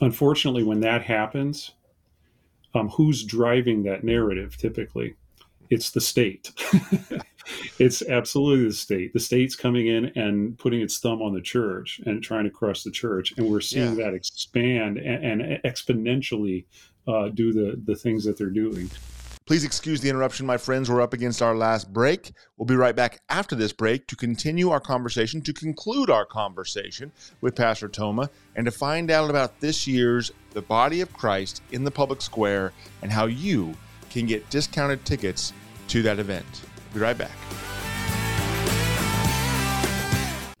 unfortunately, 0.00 0.62
when 0.62 0.80
that 0.80 1.02
happens, 1.02 1.72
um, 2.74 2.88
who's 2.88 3.24
driving 3.24 3.82
that 3.84 4.04
narrative 4.04 4.56
typically? 4.56 5.14
It's 5.70 5.90
the 5.90 6.00
state. 6.00 6.52
it's 7.78 8.02
absolutely 8.02 8.68
the 8.68 8.74
state. 8.74 9.12
The 9.12 9.20
state's 9.20 9.56
coming 9.56 9.86
in 9.86 10.06
and 10.16 10.58
putting 10.58 10.80
its 10.80 10.98
thumb 10.98 11.22
on 11.22 11.32
the 11.32 11.40
church 11.40 12.00
and 12.06 12.22
trying 12.22 12.44
to 12.44 12.50
crush 12.50 12.82
the 12.82 12.90
church. 12.90 13.32
And 13.36 13.48
we're 13.48 13.60
seeing 13.60 13.96
yeah. 13.96 14.04
that 14.04 14.14
expand 14.14 14.98
and, 14.98 15.42
and 15.42 15.62
exponentially 15.64 16.66
uh, 17.06 17.28
do 17.28 17.52
the, 17.52 17.80
the 17.84 17.96
things 17.96 18.24
that 18.24 18.36
they're 18.36 18.50
doing. 18.50 18.90
Please 19.46 19.62
excuse 19.62 20.00
the 20.00 20.08
interruption, 20.08 20.46
my 20.46 20.56
friends. 20.56 20.88
We're 20.88 21.02
up 21.02 21.12
against 21.12 21.42
our 21.42 21.54
last 21.54 21.92
break. 21.92 22.32
We'll 22.56 22.64
be 22.64 22.76
right 22.76 22.96
back 22.96 23.20
after 23.28 23.54
this 23.54 23.74
break 23.74 24.06
to 24.06 24.16
continue 24.16 24.70
our 24.70 24.80
conversation, 24.80 25.42
to 25.42 25.52
conclude 25.52 26.08
our 26.08 26.24
conversation 26.24 27.12
with 27.42 27.54
Pastor 27.54 27.90
Thoma, 27.90 28.30
and 28.56 28.64
to 28.64 28.70
find 28.70 29.10
out 29.10 29.28
about 29.28 29.60
this 29.60 29.86
year's 29.86 30.32
The 30.52 30.62
Body 30.62 31.02
of 31.02 31.12
Christ 31.12 31.62
in 31.72 31.84
the 31.84 31.90
Public 31.90 32.22
Square 32.22 32.72
and 33.02 33.12
how 33.12 33.26
you 33.26 33.74
can 34.08 34.24
get 34.24 34.48
discounted 34.48 35.04
tickets 35.04 35.52
to 35.88 36.00
that 36.00 36.18
event. 36.18 36.46
Be 36.94 37.00
right 37.00 37.18
back. 37.18 37.36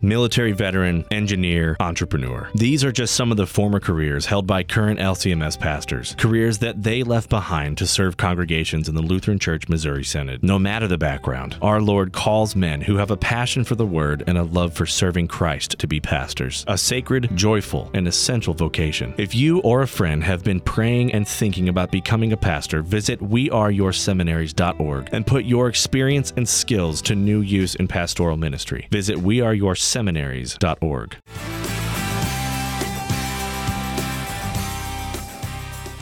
Military 0.04 0.52
veteran, 0.52 1.04
engineer, 1.10 1.76
entrepreneur. 1.80 2.50
These 2.54 2.84
are 2.84 2.92
just 2.92 3.14
some 3.14 3.30
of 3.30 3.38
the 3.38 3.46
former 3.46 3.80
careers 3.80 4.26
held 4.26 4.46
by 4.46 4.62
current 4.62 5.00
LCMS 5.00 5.58
pastors, 5.58 6.14
careers 6.18 6.58
that 6.58 6.82
they 6.82 7.02
left 7.02 7.30
behind 7.30 7.78
to 7.78 7.86
serve 7.86 8.16
congregations 8.16 8.88
in 8.88 8.94
the 8.94 9.02
Lutheran 9.02 9.38
Church 9.38 9.68
Missouri 9.68 10.04
Synod. 10.04 10.42
No 10.42 10.58
matter 10.58 10.86
the 10.86 10.98
background, 10.98 11.56
our 11.62 11.80
Lord 11.80 12.12
calls 12.12 12.54
men 12.54 12.82
who 12.82 12.96
have 12.96 13.10
a 13.10 13.16
passion 13.16 13.64
for 13.64 13.74
the 13.76 13.86
word 13.86 14.24
and 14.26 14.36
a 14.36 14.42
love 14.44 14.74
for 14.74 14.84
serving 14.84 15.28
Christ 15.28 15.78
to 15.78 15.86
be 15.86 16.00
pastors, 16.00 16.64
a 16.68 16.76
sacred, 16.76 17.30
joyful, 17.34 17.90
and 17.94 18.06
essential 18.06 18.52
vocation. 18.52 19.14
If 19.16 19.34
you 19.34 19.60
or 19.60 19.82
a 19.82 19.88
friend 19.88 20.22
have 20.22 20.44
been 20.44 20.60
praying 20.60 21.12
and 21.12 21.26
thinking 21.26 21.68
about 21.68 21.90
becoming 21.90 22.32
a 22.32 22.36
pastor, 22.36 22.82
visit 22.82 23.20
weareyourseminaries.org 23.20 25.08
and 25.12 25.26
put 25.26 25.44
your 25.44 25.68
experience 25.68 26.32
and 26.36 26.46
skills 26.46 27.00
to 27.02 27.14
new 27.14 27.40
use 27.40 27.74
in 27.76 27.88
pastoral 27.88 28.36
ministry. 28.36 28.86
Visit 28.90 29.16
weareyourseminaries.org 29.16 29.93
seminaries.org. 29.94 31.16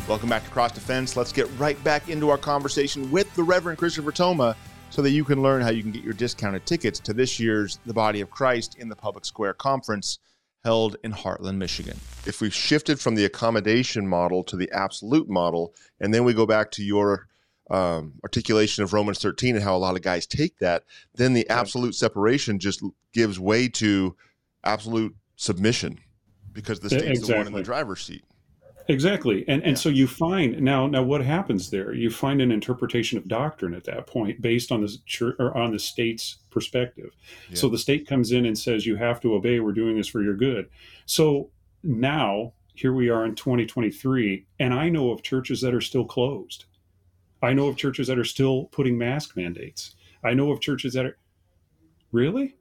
Welcome 0.08 0.30
back 0.30 0.44
to 0.44 0.50
Cross 0.50 0.72
Defense. 0.72 1.14
Let's 1.14 1.30
get 1.30 1.46
right 1.58 1.82
back 1.84 2.08
into 2.08 2.30
our 2.30 2.38
conversation 2.38 3.10
with 3.10 3.32
the 3.34 3.42
Reverend 3.42 3.78
Christopher 3.78 4.12
Thoma 4.12 4.56
so 4.88 5.02
that 5.02 5.10
you 5.10 5.24
can 5.24 5.42
learn 5.42 5.60
how 5.60 5.70
you 5.70 5.82
can 5.82 5.92
get 5.92 6.02
your 6.02 6.14
discounted 6.14 6.64
tickets 6.64 6.98
to 7.00 7.12
this 7.12 7.38
year's 7.38 7.78
The 7.84 7.92
Body 7.92 8.22
of 8.22 8.30
Christ 8.30 8.76
in 8.78 8.88
the 8.88 8.96
Public 8.96 9.26
Square 9.26 9.54
conference 9.54 10.18
held 10.64 10.96
in 11.04 11.12
Hartland, 11.12 11.56
Michigan. 11.56 11.98
If 12.24 12.40
we've 12.40 12.54
shifted 12.54 12.98
from 12.98 13.14
the 13.14 13.26
accommodation 13.26 14.08
model 14.08 14.42
to 14.44 14.56
the 14.56 14.70
absolute 14.72 15.28
model, 15.28 15.74
and 16.00 16.14
then 16.14 16.24
we 16.24 16.32
go 16.32 16.46
back 16.46 16.70
to 16.72 16.82
your 16.82 17.28
um, 17.70 18.14
articulation 18.24 18.84
of 18.84 18.92
Romans 18.92 19.18
13 19.20 19.56
and 19.56 19.64
how 19.64 19.76
a 19.76 19.78
lot 19.78 19.96
of 19.96 20.02
guys 20.02 20.26
take 20.26 20.58
that, 20.58 20.84
then 21.14 21.32
the 21.32 21.48
absolute 21.48 21.94
separation 21.94 22.58
just 22.58 22.82
gives 23.12 23.38
way 23.38 23.68
to 23.68 24.16
absolute 24.64 25.14
submission 25.36 25.98
because 26.52 26.80
the 26.80 26.88
state's 26.88 27.20
exactly. 27.20 27.32
the 27.32 27.38
one 27.38 27.46
in 27.46 27.52
the 27.52 27.62
driver's 27.62 28.02
seat. 28.02 28.24
Exactly. 28.88 29.44
And 29.48 29.62
and 29.62 29.72
yeah. 29.72 29.80
so 29.80 29.88
you 29.88 30.06
find 30.06 30.60
now 30.60 30.86
now 30.86 31.02
what 31.02 31.24
happens 31.24 31.70
there? 31.70 31.94
You 31.94 32.10
find 32.10 32.42
an 32.42 32.50
interpretation 32.50 33.16
of 33.16 33.28
doctrine 33.28 33.74
at 33.74 33.84
that 33.84 34.06
point 34.06 34.42
based 34.42 34.72
on 34.72 34.80
the 34.80 34.96
church 35.06 35.36
or 35.38 35.56
on 35.56 35.72
the 35.72 35.78
state's 35.78 36.38
perspective. 36.50 37.10
Yeah. 37.48 37.56
So 37.56 37.68
the 37.68 37.78
state 37.78 38.06
comes 38.06 38.32
in 38.32 38.44
and 38.44 38.58
says 38.58 38.84
you 38.84 38.96
have 38.96 39.20
to 39.20 39.34
obey, 39.34 39.60
we're 39.60 39.72
doing 39.72 39.96
this 39.96 40.08
for 40.08 40.20
your 40.20 40.34
good. 40.34 40.68
So 41.06 41.50
now 41.82 42.54
here 42.74 42.92
we 42.92 43.08
are 43.08 43.24
in 43.24 43.34
2023 43.34 44.46
and 44.58 44.74
I 44.74 44.88
know 44.88 45.10
of 45.10 45.22
churches 45.22 45.60
that 45.60 45.74
are 45.74 45.80
still 45.80 46.04
closed 46.04 46.64
I 47.42 47.52
know 47.52 47.68
of 47.68 47.76
churches 47.76 48.06
that 48.06 48.18
are 48.18 48.24
still 48.24 48.66
putting 48.66 48.96
mask 48.96 49.36
mandates. 49.36 49.96
I 50.24 50.34
know 50.34 50.52
of 50.52 50.60
churches 50.60 50.94
that 50.94 51.06
are 51.06 51.18
really. 52.12 52.56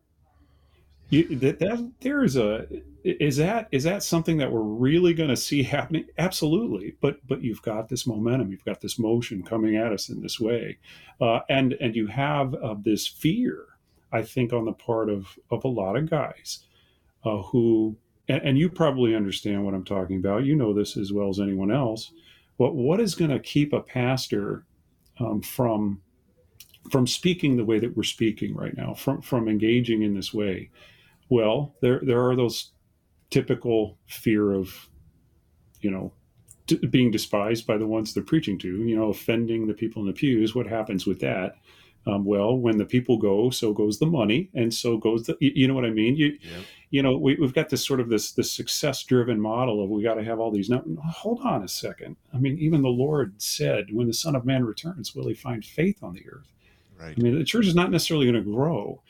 You, 1.10 1.36
that, 1.40 1.60
that 1.60 1.92
there 2.00 2.24
is 2.24 2.38
a 2.38 2.66
is 3.04 3.38
that 3.38 3.68
is 3.72 3.84
that 3.84 4.02
something 4.02 4.38
that 4.38 4.52
we're 4.52 4.62
really 4.62 5.14
going 5.14 5.30
to 5.30 5.38
see 5.38 5.62
happening? 5.78 6.06
Absolutely, 6.18 6.96
but 7.02 7.26
but 7.28 7.42
you've 7.42 7.62
got 7.62 7.90
this 7.90 8.08
momentum, 8.08 8.52
you've 8.52 8.66
got 8.66 8.82
this 8.82 8.98
motion 8.98 9.44
coming 9.44 9.76
at 9.76 9.92
us 9.92 10.10
in 10.10 10.22
this 10.22 10.40
way, 10.40 10.78
uh, 11.20 11.40
and 11.50 11.74
and 11.74 11.96
you 11.96 12.08
have 12.08 12.56
uh, 12.56 12.76
this 12.80 13.06
fear, 13.08 13.66
I 14.12 14.22
think, 14.22 14.54
on 14.54 14.66
the 14.66 14.74
part 14.74 15.10
of 15.10 15.38
of 15.50 15.66
a 15.66 15.68
lot 15.68 15.98
of 15.98 16.10
guys 16.10 16.60
uh, 17.26 17.42
who, 17.42 17.98
and, 18.28 18.42
and 18.44 18.58
you 18.58 18.70
probably 18.70 19.16
understand 19.16 19.66
what 19.66 19.74
I'm 19.74 19.86
talking 19.86 20.18
about. 20.18 20.46
You 20.46 20.56
know 20.56 20.74
this 20.74 20.98
as 20.98 21.12
well 21.12 21.30
as 21.30 21.40
anyone 21.40 21.72
else. 21.72 22.12
But 22.58 22.76
what 22.76 23.00
is 23.00 23.16
going 23.16 23.32
to 23.32 23.40
keep 23.40 23.74
a 23.74 23.82
pastor 23.82 24.66
um, 25.22 25.42
from 25.42 26.02
from 26.90 27.06
speaking 27.06 27.58
the 27.58 27.66
way 27.66 27.80
that 27.80 27.96
we're 27.96 28.04
speaking 28.04 28.56
right 28.56 28.76
now, 28.76 28.94
from 28.94 29.22
from 29.22 29.48
engaging 29.48 30.02
in 30.02 30.14
this 30.16 30.34
way? 30.34 30.70
Well, 31.30 31.76
there 31.82 32.02
there 32.04 32.28
are 32.28 32.36
those 32.36 32.72
typical 33.30 33.98
fear 34.08 34.52
of, 34.52 34.90
you 35.80 35.92
know, 35.92 36.14
being 36.90 37.12
despised 37.12 37.66
by 37.66 37.78
the 37.78 37.88
ones 37.88 38.14
they're 38.14 38.24
preaching 38.24 38.58
to. 38.60 38.68
You 38.68 38.96
know, 38.96 39.10
offending 39.10 39.68
the 39.68 39.74
people 39.74 40.02
in 40.02 40.08
the 40.08 40.14
pews. 40.14 40.56
What 40.56 40.68
happens 40.68 41.06
with 41.06 41.20
that? 41.20 41.56
Um, 42.08 42.26
well, 42.26 42.56
when 42.56 42.78
the 42.78 42.86
people 42.86 43.18
go, 43.18 43.52
so 43.52 43.74
goes 43.74 44.00
the 44.00 44.08
money, 44.08 44.50
and 44.54 44.74
so 44.74 44.98
goes 44.98 45.28
the. 45.28 45.38
You, 45.40 45.52
you 45.56 45.68
know 45.68 45.76
what 45.76 45.86
I 45.86 45.92
mean? 45.92 46.16
You, 46.16 46.38
yeah. 46.42 46.62
you 46.90 47.04
know, 47.04 47.16
we, 47.18 47.38
have 47.42 47.54
got 47.54 47.70
this 47.70 47.86
sort 47.86 48.00
of 48.00 48.10
this 48.10 48.32
this 48.32 48.52
success 48.52 49.04
driven 49.04 49.40
model 49.40 49.84
of 49.84 49.90
we 49.90 50.02
got 50.02 50.16
to 50.16 50.24
have 50.24 50.40
all 50.40 50.52
these. 50.52 50.70
Now, 50.70 50.84
hold 51.04 51.42
on 51.42 51.64
a 51.64 51.68
second. 51.68 52.16
I 52.34 52.38
mean, 52.38 52.58
even 52.58 52.82
the 52.82 52.90
Lord 52.90 53.42
said, 53.42 53.94
"When 53.94 54.08
the 54.08 54.14
Son 54.14 54.36
of 54.36 54.46
Man 54.46 54.66
returns, 54.66 55.16
will 55.16 55.28
He 55.28 55.36
find 55.36 55.64
faith 55.64 56.02
on 56.02 56.14
the 56.14 56.28
earth?" 56.28 56.48
Right. 57.00 57.16
I 57.18 57.22
mean, 57.22 57.38
the 57.38 57.44
church 57.44 57.68
is 57.68 57.76
not 57.76 57.92
necessarily 57.92 58.26
going 58.26 58.44
to 58.44 58.52
grow 58.52 59.02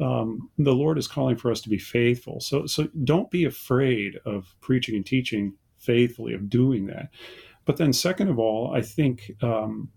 um, 0.00 0.50
the 0.58 0.74
Lord 0.74 0.98
is 0.98 1.06
calling 1.06 1.36
for 1.36 1.50
us 1.50 1.60
to 1.62 1.68
be 1.68 1.78
faithful. 1.78 2.40
So, 2.40 2.66
so 2.66 2.88
don't 3.04 3.30
be 3.30 3.44
afraid 3.44 4.18
of 4.24 4.54
preaching 4.60 4.96
and 4.96 5.04
teaching 5.04 5.54
faithfully, 5.78 6.34
of 6.34 6.48
doing 6.48 6.86
that. 6.86 7.10
But 7.66 7.76
then, 7.76 7.92
second 7.92 8.28
of 8.28 8.38
all, 8.38 8.74
I 8.74 8.80
think 8.80 9.32
um, 9.42 9.90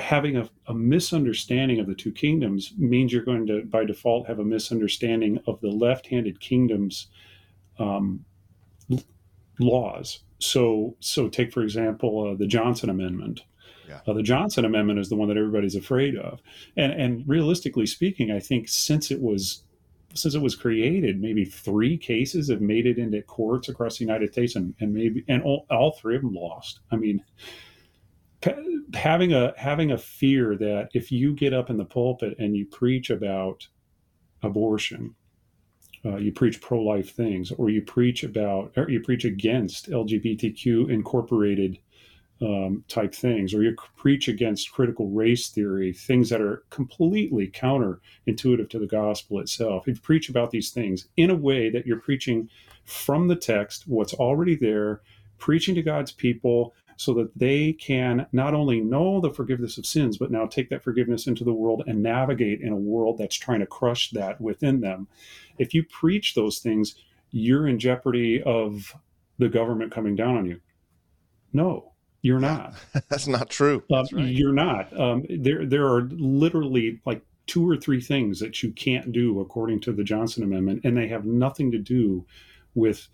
having 0.00 0.36
a, 0.36 0.48
a, 0.66 0.74
misunderstanding 0.74 1.78
of 1.78 1.86
the 1.86 1.94
two 1.94 2.12
kingdoms 2.12 2.72
means 2.76 3.12
you're 3.12 3.22
going 3.22 3.46
to, 3.46 3.62
by 3.64 3.84
default, 3.84 4.26
have 4.26 4.38
a 4.38 4.44
misunderstanding 4.44 5.38
of 5.46 5.60
the 5.60 5.68
left-handed 5.68 6.40
kingdom's 6.40 7.08
um, 7.78 8.24
laws. 9.58 10.20
So, 10.38 10.96
so 11.00 11.28
take 11.28 11.52
for 11.52 11.62
example 11.62 12.32
uh, 12.32 12.34
the 12.34 12.46
Johnson 12.46 12.90
Amendment. 12.90 13.42
Yeah. 13.88 14.00
Uh, 14.06 14.14
the 14.14 14.22
Johnson 14.22 14.64
Amendment 14.64 14.98
is 14.98 15.10
the 15.10 15.16
one 15.16 15.28
that 15.28 15.36
everybody's 15.36 15.76
afraid 15.76 16.16
of, 16.16 16.40
and 16.76 16.92
and 16.92 17.28
realistically 17.28 17.84
speaking, 17.84 18.30
I 18.30 18.40
think 18.40 18.68
since 18.68 19.10
it 19.10 19.20
was 19.20 19.62
since 20.14 20.34
it 20.34 20.40
was 20.40 20.54
created, 20.54 21.20
maybe 21.20 21.44
three 21.44 21.98
cases 21.98 22.48
have 22.48 22.60
made 22.60 22.86
it 22.86 22.98
into 22.98 23.20
courts 23.22 23.68
across 23.68 23.98
the 23.98 24.04
United 24.04 24.32
States, 24.32 24.56
and, 24.56 24.74
and 24.80 24.94
maybe 24.94 25.24
and 25.28 25.42
all, 25.42 25.66
all 25.70 25.92
three 25.92 26.16
of 26.16 26.22
them 26.22 26.32
lost. 26.32 26.80
I 26.90 26.96
mean, 26.96 27.22
having 28.94 29.32
a 29.32 29.52
having 29.56 29.90
a 29.90 29.98
fear 29.98 30.56
that 30.56 30.88
if 30.94 31.10
you 31.10 31.34
get 31.34 31.52
up 31.52 31.70
in 31.70 31.76
the 31.76 31.84
pulpit 31.84 32.36
and 32.38 32.56
you 32.56 32.66
preach 32.66 33.10
about 33.10 33.66
abortion, 34.42 35.14
uh, 36.04 36.16
you 36.16 36.32
preach 36.32 36.60
pro-life 36.60 37.14
things, 37.14 37.50
or 37.52 37.70
you 37.70 37.82
preach 37.82 38.24
about 38.24 38.72
or 38.76 38.88
you 38.90 39.00
preach 39.00 39.24
against 39.24 39.90
LGBTQ 39.90 40.90
incorporated 40.90 41.78
um, 42.42 42.84
type 42.88 43.14
things, 43.14 43.54
or 43.54 43.62
you 43.62 43.74
preach 43.96 44.28
against 44.28 44.72
critical 44.72 45.08
race 45.08 45.48
theory, 45.48 45.92
things 45.92 46.28
that 46.30 46.40
are 46.40 46.64
completely 46.70 47.48
counterintuitive 47.48 48.68
to 48.68 48.78
the 48.78 48.86
gospel 48.86 49.40
itself. 49.40 49.88
If 49.88 49.96
you 49.96 50.02
preach 50.02 50.28
about 50.28 50.50
these 50.50 50.70
things 50.70 51.08
in 51.16 51.30
a 51.30 51.34
way 51.34 51.70
that 51.70 51.86
you're 51.86 52.00
preaching 52.00 52.50
from 52.84 53.28
the 53.28 53.36
text, 53.36 53.84
what's 53.86 54.14
already 54.14 54.56
there, 54.56 55.00
preaching 55.38 55.74
to 55.76 55.82
God's 55.82 56.12
people 56.12 56.74
so 56.96 57.14
that 57.14 57.36
they 57.36 57.72
can 57.72 58.26
not 58.32 58.54
only 58.54 58.80
know 58.80 59.20
the 59.20 59.32
forgiveness 59.32 59.78
of 59.78 59.86
sins, 59.86 60.18
but 60.18 60.30
now 60.30 60.46
take 60.46 60.70
that 60.70 60.82
forgiveness 60.82 61.26
into 61.26 61.44
the 61.44 61.52
world 61.52 61.82
and 61.86 62.02
navigate 62.02 62.60
in 62.60 62.72
a 62.72 62.76
world 62.76 63.18
that's 63.18 63.36
trying 63.36 63.60
to 63.60 63.66
crush 63.66 64.10
that 64.10 64.40
within 64.40 64.80
them. 64.80 65.08
If 65.58 65.74
you 65.74 65.84
preach 65.84 66.34
those 66.34 66.58
things, 66.58 66.94
you're 67.30 67.66
in 67.66 67.78
jeopardy 67.78 68.42
of 68.42 68.94
the 69.38 69.48
government 69.48 69.92
coming 69.92 70.14
down 70.14 70.36
on 70.36 70.46
you. 70.46 70.60
No, 71.52 71.92
you're 72.22 72.40
not. 72.40 72.74
That's 73.08 73.26
not 73.26 73.50
true. 73.50 73.82
Uh, 73.90 73.96
That's 73.96 74.12
right. 74.12 74.26
You're 74.26 74.52
not. 74.52 74.98
Um, 74.98 75.24
there, 75.28 75.66
there 75.66 75.86
are 75.86 76.02
literally 76.10 77.00
like 77.04 77.22
two 77.46 77.68
or 77.68 77.76
three 77.76 78.00
things 78.00 78.40
that 78.40 78.62
you 78.62 78.72
can't 78.72 79.12
do 79.12 79.40
according 79.40 79.80
to 79.80 79.92
the 79.92 80.04
Johnson 80.04 80.42
Amendment, 80.42 80.80
and 80.84 80.96
they 80.96 81.08
have 81.08 81.24
nothing 81.24 81.70
to 81.72 81.78
do 81.78 82.24
with 82.74 83.08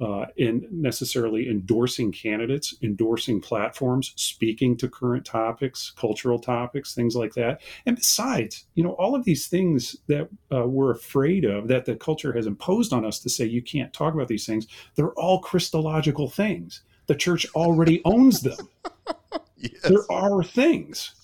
uh, 0.00 0.26
in 0.36 0.66
necessarily 0.70 1.48
endorsing 1.48 2.12
candidates, 2.12 2.74
endorsing 2.82 3.40
platforms, 3.40 4.12
speaking 4.16 4.76
to 4.76 4.88
current 4.88 5.24
topics, 5.24 5.92
cultural 5.96 6.38
topics, 6.38 6.94
things 6.94 7.14
like 7.14 7.34
that. 7.34 7.60
And 7.86 7.96
besides, 7.96 8.66
you 8.74 8.82
know, 8.82 8.92
all 8.92 9.14
of 9.14 9.24
these 9.24 9.46
things 9.46 9.96
that 10.08 10.28
uh, 10.52 10.66
we're 10.66 10.90
afraid 10.90 11.44
of, 11.44 11.68
that 11.68 11.84
the 11.84 11.96
culture 11.96 12.32
has 12.32 12.46
imposed 12.46 12.92
on 12.92 13.04
us 13.04 13.18
to 13.20 13.28
say 13.28 13.44
you 13.44 13.62
can't 13.62 13.92
talk 13.92 14.14
about 14.14 14.28
these 14.28 14.46
things, 14.46 14.66
they're 14.96 15.12
all 15.12 15.40
Christological 15.40 16.28
things 16.28 16.82
the 17.06 17.14
church 17.14 17.46
already 17.54 18.00
owns 18.04 18.40
them. 18.40 18.68
yes. 19.56 19.72
There 19.82 20.10
are 20.10 20.42
things. 20.42 21.14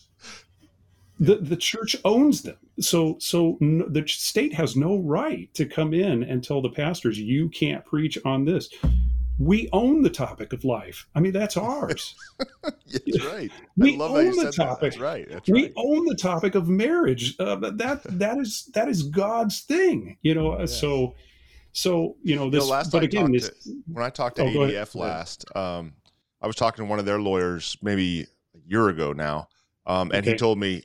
The, 1.18 1.36
the 1.36 1.56
church 1.56 1.96
owns 2.04 2.42
them. 2.42 2.56
So 2.80 3.16
so 3.18 3.58
the 3.60 4.04
state 4.06 4.54
has 4.54 4.76
no 4.76 4.98
right 4.98 5.52
to 5.54 5.66
come 5.66 5.92
in 5.94 6.22
and 6.22 6.42
tell 6.42 6.62
the 6.62 6.70
pastors 6.70 7.18
you 7.18 7.48
can't 7.50 7.84
preach 7.84 8.18
on 8.24 8.44
this. 8.44 8.68
We 9.38 9.70
own 9.72 10.02
the 10.02 10.10
topic 10.10 10.52
of 10.52 10.64
life. 10.64 11.06
I 11.14 11.20
mean, 11.20 11.32
that's 11.32 11.56
ours. 11.56 12.14
that's 12.62 13.24
right. 13.24 13.50
we 13.76 13.98
own 13.98 14.36
the 14.36 14.52
topic. 14.52 14.56
That. 14.56 14.80
That's 14.80 14.98
right. 14.98 15.26
That's 15.30 15.48
we 15.48 15.62
right. 15.64 15.72
own 15.76 16.04
the 16.04 16.14
topic 16.14 16.54
of 16.54 16.68
marriage. 16.68 17.36
Uh, 17.38 17.56
that 17.56 18.02
that 18.04 18.38
is 18.38 18.70
that 18.74 18.88
is 18.88 19.02
God's 19.02 19.60
thing. 19.60 20.18
You 20.22 20.34
know. 20.34 20.58
Yes. 20.58 20.78
So 20.78 21.14
so 21.72 22.16
you 22.22 22.36
know 22.36 22.50
this, 22.50 22.64
you 22.64 22.68
know, 22.68 22.72
last 22.72 22.92
but 22.92 23.02
again, 23.02 23.32
this, 23.32 23.48
to, 23.48 23.82
when 23.86 24.04
I 24.04 24.10
talked 24.10 24.36
to 24.36 24.42
oh, 24.42 24.46
ADF 24.46 24.94
last, 24.94 25.44
um, 25.56 25.94
I 26.42 26.46
was 26.46 26.56
talking 26.56 26.84
to 26.84 26.90
one 26.90 26.98
of 26.98 27.04
their 27.04 27.20
lawyers 27.20 27.76
maybe 27.82 28.26
a 28.54 28.58
year 28.66 28.88
ago 28.88 29.12
now, 29.12 29.48
um, 29.86 30.10
and 30.12 30.24
okay. 30.24 30.32
he 30.32 30.36
told 30.36 30.58
me 30.58 30.82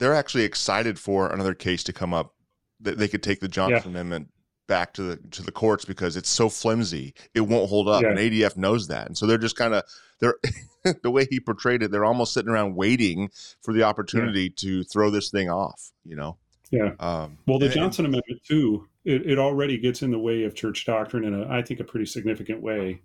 they're 0.00 0.14
actually 0.14 0.44
excited 0.44 0.98
for 0.98 1.28
another 1.28 1.54
case 1.54 1.84
to 1.84 1.92
come 1.92 2.12
up 2.12 2.34
that 2.80 2.98
they 2.98 3.06
could 3.06 3.22
take 3.22 3.38
the 3.38 3.48
Johnson 3.48 3.82
yeah. 3.84 4.00
Amendment 4.00 4.30
back 4.66 4.94
to 4.94 5.02
the 5.02 5.16
to 5.30 5.42
the 5.42 5.52
courts 5.52 5.84
because 5.84 6.16
it's 6.16 6.28
so 6.28 6.48
flimsy 6.48 7.12
it 7.34 7.42
won't 7.42 7.68
hold 7.68 7.88
up, 7.88 8.02
yeah. 8.02 8.08
and 8.08 8.18
ADF 8.18 8.56
knows 8.56 8.88
that, 8.88 9.06
and 9.06 9.16
so 9.16 9.26
they're 9.26 9.38
just 9.38 9.56
kind 9.56 9.74
of 9.74 9.84
they're 10.18 10.36
the 11.02 11.10
way 11.10 11.26
he 11.28 11.38
portrayed 11.38 11.82
it, 11.82 11.90
they're 11.90 12.04
almost 12.04 12.32
sitting 12.32 12.50
around 12.50 12.74
waiting 12.74 13.30
for 13.62 13.72
the 13.72 13.82
opportunity 13.82 14.44
yeah. 14.44 14.48
to 14.56 14.84
throw 14.84 15.10
this 15.10 15.30
thing 15.30 15.50
off, 15.50 15.92
you 16.04 16.16
know. 16.16 16.36
Yeah. 16.70 16.92
Um, 17.00 17.38
well, 17.46 17.58
the 17.58 17.66
and, 17.66 17.74
Johnson 17.74 18.06
Amendment 18.06 18.42
too, 18.44 18.88
it, 19.04 19.28
it 19.28 19.38
already 19.38 19.76
gets 19.76 20.02
in 20.02 20.10
the 20.10 20.18
way 20.18 20.44
of 20.44 20.54
church 20.54 20.86
doctrine 20.86 21.24
in 21.24 21.34
a, 21.34 21.48
I 21.48 21.62
think, 21.62 21.80
a 21.80 21.84
pretty 21.84 22.06
significant 22.06 22.62
way, 22.62 23.02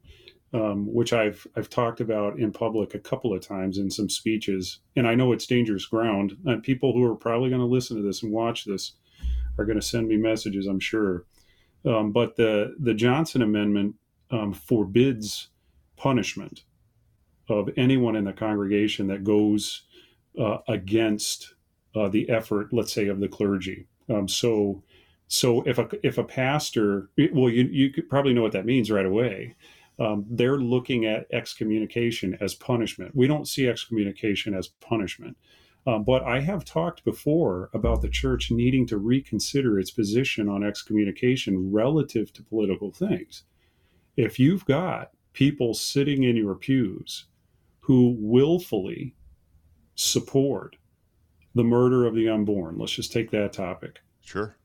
um, 0.54 0.94
which 0.94 1.14
I've 1.14 1.46
I've 1.56 1.70
talked 1.70 2.02
about 2.02 2.40
in 2.40 2.52
public 2.52 2.94
a 2.94 3.00
couple 3.00 3.34
of 3.34 3.42
times 3.42 3.78
in 3.78 3.90
some 3.90 4.10
speeches, 4.10 4.80
and 4.96 5.08
I 5.08 5.16
know 5.16 5.32
it's 5.32 5.48
dangerous 5.48 5.86
ground. 5.86 6.38
And 6.46 6.64
people 6.64 6.94
who 6.94 7.04
are 7.06 7.16
probably 7.16 7.50
going 7.50 7.62
to 7.62 7.68
listen 7.68 7.98
to 7.98 8.04
this 8.04 8.24
and 8.24 8.32
watch 8.32 8.66
this 8.66 8.94
are 9.58 9.66
going 9.66 9.80
to 9.80 9.86
send 9.86 10.08
me 10.08 10.18
messages, 10.18 10.68
I'm 10.68 10.80
sure. 10.80 11.26
Um, 11.86 12.12
but 12.12 12.36
the 12.36 12.76
the 12.80 12.94
Johnson 12.94 13.42
Amendment 13.42 13.96
um, 14.32 14.54
forbids 14.54 15.50
punishment 15.98 16.64
of 17.50 17.70
anyone 17.78 18.16
in 18.16 18.26
the 18.26 18.34
congregation 18.34 19.08
that 19.08 19.24
goes 19.24 19.84
uh, 20.40 20.58
against 20.68 21.54
uh, 21.96 22.10
the 22.10 22.30
effort, 22.30 22.74
let's 22.74 22.92
say, 22.94 23.08
of 23.08 23.20
the 23.20 23.28
clergy. 23.28 23.88
Um, 24.10 24.28
so, 24.28 24.84
so 25.28 25.62
if 25.64 25.78
a 25.78 25.88
if 26.04 26.18
a 26.18 26.24
pastor, 26.24 27.10
well, 27.34 27.50
you 27.50 27.64
you 27.72 28.04
probably 28.10 28.34
know 28.34 28.42
what 28.42 28.52
that 28.52 28.66
means 28.66 28.92
right 28.92 29.06
away. 29.06 29.56
Um, 29.98 30.26
they're 30.30 30.60
looking 30.60 31.06
at 31.06 31.28
excommunication 31.32 32.38
as 32.42 32.54
punishment. 32.54 33.16
We 33.16 33.28
don't 33.28 33.48
see 33.48 33.68
excommunication 33.68 34.54
as 34.54 34.68
punishment. 34.68 35.38
Um, 35.88 36.04
but 36.04 36.24
I 36.24 36.42
have 36.42 36.66
talked 36.66 37.06
before 37.06 37.70
about 37.74 38.02
the 38.02 38.10
church 38.10 38.50
needing 38.52 38.88
to 38.88 38.98
reconsider 38.98 39.80
its 39.80 39.92
position 39.92 40.50
on 40.50 40.64
excommunication 40.64 41.72
relative 41.72 42.34
to 42.34 42.44
political 42.44 42.92
things. 42.92 43.44
If 44.18 44.40
you've 44.40 44.66
got 44.66 45.12
people 45.34 45.74
sitting 45.74 46.24
in 46.24 46.36
your 46.36 46.56
pews 46.56 47.26
who 47.82 48.16
willfully 48.18 49.16
support 49.94 50.78
the 51.54 51.64
murder 51.64 52.06
of 52.06 52.16
the 52.16 52.28
unborn. 52.28 52.78
Let's 52.78 52.94
just 52.94 53.12
take 53.12 53.32
that 53.32 53.54
topic. 53.54 54.00
Sure. 54.22 54.58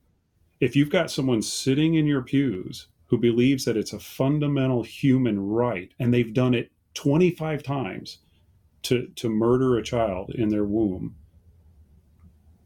If 0.59 0.75
you've 0.75 0.91
got 0.91 1.11
someone 1.11 1.43
sitting 1.43 1.95
in 1.95 2.07
your 2.07 2.23
pews 2.23 2.89
who 3.11 3.19
believes 3.19 3.65
that 3.65 3.77
it's 3.77 3.93
a 3.93 3.99
fundamental 3.99 4.85
human 4.85 5.39
right 5.41 5.93
and 5.99 6.15
they've 6.15 6.33
done 6.33 6.55
it 6.55 6.71
25 6.95 7.63
times 7.63 8.19
to, 8.83 9.09
to 9.17 9.29
murder 9.29 9.77
a 9.77 9.83
child 9.83 10.31
in 10.31 10.49
their 10.49 10.65
womb, 10.65 11.17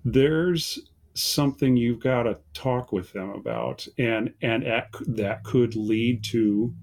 there's 0.05 0.79
something 1.15 1.77
you've 1.77 2.01
got 2.01 2.25
to 2.25 2.37
talk 2.53 2.93
with 2.93 3.13
them 3.13 3.31
about 3.31 3.87
and 3.99 4.35
and 4.43 4.65
at, 4.65 4.89
that 5.07 5.45
could 5.45 5.77
lead 5.77 6.23
to 6.25 6.75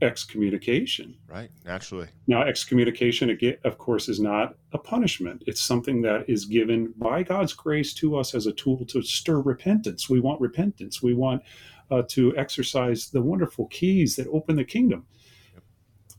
excommunication. 0.00 1.16
Right, 1.28 1.50
naturally. 1.64 2.08
Now, 2.28 2.42
excommunication, 2.42 3.36
of 3.64 3.78
course, 3.78 4.08
is 4.08 4.20
not 4.20 4.54
a 4.72 4.78
punishment. 4.78 5.42
It's 5.46 5.60
something 5.60 6.02
that 6.02 6.24
is 6.28 6.44
given 6.44 6.94
by 6.96 7.24
God's 7.24 7.52
grace 7.52 7.92
to 7.94 8.16
us 8.16 8.32
as 8.34 8.46
a 8.46 8.52
tool 8.52 8.84
to 8.86 9.02
stir 9.02 9.40
repentance. 9.40 10.08
We 10.08 10.20
want 10.20 10.40
repentance. 10.40 11.02
We 11.02 11.14
want 11.14 11.42
uh, 11.90 12.02
to 12.08 12.36
exercise 12.36 13.10
the 13.10 13.22
wonderful 13.22 13.66
keys 13.66 14.16
that 14.16 14.28
open 14.28 14.56
the 14.56 14.64
kingdom. 14.64 15.06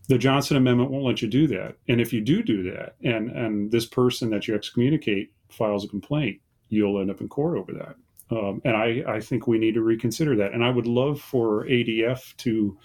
The 0.07 0.17
Johnson 0.17 0.57
Amendment 0.57 0.89
won't 0.89 1.05
let 1.05 1.21
you 1.21 1.27
do 1.27 1.45
that. 1.47 1.75
And 1.87 2.01
if 2.01 2.11
you 2.11 2.21
do 2.21 2.41
do 2.41 2.63
that, 2.71 2.95
and 3.03 3.29
and 3.29 3.71
this 3.71 3.85
person 3.85 4.31
that 4.31 4.47
you 4.47 4.55
excommunicate 4.55 5.31
files 5.49 5.85
a 5.85 5.87
complaint, 5.87 6.41
you'll 6.69 6.99
end 6.99 7.11
up 7.11 7.21
in 7.21 7.29
court 7.29 7.57
over 7.57 7.73
that. 7.73 7.95
Um, 8.31 8.61
and 8.63 8.75
I, 8.75 9.03
I 9.07 9.19
think 9.19 9.47
we 9.47 9.57
need 9.57 9.73
to 9.73 9.81
reconsider 9.81 10.35
that. 10.37 10.53
And 10.53 10.63
I 10.63 10.69
would 10.69 10.87
love 10.87 11.19
for 11.19 11.65
ADF 11.65 12.35
to 12.37 12.77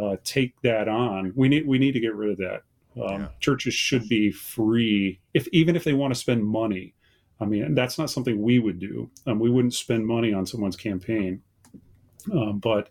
uh, 0.00 0.16
take 0.24 0.60
that 0.62 0.88
on. 0.88 1.32
We 1.36 1.48
need 1.48 1.66
we 1.66 1.78
need 1.78 1.92
to 1.92 2.00
get 2.00 2.14
rid 2.14 2.30
of 2.30 2.38
that. 2.38 2.62
Um, 3.00 3.20
yeah. 3.22 3.28
Churches 3.38 3.74
should 3.74 4.08
be 4.08 4.32
free, 4.32 5.20
if 5.32 5.46
even 5.48 5.76
if 5.76 5.84
they 5.84 5.92
want 5.92 6.12
to 6.12 6.20
spend 6.20 6.44
money. 6.44 6.94
I 7.42 7.46
mean, 7.46 7.74
that's 7.74 7.98
not 7.98 8.10
something 8.10 8.42
we 8.42 8.58
would 8.58 8.78
do. 8.78 9.10
Um, 9.26 9.38
we 9.38 9.48
wouldn't 9.48 9.72
spend 9.72 10.06
money 10.06 10.32
on 10.32 10.44
someone's 10.44 10.76
campaign. 10.76 11.40
Um, 12.32 12.58
but 12.58 12.90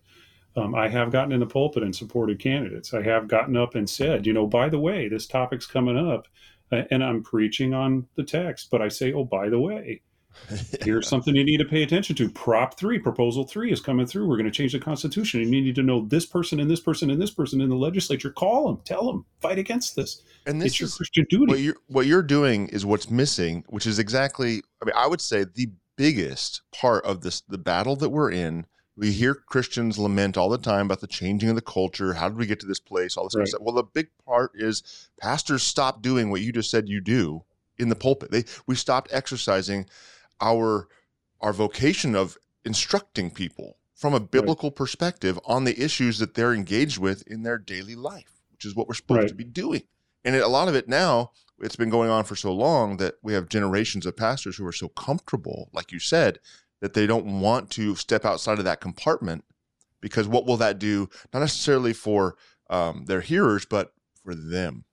um, 0.55 0.75
I 0.75 0.89
have 0.89 1.11
gotten 1.11 1.31
in 1.31 1.39
the 1.39 1.45
pulpit 1.45 1.83
and 1.83 1.95
supported 1.95 2.39
candidates. 2.39 2.93
I 2.93 3.01
have 3.03 3.27
gotten 3.27 3.55
up 3.55 3.75
and 3.75 3.89
said, 3.89 4.25
you 4.25 4.33
know, 4.33 4.47
by 4.47 4.69
the 4.69 4.79
way, 4.79 5.07
this 5.07 5.27
topic's 5.27 5.65
coming 5.65 5.97
up, 5.97 6.27
and 6.71 7.03
I'm 7.03 7.23
preaching 7.23 7.73
on 7.73 8.07
the 8.15 8.23
text. 8.23 8.69
But 8.71 8.81
I 8.81 8.87
say, 8.87 9.13
oh, 9.13 9.23
by 9.23 9.49
the 9.49 9.59
way, 9.59 10.01
Here's 10.83 11.07
something 11.07 11.35
you 11.35 11.43
need 11.43 11.57
to 11.57 11.65
pay 11.65 11.83
attention 11.83 12.15
to. 12.17 12.29
Prop 12.29 12.77
three, 12.77 12.99
proposal 12.99 13.45
three 13.45 13.71
is 13.71 13.79
coming 13.79 14.05
through. 14.05 14.27
We're 14.27 14.37
going 14.37 14.45
to 14.45 14.51
change 14.51 14.73
the 14.73 14.79
Constitution. 14.79 15.41
And 15.41 15.53
you 15.53 15.61
need 15.61 15.75
to 15.75 15.83
know 15.83 16.05
this 16.05 16.25
person 16.25 16.59
and 16.59 16.69
this 16.69 16.79
person 16.79 17.09
and 17.09 17.21
this 17.21 17.31
person 17.31 17.61
in 17.61 17.69
the 17.69 17.75
legislature. 17.75 18.31
Call 18.31 18.67
them, 18.67 18.81
tell 18.85 19.05
them, 19.05 19.25
fight 19.41 19.59
against 19.59 19.95
this. 19.95 20.21
And 20.45 20.61
this 20.61 20.73
it's 20.73 20.79
your 20.79 20.89
Christian 20.89 21.25
duty. 21.29 21.51
what 21.51 21.59
you're 21.59 21.75
what 21.87 22.05
you're 22.05 22.23
doing 22.23 22.67
is 22.69 22.85
what's 22.85 23.09
missing, 23.09 23.63
which 23.67 23.85
is 23.85 23.99
exactly. 23.99 24.61
I 24.81 24.85
mean, 24.85 24.95
I 24.95 25.07
would 25.07 25.21
say 25.21 25.43
the 25.43 25.69
biggest 25.95 26.61
part 26.71 27.05
of 27.05 27.21
this 27.21 27.41
the 27.41 27.57
battle 27.57 27.95
that 27.97 28.09
we're 28.09 28.31
in. 28.31 28.65
We 28.99 29.13
hear 29.13 29.33
Christians 29.33 29.97
lament 29.97 30.35
all 30.35 30.49
the 30.49 30.57
time 30.57 30.87
about 30.87 30.99
the 30.99 31.07
changing 31.07 31.47
of 31.49 31.55
the 31.55 31.61
culture. 31.61 32.15
How 32.15 32.27
did 32.27 32.37
we 32.37 32.45
get 32.45 32.59
to 32.59 32.65
this 32.65 32.81
place? 32.81 33.15
All 33.15 33.23
this 33.23 33.33
kind 33.33 33.43
of 33.43 33.45
Right. 33.45 33.49
stuff. 33.49 33.61
Well, 33.61 33.75
the 33.75 33.83
big 33.83 34.09
part 34.25 34.51
is 34.55 34.83
pastors 35.17 35.63
stop 35.63 36.01
doing 36.01 36.29
what 36.29 36.41
you 36.41 36.51
just 36.51 36.69
said 36.69 36.89
you 36.89 36.99
do 36.99 37.45
in 37.77 37.87
the 37.87 37.95
pulpit. 37.95 38.29
They 38.31 38.43
we 38.67 38.75
stopped 38.75 39.09
exercising 39.13 39.85
our 40.41 40.89
our 41.39 41.53
vocation 41.53 42.13
of 42.13 42.37
instructing 42.65 43.31
people 43.31 43.77
from 43.95 44.13
a 44.13 44.19
biblical 44.19 44.69
perspective 44.69 45.39
on 45.45 45.63
the 45.63 45.81
issues 45.81 46.19
that 46.19 46.33
they're 46.33 46.53
engaged 46.53 46.97
with 46.97 47.25
in 47.25 47.43
their 47.43 47.57
daily 47.57 47.95
life, 47.95 48.41
which 48.51 48.65
is 48.65 48.75
what 48.75 48.89
we're 48.89 48.95
supposed 48.95 49.19
Right. 49.21 49.29
to 49.29 49.35
be 49.35 49.45
doing. 49.45 49.83
And 50.25 50.35
it, 50.35 50.43
a 50.43 50.47
lot 50.49 50.67
of 50.67 50.75
it 50.75 50.89
now, 50.89 51.31
it's 51.59 51.77
been 51.77 51.89
going 51.89 52.09
on 52.09 52.25
for 52.25 52.35
so 52.35 52.53
long 52.53 52.97
that 52.97 53.15
we 53.23 53.31
have 53.33 53.47
generations 53.47 54.05
of 54.05 54.17
pastors 54.17 54.57
who 54.57 54.65
are 54.67 54.73
so 54.73 54.89
comfortable, 54.89 55.69
like 55.71 55.93
you 55.93 55.99
said, 55.99 56.39
that 56.81 56.93
they 56.93 57.05
don't 57.07 57.41
want 57.41 57.69
to 57.71 57.95
step 57.95 58.25
outside 58.25 58.59
of 58.59 58.65
that 58.65 58.81
compartment 58.81 59.43
because 60.01 60.27
what 60.27 60.45
will 60.45 60.57
that 60.57 60.79
do? 60.79 61.09
Not 61.33 61.41
necessarily 61.41 61.93
for 61.93 62.35
um, 62.69 63.05
their 63.05 63.21
hearers, 63.21 63.65
but 63.65 63.93
for 64.23 64.33
them. 64.33 64.85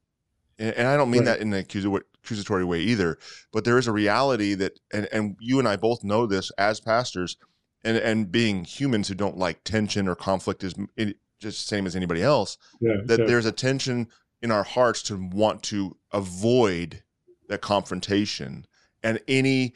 And, 0.58 0.74
and 0.74 0.88
I 0.88 0.96
don't 0.96 1.10
mean 1.10 1.26
Right. 1.26 1.38
that 1.38 1.40
in 1.40 1.52
an 1.52 1.58
accusatory 1.58 2.64
way 2.64 2.80
either, 2.80 3.18
but 3.52 3.64
there 3.64 3.78
is 3.78 3.86
a 3.86 3.92
reality 3.92 4.54
that, 4.54 4.80
and, 4.92 5.08
and 5.12 5.36
you 5.38 5.58
and 5.58 5.68
I 5.68 5.76
both 5.76 6.02
know 6.02 6.26
this 6.26 6.50
as 6.58 6.80
pastors, 6.80 7.36
and, 7.84 7.96
and 7.98 8.32
being 8.32 8.64
humans 8.64 9.08
who 9.08 9.14
don't 9.14 9.38
like 9.38 9.62
tension 9.62 10.08
or 10.08 10.16
conflict 10.16 10.64
is 10.64 10.74
just 10.96 11.14
the 11.40 11.52
same 11.76 11.86
as 11.86 11.94
anybody 11.94 12.22
else 12.22 12.58
yeah, 12.80 12.96
that 13.04 13.20
yeah. 13.20 13.26
there's 13.26 13.46
a 13.46 13.52
tension 13.52 14.08
in 14.42 14.50
our 14.50 14.64
hearts 14.64 15.02
to 15.02 15.16
want 15.16 15.62
to 15.62 15.96
avoid 16.12 17.02
that 17.48 17.60
confrontation 17.60 18.66
and 19.02 19.20
any 19.28 19.74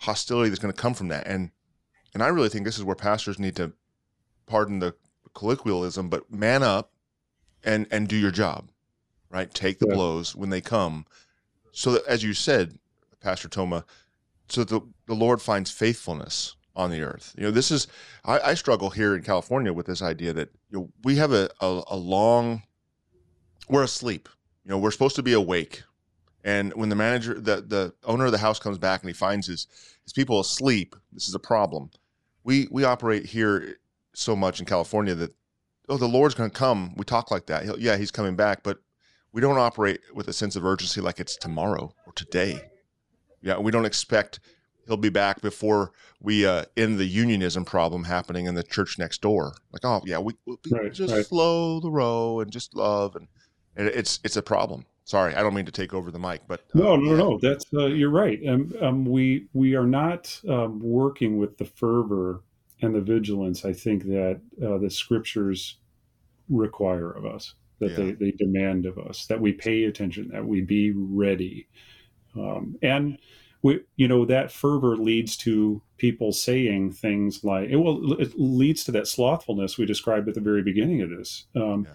hostility 0.00 0.48
that's 0.48 0.60
going 0.60 0.72
to 0.74 0.80
come 0.80 0.94
from 0.94 1.08
that. 1.08 1.26
And 1.26 1.50
and 2.12 2.22
i 2.22 2.28
really 2.28 2.48
think 2.48 2.64
this 2.64 2.76
is 2.78 2.84
where 2.84 2.96
pastors 2.96 3.38
need 3.38 3.54
to 3.56 3.72
pardon 4.46 4.80
the 4.80 4.94
colloquialism 5.34 6.08
but 6.08 6.30
man 6.32 6.62
up 6.62 6.92
and 7.62 7.86
and 7.90 8.08
do 8.08 8.16
your 8.16 8.32
job 8.32 8.70
right? 9.30 9.54
Take 9.54 9.78
the 9.78 9.86
Yeah. 9.86 9.94
blows 9.94 10.34
when 10.34 10.50
they 10.50 10.60
come. 10.60 11.06
So 11.70 11.92
that 11.92 12.04
as 12.06 12.24
you 12.24 12.34
said 12.34 12.78
pastor 13.20 13.48
Thoma 13.48 13.84
so 14.48 14.64
that 14.64 14.70
the, 14.70 14.80
the 15.06 15.14
lord 15.14 15.40
finds 15.40 15.70
faithfulness 15.70 16.56
on 16.74 16.90
the 16.90 17.02
earth. 17.02 17.34
You 17.36 17.44
know 17.44 17.50
this 17.52 17.70
is 17.70 17.86
i, 18.24 18.40
I 18.40 18.54
struggle 18.54 18.90
here 18.90 19.14
in 19.14 19.22
california 19.22 19.72
with 19.72 19.86
this 19.86 20.02
idea 20.02 20.32
that 20.32 20.50
you 20.70 20.78
know, 20.78 20.88
we 21.04 21.16
have 21.16 21.32
a, 21.32 21.48
a, 21.60 21.82
a 21.88 21.96
long 21.96 22.62
we're 23.68 23.84
asleep. 23.84 24.28
You 24.64 24.70
know 24.70 24.78
we're 24.78 24.90
supposed 24.90 25.16
to 25.16 25.22
be 25.22 25.32
awake 25.32 25.82
and 26.44 26.72
when 26.74 26.88
the 26.88 26.96
manager 26.96 27.34
the, 27.34 27.60
the 27.60 27.94
owner 28.04 28.26
of 28.26 28.32
the 28.32 28.38
house 28.38 28.58
comes 28.58 28.78
back 28.78 29.02
and 29.02 29.10
he 29.10 29.14
finds 29.14 29.46
his 29.46 29.66
his 30.04 30.12
people 30.12 30.40
asleep 30.40 30.96
this 31.12 31.28
is 31.28 31.34
a 31.34 31.38
problem. 31.38 31.90
We 32.44 32.68
we 32.70 32.84
operate 32.84 33.26
here 33.26 33.76
so 34.14 34.34
much 34.34 34.58
in 34.60 34.66
california 34.66 35.14
that 35.14 35.34
oh 35.88 35.96
the 35.96 36.08
lord's 36.08 36.34
going 36.34 36.50
to 36.50 36.56
come. 36.56 36.94
We 36.96 37.04
talk 37.04 37.30
like 37.30 37.46
that. 37.46 37.64
He'll, 37.64 37.78
yeah 37.78 37.96
he's 37.96 38.10
coming 38.10 38.36
back 38.36 38.62
but 38.62 38.78
we 39.32 39.40
don't 39.40 39.58
operate 39.58 40.00
with 40.14 40.28
a 40.28 40.32
sense 40.32 40.56
of 40.56 40.64
urgency 40.64 41.00
like 41.00 41.20
it's 41.20 41.36
tomorrow 41.36 41.92
or 42.06 42.12
today. 42.14 42.60
Yeah 43.42 43.58
we 43.58 43.70
don't 43.70 43.84
expect 43.86 44.40
he'll 44.86 44.96
be 44.96 45.10
back 45.10 45.40
before 45.40 45.92
we 46.20 46.44
uh, 46.44 46.64
end 46.76 46.98
the 46.98 47.04
unionism 47.06 47.64
problem 47.64 48.04
happening 48.04 48.46
in 48.46 48.54
the 48.54 48.62
church 48.62 48.98
next 48.98 49.20
door. 49.20 49.54
Like 49.72 49.84
oh 49.84 50.00
yeah 50.06 50.18
we, 50.18 50.34
we 50.46 50.56
Right, 50.70 50.92
just 50.92 51.12
right. 51.14 51.24
slow 51.26 51.80
the 51.80 51.90
row 51.90 52.40
and 52.40 52.50
just 52.50 52.74
love 52.74 53.14
and, 53.16 53.28
and 53.76 53.86
it's 53.88 54.18
it's 54.24 54.36
a 54.36 54.42
problem 54.42 54.86
sorry 55.10 55.34
i 55.34 55.42
don't 55.42 55.54
mean 55.54 55.66
to 55.66 55.72
take 55.72 55.92
over 55.92 56.10
the 56.10 56.18
mic 56.18 56.40
but 56.46 56.60
uh, 56.74 56.78
No, 56.78 56.96
no, 56.96 57.10
yeah. 57.10 57.16
no. 57.18 57.38
That's 57.42 57.64
uh, 57.74 57.86
you're 57.86 58.10
right. 58.24 58.38
Um, 58.48 58.72
um, 58.80 59.04
we 59.04 59.46
we 59.52 59.74
are 59.74 59.86
not 59.86 60.40
um, 60.48 60.78
working 60.80 61.36
with 61.38 61.58
the 61.58 61.64
fervor 61.64 62.42
and 62.82 62.94
the 62.94 63.00
vigilance. 63.00 63.64
I 63.64 63.72
think 63.72 64.04
that 64.04 64.40
uh, 64.66 64.78
the 64.78 64.88
scriptures 64.88 65.76
require 66.48 67.10
of 67.10 67.24
us, 67.26 67.54
that 67.80 67.90
Yeah. 67.90 67.96
they, 67.96 68.10
they 68.12 68.30
demand 68.32 68.86
of 68.86 68.98
us, 68.98 69.26
that 69.26 69.40
we 69.40 69.52
pay 69.52 69.84
attention, 69.84 70.28
that 70.32 70.46
we 70.46 70.60
be 70.62 70.92
ready, 70.94 71.66
um, 72.36 72.76
and 72.82 73.18
we, 73.62 73.80
you 73.96 74.08
know, 74.08 74.24
that 74.24 74.50
fervor 74.50 74.96
leads 74.96 75.36
to 75.38 75.82
people 75.98 76.32
saying 76.32 76.92
things 76.92 77.44
like, 77.44 77.68
it 77.68 77.76
will, 77.76 78.18
it 78.18 78.32
leads 78.38 78.84
to 78.84 78.92
that 78.92 79.06
slothfulness 79.06 79.76
we 79.76 79.84
described 79.84 80.28
at 80.28 80.34
the 80.34 80.40
very 80.40 80.62
beginning 80.62 81.02
of 81.02 81.10
this. 81.10 81.44
Um, 81.54 81.84
Yeah. 81.86 81.94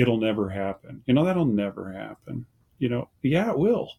It'll 0.00 0.18
never 0.18 0.48
happen. 0.48 1.02
You 1.06 1.14
know, 1.14 1.24
that'll 1.24 1.44
never 1.44 1.92
happen 1.92 2.46
you 2.78 2.88
know, 2.88 3.08
yeah, 3.22 3.50
it 3.50 3.58
will. 3.58 3.90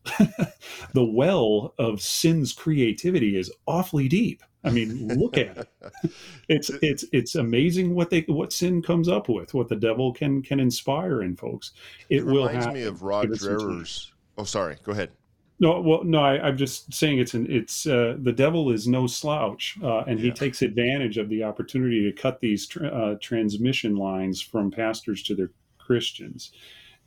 the 0.93 1.03
well 1.03 1.73
of 1.77 2.01
sin's 2.01 2.53
creativity 2.53 3.37
is 3.37 3.51
awfully 3.67 4.07
deep. 4.07 4.41
I 4.63 4.71
mean, 4.71 5.07
look 5.07 5.37
at 5.37 5.57
it. 5.57 5.69
It's 6.49 6.69
it's 6.81 7.05
it's 7.13 7.35
amazing 7.35 7.93
what 7.93 8.09
they 8.09 8.21
what 8.21 8.51
sin 8.51 8.81
comes 8.81 9.07
up 9.07 9.29
with, 9.29 9.53
what 9.53 9.69
the 9.69 9.75
devil 9.75 10.11
can 10.11 10.41
can 10.41 10.59
inspire 10.59 11.21
in 11.21 11.35
folks. 11.35 11.73
It, 12.09 12.17
it 12.17 12.25
will 12.25 12.47
reminds 12.47 12.65
happen. 12.65 12.81
me 12.81 12.87
of 12.87 13.03
rod 13.03 13.23
Give 13.23 13.33
it 13.33 13.39
some 13.39 13.57
time. 13.59 13.67
Dreher's 13.67 14.13
oh 14.39 14.43
sorry 14.45 14.77
go 14.83 14.91
ahead 14.91 15.11
No, 15.59 15.79
well, 15.81 16.03
no, 16.03 16.19
I, 16.23 16.41
I'm 16.41 16.57
just 16.57 16.91
saying 16.91 17.19
it's 17.19 17.35
an 17.35 17.45
it's 17.49 17.85
uh, 17.85 18.15
the 18.19 18.31
devil 18.31 18.71
is 18.71 18.87
no 18.87 19.05
slouch, 19.05 19.77
uh, 19.83 19.99
and 20.07 20.19
he 20.19 20.31
takes 20.31 20.63
advantage 20.63 21.17
of 21.17 21.29
the 21.29 21.43
opportunity 21.43 22.03
to 22.09 22.11
cut 22.19 22.39
these 22.39 22.65
tr- 22.65 22.87
uh, 22.87 23.15
transmission 23.21 23.95
lines 23.95 24.41
from 24.41 24.71
pastors 24.71 25.21
to 25.23 25.35
their 25.35 25.51
Christians. 25.89 26.51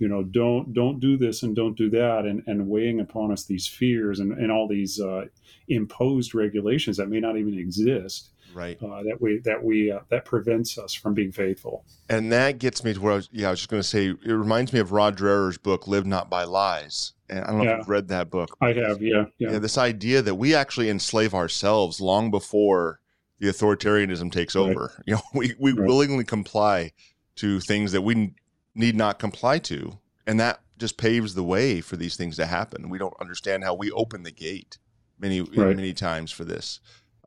You 0.01 0.09
know, 0.09 0.25
don't 0.25 0.75
don't 0.75 0.99
do 0.99 1.17
this 1.17 1.45
and 1.45 1.55
don't 1.55 1.77
do 1.77 1.89
that, 1.91 2.25
and 2.25 2.43
and 2.49 2.69
weighing 2.69 2.99
upon 2.99 3.31
us 3.31 3.45
these 3.45 3.69
fears 3.69 4.19
and 4.19 4.33
and 4.33 4.51
all 4.51 4.67
these 4.67 4.99
uh, 5.01 5.27
imposed 5.69 6.35
regulations 6.35 6.97
that 6.97 7.09
may 7.09 7.21
not 7.21 7.37
even 7.37 7.57
exist. 7.57 8.31
right 8.53 8.77
Uh, 8.83 9.03
that 9.05 9.19
we 9.21 9.39
that 9.45 9.63
we 9.63 9.93
uh, 9.93 10.01
that 10.11 10.25
prevents 10.25 10.77
us 10.77 10.93
from 10.93 11.15
being 11.15 11.31
faithful. 11.31 11.85
and 12.09 12.33
that 12.33 12.59
gets 12.59 12.83
me 12.85 12.93
to 12.95 13.01
where 13.01 13.13
I 13.13 13.17
was, 13.17 13.29
yeah, 13.33 13.47
I 13.49 13.51
was 13.53 13.61
just 13.61 13.71
going 13.71 13.83
to 13.83 13.89
say, 13.89 14.09
it 14.09 14.33
reminds 14.47 14.73
me 14.73 14.81
of 14.81 14.91
Rod 14.93 15.17
Dreher's 15.17 15.57
book, 15.59 15.87
Live 15.87 16.05
Not 16.05 16.29
by 16.29 16.45
Lies. 16.45 17.13
And 17.31 17.45
I 17.45 17.47
don't 17.49 17.59
know 17.59 17.65
Yeah. 17.65 17.73
if 17.75 17.79
you've 17.79 17.89
read 17.89 18.09
that 18.09 18.29
book. 18.29 18.57
I 18.61 18.73
have, 18.73 19.01
yeah, 19.01 19.27
yeah, 19.39 19.53
Yeah. 19.53 19.59
this 19.61 19.79
idea 19.79 20.21
that 20.23 20.35
we 20.35 20.55
actually 20.55 20.91
enslave 20.91 21.33
ourselves 21.33 22.01
long 22.01 22.31
before 22.31 23.01
the 23.39 23.47
authoritarianism 23.49 24.31
takes 24.33 24.55
Right. 24.57 24.63
over. 24.71 24.85
You 25.07 25.15
know, 25.15 25.23
we, 25.33 25.55
we 25.59 25.73
Right. 25.73 25.87
willingly 25.87 26.25
comply 26.25 26.91
to 27.37 27.61
things 27.61 27.93
that 27.93 28.03
we 28.03 28.35
need 28.75 28.97
not 28.97 29.19
comply 29.19 29.59
to. 29.59 29.99
And 30.27 30.39
that 30.41 30.61
just 30.79 30.97
paves 30.97 31.35
the 31.35 31.43
way 31.45 31.81
for 31.81 31.97
these 31.97 32.17
things 32.17 32.37
to 32.37 32.47
happen. 32.47 32.89
We 32.89 32.99
don't 32.99 33.15
understand 33.21 33.65
how 33.65 33.75
we 33.75 33.91
open 33.93 34.23
the 34.23 34.31
gate 34.33 34.79
many, 35.19 35.41
Right. 35.41 35.77
many 35.77 35.93
times 35.93 36.31
for 36.33 36.45
this. 36.45 36.81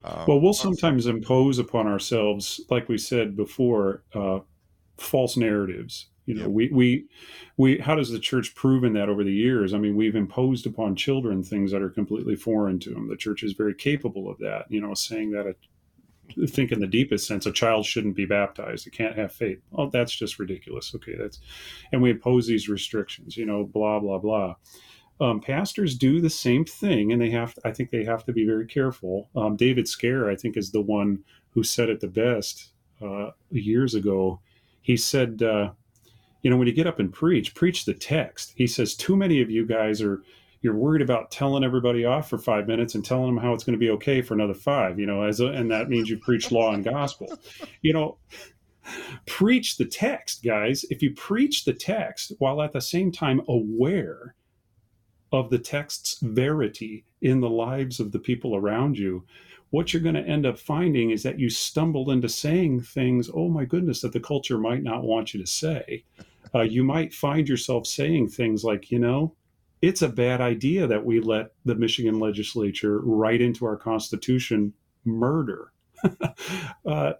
Um, 0.04 0.26
Well, 0.28 0.40
we'll 0.42 0.54
sometimes 0.54 1.08
impose 1.08 1.58
upon 1.58 1.88
ourselves, 1.88 2.62
like 2.70 2.90
we 2.90 2.98
said 2.98 3.36
before, 3.36 4.04
uh, 4.14 4.40
false 4.98 5.36
narratives. 5.38 6.08
You 6.26 6.34
know, 6.36 6.42
Yeah. 6.42 6.48
we 6.48 6.70
we 6.70 7.06
we. 7.58 7.78
How 7.78 7.96
does 7.96 8.10
the 8.10 8.20
church 8.20 8.56
proven 8.56 8.94
that 8.94 9.10
over 9.10 9.24
the 9.24 9.32
years? 9.34 9.74
I 9.74 9.78
mean, 9.78 9.96
we've 9.96 10.16
imposed 10.16 10.66
upon 10.66 10.96
children 10.96 11.44
things 11.44 11.72
that 11.72 11.84
are 11.84 11.90
completely 11.90 12.36
foreign 12.36 12.80
to 12.80 12.90
them. 12.90 13.08
The 13.08 13.16
church 13.16 13.44
is 13.44 13.54
very 13.54 13.76
capable 13.76 14.28
of 14.30 14.40
that. 14.40 14.66
You 14.70 14.82
know, 14.82 14.94
saying 14.96 15.32
that 15.32 15.46
a 15.46 15.56
think 16.48 16.72
in 16.72 16.80
the 16.80 16.88
deepest 16.88 17.28
sense, 17.28 17.46
a 17.46 17.52
child 17.52 17.86
shouldn't 17.86 18.16
be 18.16 18.26
baptized. 18.26 18.88
It 18.88 18.94
can't 18.94 19.18
have 19.18 19.32
faith. 19.32 19.60
Oh, 19.74 19.90
that's 19.90 20.16
just 20.16 20.40
ridiculous. 20.40 20.94
Okay, 20.96 21.16
that's, 21.18 21.40
and 21.92 22.02
we 22.02 22.12
impose 22.12 22.48
these 22.48 22.70
restrictions. 22.70 23.38
You 23.38 23.46
know, 23.46 23.64
blah 23.64 24.00
blah 24.00 24.20
blah. 24.20 24.56
Um, 25.22 25.40
pastors 25.40 25.98
do 25.98 26.20
the 26.20 26.30
same 26.30 26.66
thing, 26.66 27.12
and 27.12 27.22
they 27.22 27.30
have. 27.30 27.58
I 27.64 27.72
think 27.72 27.90
they 27.90 28.04
have 28.04 28.26
to 28.26 28.34
be 28.34 28.46
very 28.46 28.66
careful. 28.66 29.30
Um, 29.36 29.56
David 29.56 29.88
Scaer, 29.88 30.30
I 30.30 30.36
think, 30.36 30.58
is 30.58 30.72
the 30.72 30.82
one 30.82 31.24
who 31.52 31.64
said 31.64 31.90
it 31.90 32.02
the 32.02 32.08
best 32.08 32.72
uh, 33.02 33.32
years 33.50 33.96
ago. 33.96 34.42
He 34.82 34.98
said, 34.98 35.42
uh, 35.42 35.72
"You 36.42 36.50
know, 36.50 36.58
when 36.58 36.68
you 36.68 36.74
get 36.74 36.88
up 36.88 37.00
and 37.00 37.14
preach, 37.14 37.56
preach 37.56 37.86
the 37.86 37.94
text." 37.94 38.54
He 38.56 38.68
says, 38.68 38.96
"Too 38.96 39.16
many 39.16 39.42
of 39.42 39.50
you 39.50 39.66
guys 39.66 40.02
are." 40.02 40.22
You're 40.66 40.74
worried 40.74 41.04
about 41.04 41.30
telling 41.30 41.64
everybody 41.64 42.06
off 42.06 42.28
for 42.28 42.40
five 42.40 42.66
minutes 42.66 42.96
and 42.96 43.06
telling 43.06 43.28
them 43.28 43.38
how 43.38 43.54
it's 43.54 43.64
going 43.64 43.78
to 43.78 43.86
be 43.86 43.92
okay 43.92 44.24
for 44.24 44.34
another 44.34 44.56
five, 44.56 44.98
you 44.98 45.06
know, 45.06 45.22
as 45.22 45.40
a, 45.40 45.46
and 45.46 45.70
that 45.70 45.90
means 45.90 46.10
you 46.10 46.18
preach 46.18 46.52
law 46.52 46.74
and 46.74 46.84
gospel. 46.84 47.28
You 47.84 47.94
know, 47.94 48.18
preach 49.28 49.78
the 49.78 49.86
text, 49.86 50.44
guys. 50.44 50.84
If 50.90 51.04
you 51.04 51.14
preach 51.14 51.66
the 51.66 51.74
text 51.74 52.32
while 52.40 52.64
at 52.64 52.72
the 52.72 52.82
same 52.82 53.12
time 53.12 53.44
aware 53.48 54.34
of 55.32 55.52
the 55.52 55.60
text's 55.60 56.18
verity 56.24 57.06
in 57.22 57.42
the 57.42 57.50
lives 57.50 58.00
of 58.00 58.12
the 58.12 58.18
people 58.18 58.56
around 58.56 58.98
you, 58.98 59.24
what 59.70 59.94
you're 59.94 60.02
going 60.02 60.16
to 60.16 60.28
end 60.28 60.48
up 60.48 60.58
finding 60.58 61.12
is 61.12 61.22
that 61.22 61.38
you 61.38 61.48
stumble 61.48 62.10
into 62.10 62.28
saying 62.28 62.82
things, 62.82 63.30
oh 63.36 63.50
my 63.50 63.66
goodness, 63.66 64.02
that 64.02 64.14
the 64.14 64.20
culture 64.20 64.58
might 64.58 64.82
not 64.82 65.04
want 65.04 65.32
you 65.32 65.40
to 65.40 65.46
say. 65.46 66.06
Uh, 66.56 66.62
you 66.62 66.84
might 66.84 67.14
find 67.14 67.48
yourself 67.48 67.86
saying 67.86 68.30
things 68.30 68.64
like, 68.64 68.90
you 68.90 68.98
know, 68.98 69.36
it's 69.86 70.02
a 70.02 70.10
bad 70.10 70.42
idea 70.42 70.88
that 70.88 71.06
we 71.06 71.20
let 71.20 71.54
the 71.64 71.76
Michigan 71.76 72.20
legislature 72.20 73.00
write 73.02 73.40
into 73.40 73.66
our 73.66 73.78
Constitution 73.78 74.74
murder. 75.04 75.72
uh, 76.86 77.14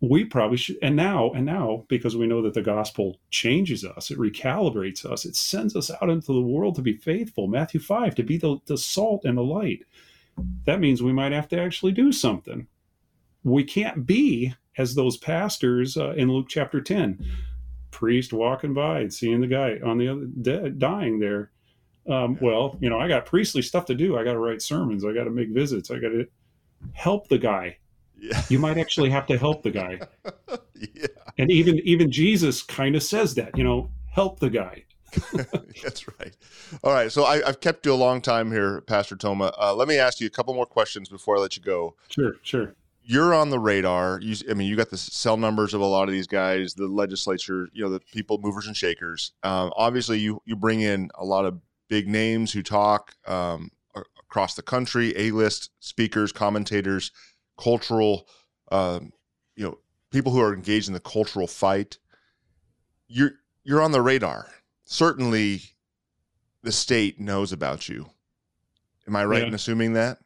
we 0.00 0.24
probably 0.24 0.56
should 0.56 0.78
and 0.82 0.96
now 0.96 1.30
and 1.30 1.46
now 1.46 1.84
because 1.88 2.16
we 2.16 2.26
know 2.26 2.42
that 2.42 2.54
the 2.54 2.62
gospel 2.62 3.18
changes 3.30 3.84
us 3.84 4.12
it 4.12 4.18
recalibrates 4.18 5.04
us 5.04 5.24
it 5.24 5.34
sends 5.34 5.74
us 5.74 5.90
out 5.90 6.08
into 6.08 6.32
the 6.32 6.40
world 6.40 6.74
to 6.76 6.82
be 6.82 6.94
faithful. 6.94 7.46
Matthew 7.46 7.80
5 7.80 8.14
to 8.16 8.22
be 8.22 8.36
the, 8.36 8.58
the 8.66 8.78
salt 8.78 9.24
and 9.24 9.38
the 9.38 9.42
light. 9.42 9.80
That 10.66 10.80
means 10.80 11.02
we 11.02 11.12
might 11.12 11.32
have 11.32 11.48
to 11.48 11.60
actually 11.60 11.92
do 11.92 12.12
something. 12.12 12.68
We 13.42 13.64
can't 13.64 14.06
be 14.06 14.54
as 14.76 14.94
those 14.94 15.16
pastors 15.16 15.96
uh, 15.96 16.12
in 16.12 16.30
luke 16.30 16.46
chapter 16.48 16.80
10 16.80 17.24
priest 17.90 18.32
walking 18.32 18.74
by 18.74 19.00
and 19.00 19.14
seeing 19.14 19.40
the 19.40 19.46
guy 19.46 19.78
on 19.84 19.98
the 19.98 20.08
other 20.08 20.26
dead, 20.26 20.78
dying 20.78 21.18
there 21.18 21.50
um, 22.08 22.38
well 22.40 22.76
you 22.80 22.88
know 22.88 22.98
i 22.98 23.08
got 23.08 23.26
priestly 23.26 23.62
stuff 23.62 23.84
to 23.84 23.94
do 23.94 24.16
i 24.16 24.24
got 24.24 24.32
to 24.32 24.38
write 24.38 24.62
sermons 24.62 25.04
i 25.04 25.12
got 25.12 25.24
to 25.24 25.30
make 25.30 25.50
visits 25.50 25.90
i 25.90 25.94
got 25.94 26.08
to 26.08 26.26
help 26.92 27.28
the 27.28 27.38
guy 27.38 27.76
yeah. 28.20 28.42
You 28.48 28.58
might 28.58 28.78
actually 28.78 29.10
have 29.10 29.26
to 29.26 29.38
help 29.38 29.62
the 29.62 29.70
guy. 29.70 30.00
yeah. 30.74 31.06
And 31.38 31.50
even 31.50 31.78
even 31.84 32.10
Jesus 32.10 32.62
kind 32.62 32.96
of 32.96 33.02
says 33.02 33.34
that, 33.36 33.56
you 33.56 33.64
know, 33.64 33.90
help 34.10 34.40
the 34.40 34.50
guy. 34.50 34.84
That's 35.82 36.06
right. 36.20 36.36
All 36.84 36.92
right. 36.92 37.10
So 37.10 37.24
I, 37.24 37.42
have 37.46 37.60
kept 37.60 37.86
you 37.86 37.92
a 37.92 37.94
long 37.94 38.20
time 38.20 38.50
here, 38.50 38.82
Pastor 38.82 39.16
Thoma. 39.16 39.52
Uh, 39.58 39.74
let 39.74 39.88
me 39.88 39.98
ask 39.98 40.20
you 40.20 40.26
a 40.26 40.30
couple 40.30 40.52
more 40.52 40.66
questions 40.66 41.08
before 41.08 41.36
I 41.36 41.40
let 41.40 41.56
you 41.56 41.62
go. 41.62 41.94
Sure, 42.10 42.34
sure. 42.42 42.74
You're 43.02 43.32
on 43.32 43.48
the 43.48 43.58
radar. 43.58 44.20
You, 44.20 44.36
I 44.50 44.54
mean, 44.54 44.68
you 44.68 44.76
got 44.76 44.90
the 44.90 44.98
cell 44.98 45.38
numbers 45.38 45.72
of 45.72 45.80
a 45.80 45.86
lot 45.86 46.08
of 46.08 46.12
these 46.12 46.26
guys, 46.26 46.74
the 46.74 46.88
legislature, 46.88 47.68
you 47.72 47.82
know, 47.82 47.88
the 47.88 48.00
people, 48.00 48.38
movers 48.42 48.66
and 48.66 48.76
shakers. 48.76 49.32
Um, 49.42 49.72
obviously, 49.76 50.18
you 50.18 50.42
you 50.44 50.56
bring 50.56 50.82
in 50.82 51.08
a 51.14 51.24
lot 51.24 51.46
of 51.46 51.58
big 51.88 52.08
names 52.08 52.52
who 52.52 52.62
talk 52.62 53.14
um, 53.26 53.70
across 54.18 54.54
the 54.54 54.62
country, 54.62 55.12
A-list 55.16 55.70
speakers, 55.80 56.32
commentators 56.32 57.12
cultural, 57.58 58.26
um, 58.70 59.12
you 59.56 59.64
know, 59.64 59.78
people 60.10 60.32
who 60.32 60.40
are 60.40 60.54
engaged 60.54 60.88
in 60.88 60.94
the 60.94 61.00
cultural 61.00 61.46
fight, 61.46 61.98
you're 63.08 63.32
you're 63.64 63.82
on 63.82 63.92
the 63.92 64.00
radar. 64.00 64.48
Certainly, 64.84 65.62
the 66.62 66.72
state 66.72 67.20
knows 67.20 67.52
about 67.52 67.88
you. 67.88 68.08
Am 69.06 69.16
I 69.16 69.24
right 69.24 69.42
yeah. 69.42 69.48
in 69.48 69.54
assuming 69.54 69.92
that? 69.94 70.18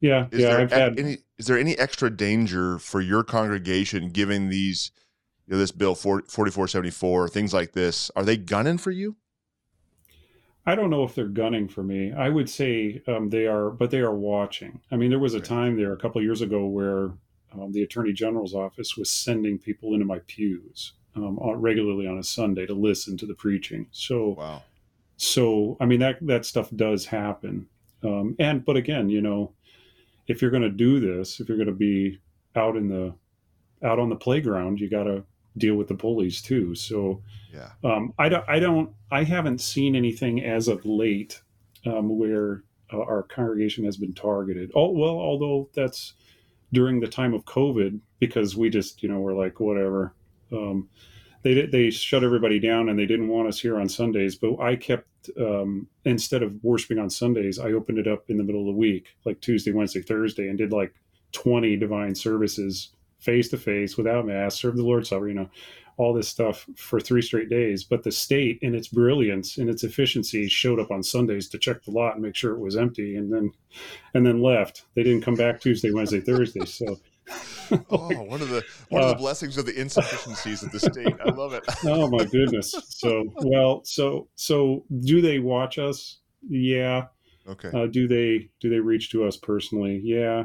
Yeah, 0.00 0.28
is 0.30 0.40
yeah. 0.40 0.50
There 0.50 0.60
I've 0.60 0.72
had 0.72 0.98
any. 0.98 1.18
Is 1.38 1.46
there 1.46 1.58
any 1.58 1.78
extra 1.78 2.08
danger 2.08 2.78
for 2.78 3.02
your 3.02 3.22
congregation 3.22 4.08
given 4.08 4.48
these, 4.48 4.90
you 5.46 5.52
know, 5.52 5.58
this 5.58 5.70
bill 5.70 5.94
4474, 5.94 7.28
things 7.28 7.52
like 7.52 7.72
this? 7.72 8.10
Are 8.16 8.24
they 8.24 8.38
gunning 8.38 8.78
for 8.78 8.90
you? 8.90 9.16
I 10.66 10.74
don't 10.74 10.90
know 10.90 11.04
if 11.04 11.14
they're 11.14 11.28
gunning 11.28 11.68
for 11.68 11.84
me. 11.84 12.12
I 12.12 12.28
would 12.28 12.50
say 12.50 13.00
um, 13.06 13.30
they 13.30 13.46
are, 13.46 13.70
but 13.70 13.90
they 13.92 14.00
are 14.00 14.14
watching. 14.14 14.80
I 14.90 14.96
mean, 14.96 15.10
there 15.10 15.18
was 15.20 15.34
a 15.34 15.40
time 15.40 15.76
there 15.76 15.92
a 15.92 15.96
couple 15.96 16.20
years 16.22 16.42
ago 16.42 16.66
where 16.66 17.12
um, 17.52 17.70
the 17.72 17.82
attorney 17.82 18.12
general's 18.12 18.54
office 18.54 18.96
was 18.96 19.08
sending 19.08 19.58
people 19.58 19.94
into 19.94 20.04
my 20.04 20.18
pews 20.26 20.94
um, 21.14 21.38
on, 21.38 21.60
regularly 21.60 22.08
on 22.08 22.18
a 22.18 22.24
Sunday 22.24 22.66
to 22.66 22.74
listen 22.74 23.16
to 23.18 23.26
the 23.26 23.34
preaching. 23.34 23.86
So, 23.92 24.34
wow. 24.38 24.62
So, 25.18 25.76
I 25.80 25.86
mean, 25.86 26.00
that 26.00 26.18
that 26.26 26.44
stuff 26.44 26.68
does 26.74 27.06
happen. 27.06 27.68
Um, 28.02 28.36
and 28.38 28.64
but 28.64 28.76
again, 28.76 29.08
you 29.08 29.22
know, 29.22 29.52
if 30.26 30.42
you're 30.42 30.50
going 30.50 30.62
to 30.62 30.68
do 30.68 31.00
this, 31.00 31.40
if 31.40 31.48
you're 31.48 31.56
going 31.56 31.68
to 31.68 31.72
be 31.72 32.20
out 32.54 32.76
in 32.76 32.88
the 32.88 33.14
out 33.86 33.98
on 33.98 34.08
the 34.08 34.16
playground, 34.16 34.80
you 34.80 34.90
got 34.90 35.04
to 35.04 35.24
deal 35.58 35.76
with 35.76 35.88
the 35.88 35.94
bullies 35.94 36.42
too. 36.42 36.74
So 36.74 37.22
yeah, 37.52 37.70
um, 37.84 38.12
I 38.18 38.28
don't, 38.28 38.44
I 38.48 38.58
don't, 38.58 38.90
I 39.10 39.24
haven't 39.24 39.60
seen 39.60 39.96
anything 39.96 40.44
as 40.44 40.68
of 40.68 40.84
late 40.84 41.40
um, 41.86 42.18
where 42.18 42.62
uh, 42.92 43.00
our 43.00 43.22
congregation 43.22 43.84
has 43.84 43.96
been 43.96 44.14
targeted. 44.14 44.70
Oh 44.74 44.90
well, 44.90 45.16
although 45.16 45.68
that's 45.74 46.14
during 46.72 47.00
the 47.00 47.06
time 47.06 47.32
of 47.32 47.44
COVID 47.44 48.00
because 48.18 48.56
we 48.56 48.70
just 48.70 49.02
you 49.02 49.08
know 49.08 49.20
we're 49.20 49.34
like 49.34 49.60
whatever. 49.60 50.14
Um, 50.52 50.88
they 51.42 51.66
they 51.66 51.90
shut 51.90 52.24
everybody 52.24 52.58
down 52.58 52.88
and 52.88 52.98
they 52.98 53.06
didn't 53.06 53.28
want 53.28 53.48
us 53.48 53.60
here 53.60 53.78
on 53.78 53.88
Sundays. 53.88 54.34
But 54.34 54.60
I 54.60 54.76
kept 54.76 55.30
um, 55.38 55.86
instead 56.04 56.42
of 56.42 56.62
worshiping 56.62 56.98
on 56.98 57.10
Sundays, 57.10 57.58
I 57.58 57.72
opened 57.72 57.98
it 57.98 58.08
up 58.08 58.30
in 58.30 58.36
the 58.36 58.44
middle 58.44 58.62
of 58.62 58.66
the 58.66 58.72
week, 58.72 59.08
like 59.24 59.40
Tuesday, 59.40 59.72
Wednesday, 59.72 60.02
Thursday, 60.02 60.48
and 60.48 60.58
did 60.58 60.72
like 60.72 60.94
twenty 61.32 61.76
divine 61.76 62.14
services 62.14 62.90
face 63.26 63.48
to 63.48 63.58
face 63.58 63.96
without 63.96 64.24
mass, 64.24 64.54
serve 64.54 64.76
the 64.76 64.82
Lord's 64.82 65.10
Supper, 65.10 65.28
you 65.28 65.34
know, 65.34 65.50
all 65.98 66.14
this 66.14 66.28
stuff 66.28 66.66
for 66.76 67.00
three 67.00 67.22
straight 67.22 67.50
days. 67.50 67.84
But 67.84 68.04
the 68.04 68.12
state, 68.12 68.58
in 68.62 68.74
its 68.74 68.88
brilliance, 68.88 69.58
and 69.58 69.68
its 69.68 69.82
efficiency, 69.82 70.48
showed 70.48 70.78
up 70.78 70.90
on 70.90 71.02
Sundays 71.02 71.48
to 71.50 71.58
check 71.58 71.82
the 71.82 71.90
lot 71.90 72.14
and 72.14 72.22
make 72.22 72.36
sure 72.36 72.52
it 72.52 72.60
was 72.60 72.76
empty, 72.76 73.16
and 73.16 73.32
then 73.32 73.52
and 74.14 74.24
then 74.24 74.40
left. 74.40 74.84
They 74.94 75.02
didn't 75.02 75.22
come 75.22 75.34
back 75.34 75.60
Tuesday, 75.60 75.90
Wednesday, 75.90 76.20
Thursday. 76.20 76.64
So. 76.64 76.96
oh, 77.90 78.06
one 78.22 78.40
of 78.40 78.50
the 78.50 78.64
one 78.90 79.02
uh, 79.02 79.06
of 79.06 79.10
the 79.10 79.16
uh, 79.16 79.18
blessings 79.18 79.58
of 79.58 79.66
the 79.66 79.74
insufficiencies 79.74 80.62
of 80.62 80.70
the 80.70 80.78
state. 80.78 81.12
I 81.26 81.30
love 81.30 81.54
it. 81.54 81.64
oh 81.84 82.08
my 82.08 82.24
goodness. 82.24 82.72
So 82.88 83.24
well, 83.38 83.80
so 83.84 84.28
so 84.36 84.84
do 85.00 85.20
they 85.20 85.40
watch 85.40 85.76
us? 85.76 86.18
Yeah. 86.48 87.06
Okay. 87.48 87.70
Uh, 87.74 87.86
do 87.86 88.06
they 88.06 88.50
do 88.60 88.70
they 88.70 88.78
reach 88.78 89.10
to 89.10 89.24
us 89.24 89.36
personally? 89.36 90.00
Yeah. 90.04 90.44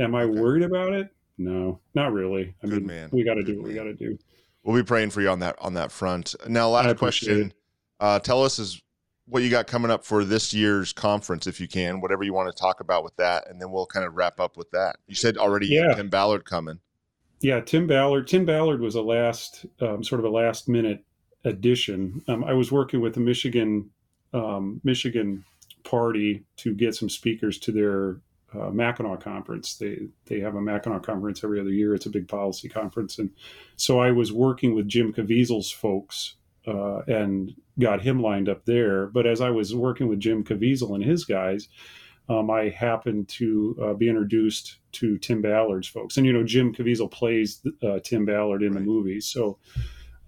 Am 0.00 0.16
I 0.16 0.22
okay. 0.22 0.40
worried 0.40 0.64
about 0.64 0.94
it? 0.94 1.10
No, 1.40 1.80
not 1.94 2.12
really. 2.12 2.54
I 2.62 2.66
Good 2.66 2.86
mean, 2.86 2.86
man. 2.86 3.08
we 3.12 3.24
got 3.24 3.34
to 3.34 3.42
do 3.42 3.56
what 3.56 3.62
man. 3.62 3.68
we 3.68 3.74
got 3.74 3.84
to 3.84 3.94
do. 3.94 4.18
We'll 4.62 4.76
be 4.76 4.86
praying 4.86 5.08
for 5.08 5.22
you 5.22 5.30
on 5.30 5.38
that 5.40 5.56
on 5.58 5.72
that 5.74 5.90
front. 5.90 6.34
Now, 6.46 6.68
last 6.68 6.98
question. 6.98 7.54
Uh, 7.98 8.18
tell 8.18 8.44
us 8.44 8.58
is 8.58 8.80
what 9.24 9.42
you 9.42 9.48
got 9.48 9.66
coming 9.66 9.90
up 9.90 10.04
for 10.04 10.22
this 10.24 10.52
year's 10.52 10.92
conference, 10.92 11.46
if 11.46 11.60
you 11.60 11.66
can, 11.66 12.00
whatever 12.00 12.24
you 12.24 12.34
want 12.34 12.54
to 12.54 12.60
talk 12.60 12.80
about 12.80 13.04
with 13.04 13.16
that, 13.16 13.48
and 13.48 13.60
then 13.60 13.70
we'll 13.70 13.86
kind 13.86 14.04
of 14.04 14.14
wrap 14.16 14.38
up 14.38 14.56
with 14.56 14.70
that. 14.72 14.96
You 15.06 15.14
said 15.14 15.38
already, 15.38 15.68
yeah. 15.68 15.94
Tim 15.94 16.10
Ballard 16.10 16.44
coming. 16.44 16.80
Yeah, 17.40 17.60
Tim 17.60 17.86
Ballard. 17.86 18.26
Tim 18.26 18.44
Ballard 18.44 18.80
was 18.80 18.96
a 18.96 19.02
last, 19.02 19.64
um, 19.80 20.04
sort 20.04 20.18
of 20.18 20.26
a 20.26 20.30
last 20.30 20.68
minute 20.68 21.04
addition. 21.44 22.22
Um, 22.28 22.44
I 22.44 22.52
was 22.52 22.70
working 22.70 23.00
with 23.00 23.14
the 23.14 23.20
Michigan, 23.20 23.90
um, 24.34 24.80
Michigan 24.84 25.44
party 25.84 26.44
to 26.58 26.74
get 26.74 26.94
some 26.94 27.08
speakers 27.08 27.58
to 27.60 27.72
their 27.72 28.20
uh, 28.54 28.70
Mackinac 28.70 29.20
conference. 29.20 29.76
They 29.76 30.08
they 30.26 30.40
have 30.40 30.54
a 30.54 30.60
Mackinac 30.60 31.02
conference 31.02 31.44
every 31.44 31.60
other 31.60 31.70
year. 31.70 31.94
It's 31.94 32.06
a 32.06 32.10
big 32.10 32.28
policy 32.28 32.68
conference, 32.68 33.18
and 33.18 33.30
so 33.76 34.00
I 34.00 34.10
was 34.10 34.32
working 34.32 34.74
with 34.74 34.88
Jim 34.88 35.12
Caviezel's 35.12 35.70
folks 35.70 36.36
uh, 36.66 36.98
and 37.06 37.54
got 37.78 38.02
him 38.02 38.20
lined 38.20 38.48
up 38.48 38.64
there. 38.64 39.06
But 39.06 39.26
as 39.26 39.40
I 39.40 39.50
was 39.50 39.74
working 39.74 40.08
with 40.08 40.20
Jim 40.20 40.44
Caviezel 40.44 40.94
and 40.94 41.04
his 41.04 41.24
guys, 41.24 41.68
um, 42.28 42.50
I 42.50 42.68
happened 42.68 43.28
to 43.28 43.76
uh, 43.82 43.94
be 43.94 44.08
introduced 44.08 44.78
to 44.92 45.18
Tim 45.18 45.42
Ballard's 45.42 45.88
folks, 45.88 46.16
and 46.16 46.26
you 46.26 46.32
know 46.32 46.44
Jim 46.44 46.74
Caviezel 46.74 47.10
plays 47.10 47.64
uh, 47.82 48.00
Tim 48.02 48.24
Ballard 48.24 48.62
in 48.62 48.72
right. 48.72 48.80
the 48.80 48.86
movie, 48.86 49.20
so. 49.20 49.58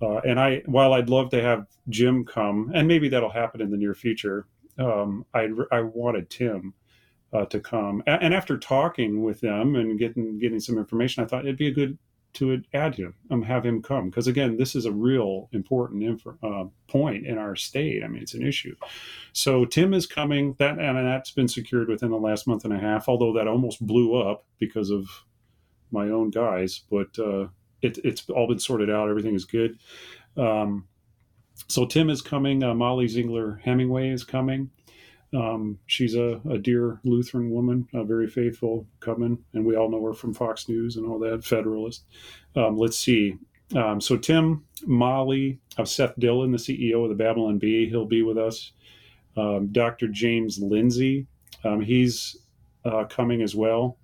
Uh, 0.00 0.18
and 0.26 0.40
I, 0.40 0.62
while 0.66 0.94
I'd 0.94 1.08
love 1.08 1.30
to 1.30 1.40
have 1.40 1.64
Jim 1.88 2.24
come, 2.24 2.72
and 2.74 2.88
maybe 2.88 3.08
that'll 3.08 3.30
happen 3.30 3.60
in 3.60 3.70
the 3.70 3.76
near 3.76 3.94
future, 3.94 4.48
um, 4.76 5.24
I 5.32 5.46
I 5.70 5.82
wanted 5.82 6.28
Tim 6.28 6.74
uh, 7.32 7.46
to 7.46 7.60
come. 7.60 8.02
And 8.06 8.34
after 8.34 8.58
talking 8.58 9.22
with 9.22 9.40
them 9.40 9.76
and 9.76 9.98
getting 9.98 10.38
getting 10.38 10.60
some 10.60 10.78
information, 10.78 11.22
I 11.22 11.26
thought 11.26 11.44
it'd 11.44 11.56
be 11.56 11.68
a 11.68 11.72
good 11.74 11.98
to 12.34 12.62
add 12.72 12.94
him, 12.94 13.14
um, 13.30 13.42
have 13.42 13.64
him 13.64 13.82
come 13.82 14.08
because 14.08 14.26
again, 14.26 14.56
this 14.56 14.74
is 14.74 14.86
a 14.86 14.92
real 14.92 15.48
important 15.52 16.02
inf- 16.02 16.26
uh, 16.42 16.64
point 16.88 17.26
in 17.26 17.36
our 17.36 17.54
state. 17.54 18.02
I 18.02 18.08
mean, 18.08 18.22
it's 18.22 18.34
an 18.34 18.46
issue. 18.46 18.74
So 19.32 19.64
Tim 19.64 19.92
is 19.92 20.06
coming. 20.06 20.54
That 20.58 20.78
and 20.78 20.96
that's 21.06 21.30
been 21.30 21.48
secured 21.48 21.88
within 21.88 22.10
the 22.10 22.16
last 22.16 22.46
month 22.46 22.64
and 22.64 22.72
a 22.72 22.78
half. 22.78 23.08
Although 23.08 23.34
that 23.34 23.48
almost 23.48 23.86
blew 23.86 24.16
up 24.16 24.46
because 24.58 24.90
of 24.90 25.08
my 25.90 26.08
own 26.08 26.30
guys, 26.30 26.82
but 26.90 27.18
uh, 27.18 27.48
it, 27.82 27.98
it's 28.02 28.28
all 28.30 28.48
been 28.48 28.58
sorted 28.58 28.90
out. 28.90 29.10
Everything 29.10 29.34
is 29.34 29.44
good. 29.44 29.78
Um, 30.36 30.86
so 31.68 31.84
Tim 31.84 32.08
is 32.08 32.22
coming. 32.22 32.62
Uh, 32.62 32.74
Mollie 32.74 33.08
Ziegler 33.08 33.60
Hemingway 33.62 34.08
is 34.08 34.24
coming. 34.24 34.70
Um, 35.34 35.78
she's 35.86 36.14
a, 36.14 36.40
a, 36.50 36.58
dear 36.58 37.00
Lutheran 37.04 37.50
woman, 37.50 37.88
uh, 37.94 38.04
very 38.04 38.26
faithful, 38.26 38.86
coming, 39.00 39.38
and 39.54 39.64
we 39.64 39.76
all 39.76 39.90
know 39.90 40.04
her 40.04 40.12
from 40.12 40.34
Fox 40.34 40.68
News 40.68 40.96
and 40.96 41.06
all 41.06 41.18
that, 41.20 41.44
Federalist. 41.44 42.04
Um, 42.54 42.76
let's 42.76 42.98
see. 42.98 43.38
Um, 43.74 44.00
so 44.00 44.18
Tim 44.18 44.64
Mollie, 44.86 45.58
of 45.78 45.88
Seth 45.88 46.18
Dillon, 46.18 46.52
the 46.52 46.58
CEO 46.58 47.02
of 47.02 47.08
the 47.08 47.14
Babylon 47.14 47.58
Bee, 47.58 47.88
he'll 47.88 48.04
be 48.04 48.22
with 48.22 48.36
us. 48.36 48.72
Um, 49.36 49.68
Dr. 49.72 50.08
James 50.08 50.58
Lindsay, 50.58 51.26
um, 51.64 51.80
he's 51.80 52.36
uh, 52.84 53.04
coming 53.04 53.40
as 53.40 53.54
well. 53.54 53.96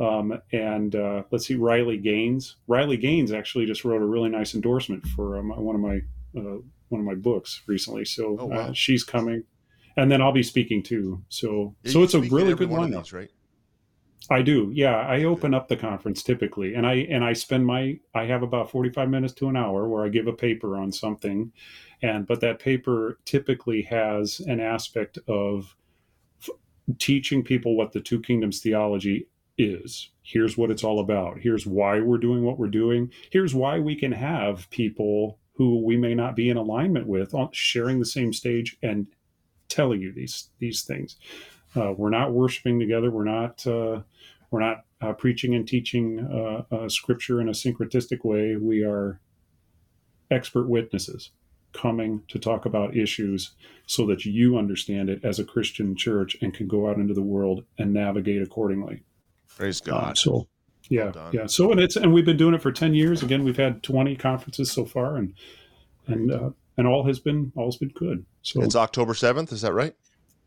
Um, 0.00 0.40
and 0.52 0.94
uh, 0.96 1.24
let's 1.30 1.46
see, 1.46 1.54
Riley 1.54 1.98
Gaines. 1.98 2.56
Riley 2.66 2.96
Gaines 2.96 3.32
actually 3.32 3.66
just 3.66 3.84
wrote 3.84 4.02
a 4.02 4.06
really 4.06 4.30
nice 4.30 4.54
endorsement 4.54 5.06
for 5.06 5.40
one 5.42 5.74
of 5.74 5.80
my 5.80 6.00
uh, 6.36 6.58
one 6.88 7.00
of 7.00 7.06
my 7.06 7.14
books 7.14 7.62
recently. 7.66 8.04
So 8.04 8.36
oh, 8.40 8.46
wow. 8.46 8.56
Uh, 8.56 8.72
she's 8.72 9.04
coming 9.04 9.44
and 9.96 10.10
then 10.10 10.20
I'll 10.22 10.32
be 10.32 10.42
speaking 10.42 10.82
too. 10.82 11.22
So 11.28 11.74
yeah, 11.82 11.92
so 11.92 12.02
it's 12.02 12.14
a 12.14 12.20
really 12.20 12.54
good 12.54 12.70
lineup, 12.70 13.04
these, 13.04 13.12
right? 13.12 13.30
I 14.30 14.42
do. 14.42 14.70
Yeah, 14.74 14.96
I 14.96 15.24
open 15.24 15.52
up 15.52 15.68
the 15.68 15.76
conference 15.76 16.22
typically, 16.22 16.74
and 16.74 16.86
I 16.86 16.94
and 17.10 17.22
I 17.24 17.34
spend 17.34 17.66
my 17.66 17.98
I 18.14 18.24
have 18.24 18.42
about 18.42 18.70
forty 18.70 18.90
five 18.90 19.10
minutes 19.10 19.34
to 19.34 19.48
an 19.48 19.56
hour 19.56 19.88
where 19.88 20.04
I 20.04 20.08
give 20.08 20.26
a 20.26 20.32
paper 20.32 20.76
on 20.76 20.92
something, 20.92 21.52
and 22.02 22.26
but 22.26 22.40
that 22.40 22.58
paper 22.58 23.18
typically 23.24 23.82
has 23.82 24.40
an 24.40 24.60
aspect 24.60 25.18
of 25.28 25.76
f- 26.40 26.50
teaching 26.98 27.42
people 27.42 27.76
what 27.76 27.92
the 27.92 28.00
two 28.00 28.20
kingdoms 28.20 28.60
theology 28.60 29.28
is. 29.58 30.10
Here's 30.22 30.56
what 30.56 30.70
it's 30.70 30.84
all 30.84 31.00
about. 31.00 31.38
Here's 31.40 31.66
why 31.66 32.00
we're 32.00 32.18
doing 32.18 32.44
what 32.44 32.58
we're 32.58 32.68
doing. 32.68 33.12
Here's 33.30 33.54
why 33.54 33.78
we 33.78 33.94
can 33.94 34.12
have 34.12 34.68
people 34.70 35.38
who 35.56 35.84
we 35.84 35.96
may 35.96 36.14
not 36.14 36.34
be 36.34 36.48
in 36.48 36.56
alignment 36.56 37.06
with 37.06 37.34
sharing 37.52 38.00
the 38.00 38.06
same 38.06 38.32
stage 38.32 38.76
and 38.82 39.06
telling 39.74 40.00
you 40.00 40.12
these 40.12 40.50
these 40.58 40.82
things. 40.82 41.16
Uh, 41.76 41.92
we're 41.96 42.10
not 42.10 42.32
worshiping 42.32 42.78
together. 42.78 43.10
We're 43.10 43.24
not 43.24 43.66
uh, 43.66 44.02
we're 44.50 44.60
not 44.60 44.84
uh, 45.00 45.12
preaching 45.12 45.54
and 45.54 45.66
teaching 45.66 46.20
uh, 46.20 46.74
uh, 46.74 46.88
scripture 46.88 47.40
in 47.40 47.48
a 47.48 47.52
syncretistic 47.52 48.24
way. 48.24 48.56
We 48.56 48.84
are 48.84 49.20
expert 50.30 50.68
witnesses 50.68 51.30
coming 51.72 52.22
to 52.28 52.38
talk 52.38 52.64
about 52.64 52.96
issues 52.96 53.50
so 53.86 54.06
that 54.06 54.24
you 54.24 54.56
understand 54.56 55.10
it 55.10 55.24
as 55.24 55.40
a 55.40 55.44
Christian 55.44 55.96
church 55.96 56.36
and 56.40 56.54
can 56.54 56.68
go 56.68 56.88
out 56.88 56.98
into 56.98 57.14
the 57.14 57.22
world 57.22 57.64
and 57.76 57.92
navigate 57.92 58.40
accordingly. 58.40 59.02
Praise 59.48 59.82
uh, 59.82 59.90
God. 59.90 60.18
so 60.18 60.46
yeah, 60.88 61.10
well 61.14 61.30
yeah. 61.32 61.46
So 61.46 61.72
and 61.72 61.80
it's 61.80 61.96
and 61.96 62.12
we've 62.12 62.24
been 62.24 62.36
doing 62.36 62.54
it 62.54 62.62
for 62.62 62.70
ten 62.70 62.94
years. 62.94 63.22
Again, 63.22 63.42
we've 63.42 63.56
had 63.56 63.82
twenty 63.82 64.14
conferences 64.14 64.70
so 64.70 64.84
far, 64.84 65.16
and 65.16 65.34
and 66.06 66.54
and 66.76 66.86
all 66.86 67.06
has 67.06 67.18
been 67.18 67.52
all's 67.56 67.78
been 67.78 67.88
good. 67.88 68.24
So 68.44 68.62
it's 68.62 68.76
October 68.76 69.14
seventh. 69.14 69.52
Is 69.52 69.62
that 69.62 69.72
right? 69.72 69.94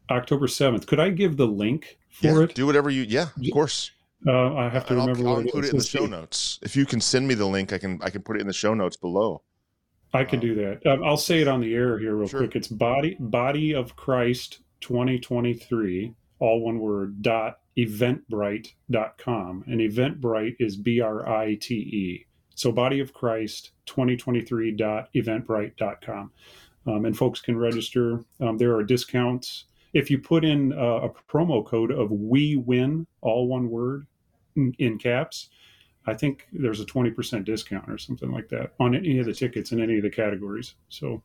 October 0.10 0.48
7th. 0.48 0.88
Could 0.88 1.00
I 1.00 1.10
give 1.10 1.38
the 1.38 1.48
link 1.48 1.98
for 2.10 2.28
yeah, 2.28 2.42
it? 2.44 2.56
Do 2.56 2.66
whatever 2.66 2.90
you, 2.90 3.04
yeah, 3.04 3.28
of 3.38 3.52
course. 3.52 3.92
Uh, 4.26 4.56
I 4.56 4.70
have 4.70 4.88
to 4.88 4.94
and 4.94 5.02
remember. 5.02 5.28
I'll, 5.28 5.36
I'll 5.36 5.42
include 5.42 5.66
it, 5.66 5.68
it 5.68 5.72
in 5.72 5.80
the 5.80 5.84
show 5.84 6.06
notes. 6.06 6.60
If 6.62 6.74
you 6.76 6.86
can 6.86 7.02
send 7.02 7.28
me 7.28 7.34
the 7.36 7.46
link, 7.46 7.74
I 7.74 7.78
can 7.78 8.00
I 8.02 8.10
can 8.10 8.24
put 8.24 8.38
it 8.38 8.42
in 8.42 8.48
the 8.48 8.54
show 8.54 8.74
notes 8.74 8.98
below. 8.98 9.44
I 10.14 10.24
can 10.24 10.40
um, 10.40 10.46
do 10.46 10.56
that. 10.56 10.84
Um, 10.86 11.04
I'll 11.04 11.18
say 11.18 11.42
it 11.42 11.48
on 11.48 11.62
the 11.62 11.74
air 11.74 11.98
here 12.00 12.16
real 12.16 12.28
sure. 12.28 12.40
quick. 12.40 12.56
It's 12.56 12.68
body 12.68 13.16
body 13.20 13.76
of 13.76 13.96
Christ 13.96 14.62
2023, 14.82 16.16
all 16.40 16.62
one 16.62 16.80
word. 16.80 17.22
Dot 17.22 17.60
eventbrite.com, 17.78 19.64
and 19.68 19.80
Eventbrite 19.80 20.56
is 20.60 20.78
B 20.78 21.00
R 21.00 21.30
I 21.30 21.54
T 21.56 21.76
E. 21.76 22.26
So 22.56 22.72
body 22.72 23.00
of 23.02 23.14
Christ 23.14 23.70
2023.eventbrite.com. 23.86 26.32
Um, 26.88 27.06
and 27.06 27.18
folks 27.18 27.42
can 27.42 27.58
register. 27.58 28.24
Um, 28.40 28.58
there 28.58 28.76
are 28.76 28.84
discounts 28.84 29.66
if 29.94 30.12
you 30.12 30.20
put 30.20 30.46
in 30.46 30.74
a, 30.74 31.06
a 31.06 31.10
promo 31.10 31.66
code 31.66 31.92
of 31.92 32.12
we 32.12 32.56
win 32.56 33.08
all 33.22 33.48
one 33.48 33.70
word 33.70 34.06
in, 34.56 34.74
in, 34.80 34.98
caps 34.98 35.50
i 36.06 36.14
think 36.14 36.48
there's 36.54 36.80
a 36.80 36.86
20% 36.86 37.44
discount 37.46 37.90
or 37.90 37.98
something 37.98 38.32
like 38.32 38.48
that 38.50 38.72
on 38.80 38.96
any 38.96 39.20
of 39.20 39.26
the 39.26 39.34
tickets 39.34 39.72
in 39.72 39.82
any 39.82 39.98
of 39.98 40.04
the 40.04 40.10
categories 40.10 40.76
so 40.90 41.22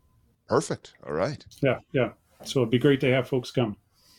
perfect 0.49 0.95
all 1.07 1.13
right 1.13 1.45
yeah 1.63 1.79
yeah 1.93 2.11
so 2.45 2.61
it'd 2.61 2.71
be 2.71 2.79
great 2.79 3.01
to 3.01 3.13
have 3.13 3.29
folks 3.29 3.51
come 3.51 3.77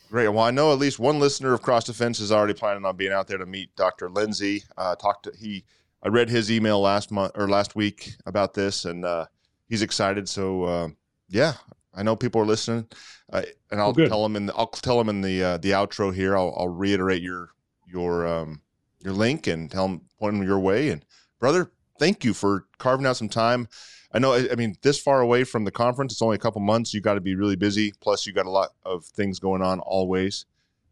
Great. 0.09 0.27
Well, 0.27 0.43
I 0.43 0.51
know 0.51 0.71
at 0.71 0.77
least 0.77 0.99
one 0.99 1.19
listener 1.19 1.55
of 1.55 1.63
Cross 1.63 1.85
Defense 1.85 2.19
is 2.19 2.31
already 2.31 2.53
planning 2.53 2.85
on 2.85 2.95
being 2.95 3.11
out 3.11 3.25
there 3.25 3.39
to 3.39 3.47
meet 3.47 3.75
Dr. 3.75 4.11
Lindsay. 4.11 4.61
Uh, 4.77 4.95
talked 4.95 5.23
to 5.23 5.33
he. 5.35 5.63
I 6.03 6.09
read 6.09 6.29
his 6.29 6.51
email 6.51 6.79
last 6.79 7.09
month 7.09 7.31
or 7.33 7.47
last 7.47 7.75
week 7.75 8.13
about 8.27 8.53
this, 8.53 8.85
and 8.85 9.03
uh, 9.03 9.25
he's 9.69 9.81
excited. 9.81 10.29
So 10.29 10.63
uh, 10.65 10.87
yeah, 11.30 11.53
I 11.93 12.03
know 12.03 12.15
people 12.15 12.41
are 12.41 12.45
listening, 12.45 12.88
uh, 13.32 13.43
and 13.71 13.80
I'll 13.80 13.95
oh, 13.97 14.07
tell 14.07 14.24
them 14.24 14.36
in 14.36 14.47
the, 14.47 14.55
I'll 14.55 14.67
tell 14.67 14.97
them 14.97 15.09
in 15.09 15.21
the 15.21 15.43
uh, 15.43 15.57
the 15.57 15.71
outro 15.71 16.13
here. 16.13 16.38
I'll, 16.38 16.53
I'll 16.57 16.69
reiterate 16.69 17.21
your 17.21 17.51
your 17.88 18.28
um, 18.28 18.61
your 19.03 19.13
link 19.13 19.47
and 19.47 19.69
tell 19.69 19.88
them 19.88 20.01
point 20.19 20.36
them 20.36 20.45
your 20.45 20.59
way. 20.59 20.89
And 20.89 21.05
brother, 21.39 21.71
thank 21.99 22.24
you 22.24 22.34
for 22.34 22.65
carving 22.78 23.05
out 23.05 23.17
some 23.17 23.30
time. 23.30 23.67
I 24.11 24.19
know. 24.19 24.34
I 24.34 24.55
mean, 24.55 24.76
this 24.82 24.99
far 24.99 25.21
away 25.21 25.43
from 25.43 25.65
the 25.65 25.71
conference, 25.71 26.13
it's 26.13 26.21
only 26.21 26.36
a 26.36 26.39
couple 26.39 26.61
months. 26.61 26.93
You 26.93 27.01
got 27.01 27.15
to 27.15 27.21
be 27.21 27.36
really 27.36 27.55
busy. 27.55 27.93
Plus, 27.99 28.26
you 28.26 28.34
got 28.34 28.45
a 28.45 28.51
lot 28.51 28.69
of 28.86 29.05
things 29.05 29.39
going 29.39 29.61
on 29.61 29.80
always. 29.80 30.45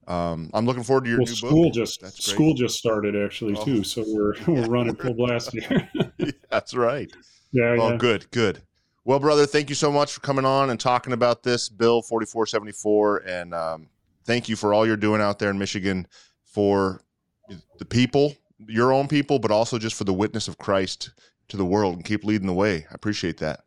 Um, 0.08 0.50
I'm 0.54 0.66
looking 0.66 0.84
forward 0.84 1.06
to 1.06 1.10
your 1.10 1.20
well, 1.20 1.28
new 1.28 1.36
school 1.36 1.64
book. 1.66 1.74
Just 1.74 2.22
school 2.22 2.54
just 2.54 2.78
started 2.78 3.16
actually 3.16 3.56
oh. 3.56 3.64
too, 3.64 3.84
so 3.84 4.04
we're 4.08 4.34
we're 4.48 4.68
running 4.68 4.96
full 4.96 5.14
blast 5.14 5.52
here. 5.52 5.90
That's 6.50 6.74
right. 6.74 7.12
Yeah. 7.54 7.76
Oh, 7.78 7.90
yeah. 7.90 7.98
good, 7.98 8.32
good. 8.32 8.62
Well, 9.04 9.20
brother, 9.20 9.46
thank 9.46 9.70
you 9.70 9.76
so 9.76 9.92
much 9.92 10.14
for 10.14 10.20
coming 10.22 10.46
on 10.46 10.70
and 10.70 10.80
talking 10.80 11.14
about 11.14 11.42
this 11.44 11.70
bill 11.70 12.02
4474 12.02 13.24
and 13.28 13.54
um, 13.54 13.90
thank 14.26 14.48
you 14.48 14.56
for 14.56 14.74
all 14.74 14.86
you're 14.86 14.98
doing 14.98 15.22
out 15.22 15.40
there 15.40 15.50
in 15.50 15.58
Michigan 15.58 16.08
for 16.44 17.02
the 17.80 17.86
people, 17.86 18.36
your 18.68 18.94
own 18.94 19.08
people, 19.08 19.40
but 19.40 19.50
also 19.50 19.80
just 19.80 19.96
for 19.96 20.04
the 20.04 20.14
witness 20.14 20.48
of 20.48 20.58
Christ 20.58 21.12
to 21.48 21.58
the 21.58 21.66
world 21.66 21.96
and 21.96 22.06
keep 22.06 22.24
leading 22.24 22.48
the 22.48 22.54
way. 22.54 22.86
I 22.92 22.94
appreciate 22.94 23.38
that. 23.38 23.62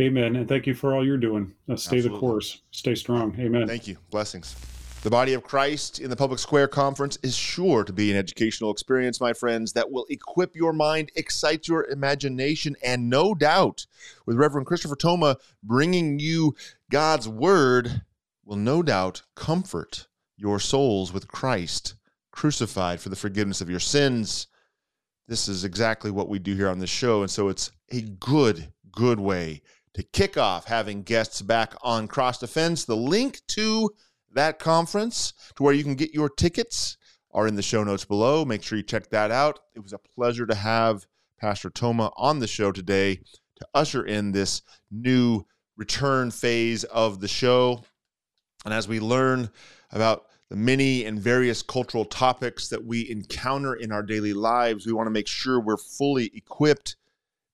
Amen. 0.00 0.36
And 0.36 0.48
thank 0.48 0.66
you 0.66 0.74
for 0.74 0.94
all 0.94 1.06
you're 1.06 1.16
doing. 1.16 1.54
Uh, 1.68 1.76
stay 1.76 1.98
Absolutely. 1.98 2.08
the 2.08 2.20
course. 2.20 2.62
Stay 2.72 2.94
strong. 2.94 3.36
Amen. 3.38 3.68
Thank 3.68 3.86
you. 3.86 3.98
Blessings. 4.10 4.56
The 5.02 5.10
body 5.10 5.32
of 5.34 5.42
Christ 5.42 5.98
in 5.98 6.10
the 6.10 6.16
Public 6.16 6.38
Square 6.38 6.68
Conference 6.68 7.18
is 7.24 7.34
sure 7.34 7.82
to 7.82 7.92
be 7.92 8.12
an 8.12 8.16
educational 8.16 8.70
experience, 8.70 9.20
my 9.20 9.32
friends, 9.32 9.72
that 9.72 9.90
will 9.90 10.06
equip 10.08 10.54
your 10.54 10.72
mind, 10.72 11.10
excite 11.16 11.66
your 11.66 11.86
imagination, 11.86 12.76
and 12.84 13.10
no 13.10 13.34
doubt, 13.34 13.84
with 14.26 14.36
Reverend 14.36 14.68
Christopher 14.68 14.94
Thoma 14.94 15.38
bringing 15.60 16.20
you 16.20 16.54
God's 16.88 17.28
Word, 17.28 18.02
will 18.44 18.54
no 18.54 18.80
doubt 18.80 19.22
comfort 19.34 20.06
your 20.36 20.60
souls 20.60 21.12
with 21.12 21.26
Christ 21.26 21.96
crucified 22.30 23.00
for 23.00 23.08
the 23.08 23.16
forgiveness 23.16 23.60
of 23.60 23.68
your 23.68 23.80
sins. 23.80 24.46
This 25.26 25.48
is 25.48 25.64
exactly 25.64 26.12
what 26.12 26.28
we 26.28 26.38
do 26.38 26.54
here 26.54 26.68
on 26.68 26.78
this 26.78 26.90
show. 26.90 27.22
And 27.22 27.30
so 27.30 27.48
it's 27.48 27.72
a 27.90 28.02
good, 28.02 28.72
good 28.92 29.18
way 29.18 29.62
to 29.94 30.04
kick 30.04 30.38
off 30.38 30.66
having 30.66 31.02
guests 31.02 31.42
back 31.42 31.74
on 31.82 32.06
Cross 32.06 32.38
Defense. 32.38 32.84
The 32.84 32.96
link 32.96 33.40
to 33.48 33.90
that 34.34 34.58
conference 34.58 35.32
to 35.56 35.62
where 35.62 35.74
you 35.74 35.82
can 35.82 35.94
get 35.94 36.14
your 36.14 36.28
tickets 36.28 36.96
are 37.32 37.46
in 37.46 37.54
the 37.54 37.62
show 37.62 37.82
notes 37.82 38.04
below. 38.04 38.44
Make 38.44 38.62
sure 38.62 38.76
you 38.76 38.84
check 38.84 39.08
that 39.10 39.30
out. 39.30 39.60
It 39.74 39.80
was 39.80 39.92
a 39.92 39.98
pleasure 39.98 40.46
to 40.46 40.54
have 40.54 41.06
Pastor 41.40 41.70
Thoma 41.70 42.12
on 42.16 42.38
the 42.38 42.46
show 42.46 42.72
today 42.72 43.20
to 43.56 43.66
usher 43.74 44.04
in 44.04 44.32
this 44.32 44.62
new 44.90 45.44
return 45.76 46.30
phase 46.30 46.84
of 46.84 47.20
the 47.20 47.28
show. 47.28 47.82
And 48.64 48.74
as 48.74 48.86
we 48.86 49.00
learn 49.00 49.50
about 49.90 50.26
the 50.50 50.56
many 50.56 51.04
and 51.04 51.18
various 51.18 51.62
cultural 51.62 52.04
topics 52.04 52.68
that 52.68 52.84
we 52.84 53.10
encounter 53.10 53.74
in 53.74 53.90
our 53.90 54.02
daily 54.02 54.34
lives, 54.34 54.86
we 54.86 54.92
want 54.92 55.06
to 55.06 55.12
make 55.12 55.26
sure 55.26 55.58
we're 55.58 55.76
fully 55.76 56.30
equipped, 56.34 56.96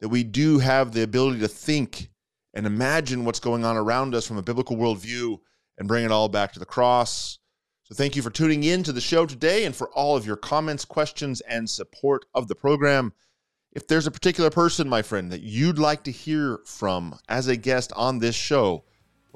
that 0.00 0.08
we 0.08 0.24
do 0.24 0.58
have 0.58 0.92
the 0.92 1.02
ability 1.02 1.38
to 1.40 1.48
think 1.48 2.10
and 2.54 2.66
imagine 2.66 3.24
what's 3.24 3.40
going 3.40 3.64
on 3.64 3.76
around 3.76 4.14
us 4.14 4.26
from 4.26 4.36
a 4.36 4.42
biblical 4.42 4.76
worldview 4.76 5.38
and 5.78 5.88
bring 5.88 6.04
it 6.04 6.10
all 6.10 6.28
back 6.28 6.52
to 6.52 6.58
the 6.58 6.66
cross. 6.66 7.38
So 7.84 7.94
thank 7.94 8.16
you 8.16 8.22
for 8.22 8.30
tuning 8.30 8.64
in 8.64 8.82
to 8.82 8.92
the 8.92 9.00
show 9.00 9.24
today 9.24 9.64
and 9.64 9.74
for 9.74 9.88
all 9.90 10.16
of 10.16 10.26
your 10.26 10.36
comments, 10.36 10.84
questions, 10.84 11.40
and 11.42 11.68
support 11.68 12.26
of 12.34 12.46
the 12.46 12.54
program. 12.54 13.14
If 13.72 13.86
there's 13.86 14.06
a 14.06 14.10
particular 14.10 14.50
person, 14.50 14.88
my 14.88 15.02
friend, 15.02 15.32
that 15.32 15.40
you'd 15.40 15.78
like 15.78 16.02
to 16.04 16.10
hear 16.10 16.60
from 16.66 17.18
as 17.28 17.48
a 17.48 17.56
guest 17.56 17.92
on 17.96 18.18
this 18.18 18.34
show, 18.34 18.84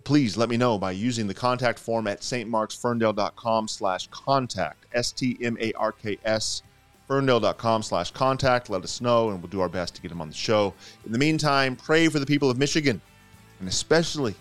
please 0.04 0.36
let 0.36 0.48
me 0.48 0.56
know 0.56 0.78
by 0.78 0.90
using 0.90 1.26
the 1.26 1.34
contact 1.34 1.78
form 1.78 2.06
at 2.06 2.20
stmarksferndale.com 2.20 3.68
slash 3.68 4.08
contact, 4.08 4.86
S-T-M-A-R-K-S, 4.92 6.62
ferndale.com 7.08 7.82
slash 7.82 8.10
contact. 8.10 8.68
Let 8.68 8.82
us 8.82 9.00
know, 9.00 9.30
and 9.30 9.40
we'll 9.40 9.50
do 9.50 9.60
our 9.60 9.68
best 9.68 9.94
to 9.94 10.02
get 10.02 10.08
them 10.08 10.20
on 10.20 10.28
the 10.28 10.34
show. 10.34 10.74
In 11.06 11.12
the 11.12 11.18
meantime, 11.18 11.76
pray 11.76 12.08
for 12.08 12.18
the 12.18 12.26
people 12.26 12.50
of 12.50 12.58
Michigan, 12.58 13.00
and 13.60 13.68
especially 13.68 14.34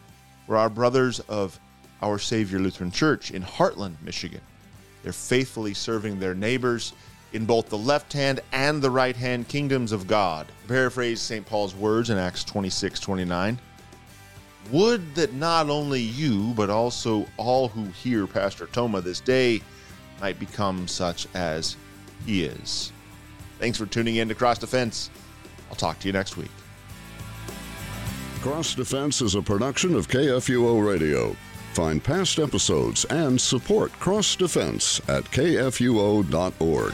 for 0.48 0.58
our 0.58 0.70
brothers 0.70 1.20
of 1.22 1.60
our 2.02 2.20
Savior 2.20 2.60
Lutheran 2.60 2.92
Church 2.92 3.32
in 3.32 3.42
Hartland, 3.42 3.96
Michigan. 4.04 4.42
They're 5.04 5.14
faithfully 5.14 5.74
serving 5.74 6.20
their 6.20 6.36
neighbors 6.36 6.94
in 7.34 7.46
both 7.46 7.70
the 7.70 7.78
left 7.78 8.12
hand 8.14 8.42
and 8.52 8.82
the 8.82 8.90
right 8.90 9.16
hand 9.16 9.48
kingdoms 9.48 9.92
of 9.92 10.08
God. 10.08 10.48
Paraphrase 10.68 11.22
St. 11.22 11.46
Paul's 11.46 11.76
words 11.76 12.10
in 12.10 12.18
Acts 12.18 12.44
26 12.44 13.00
29. 13.00 13.60
Would 14.72 15.16
that 15.16 15.34
not 15.34 15.70
only 15.70 16.02
you, 16.02 16.54
but 16.56 16.70
also 16.70 17.26
all 17.38 17.68
who 17.68 17.86
hear 17.86 18.28
Pastor 18.28 18.68
Thoma 18.68 19.02
this 19.02 19.20
day 19.20 19.62
might 20.22 20.40
become 20.40 20.88
such 20.88 21.28
as 21.34 21.76
he 22.26 22.44
is. 22.44 22.92
Thanks 23.60 23.78
for 23.78 23.86
tuning 23.88 24.18
in 24.18 24.28
to 24.30 24.36
Cross 24.36 24.60
Defense. 24.60 25.10
I'll 25.70 25.76
talk 25.76 26.00
to 26.00 26.08
you 26.08 26.14
next 26.14 26.38
week. 26.38 26.52
Cross 28.42 28.76
Defense 28.76 29.22
is 29.22 29.36
a 29.36 29.42
production 29.42 29.96
of 29.96 30.08
KFUO 30.08 30.86
Radio. 30.86 31.36
Find 31.74 32.04
past 32.04 32.38
episodes 32.38 33.06
and 33.06 33.40
support 33.40 33.92
Cross 33.94 34.36
Defense 34.36 35.00
at 35.08 35.24
kfuo.org. 35.26 36.94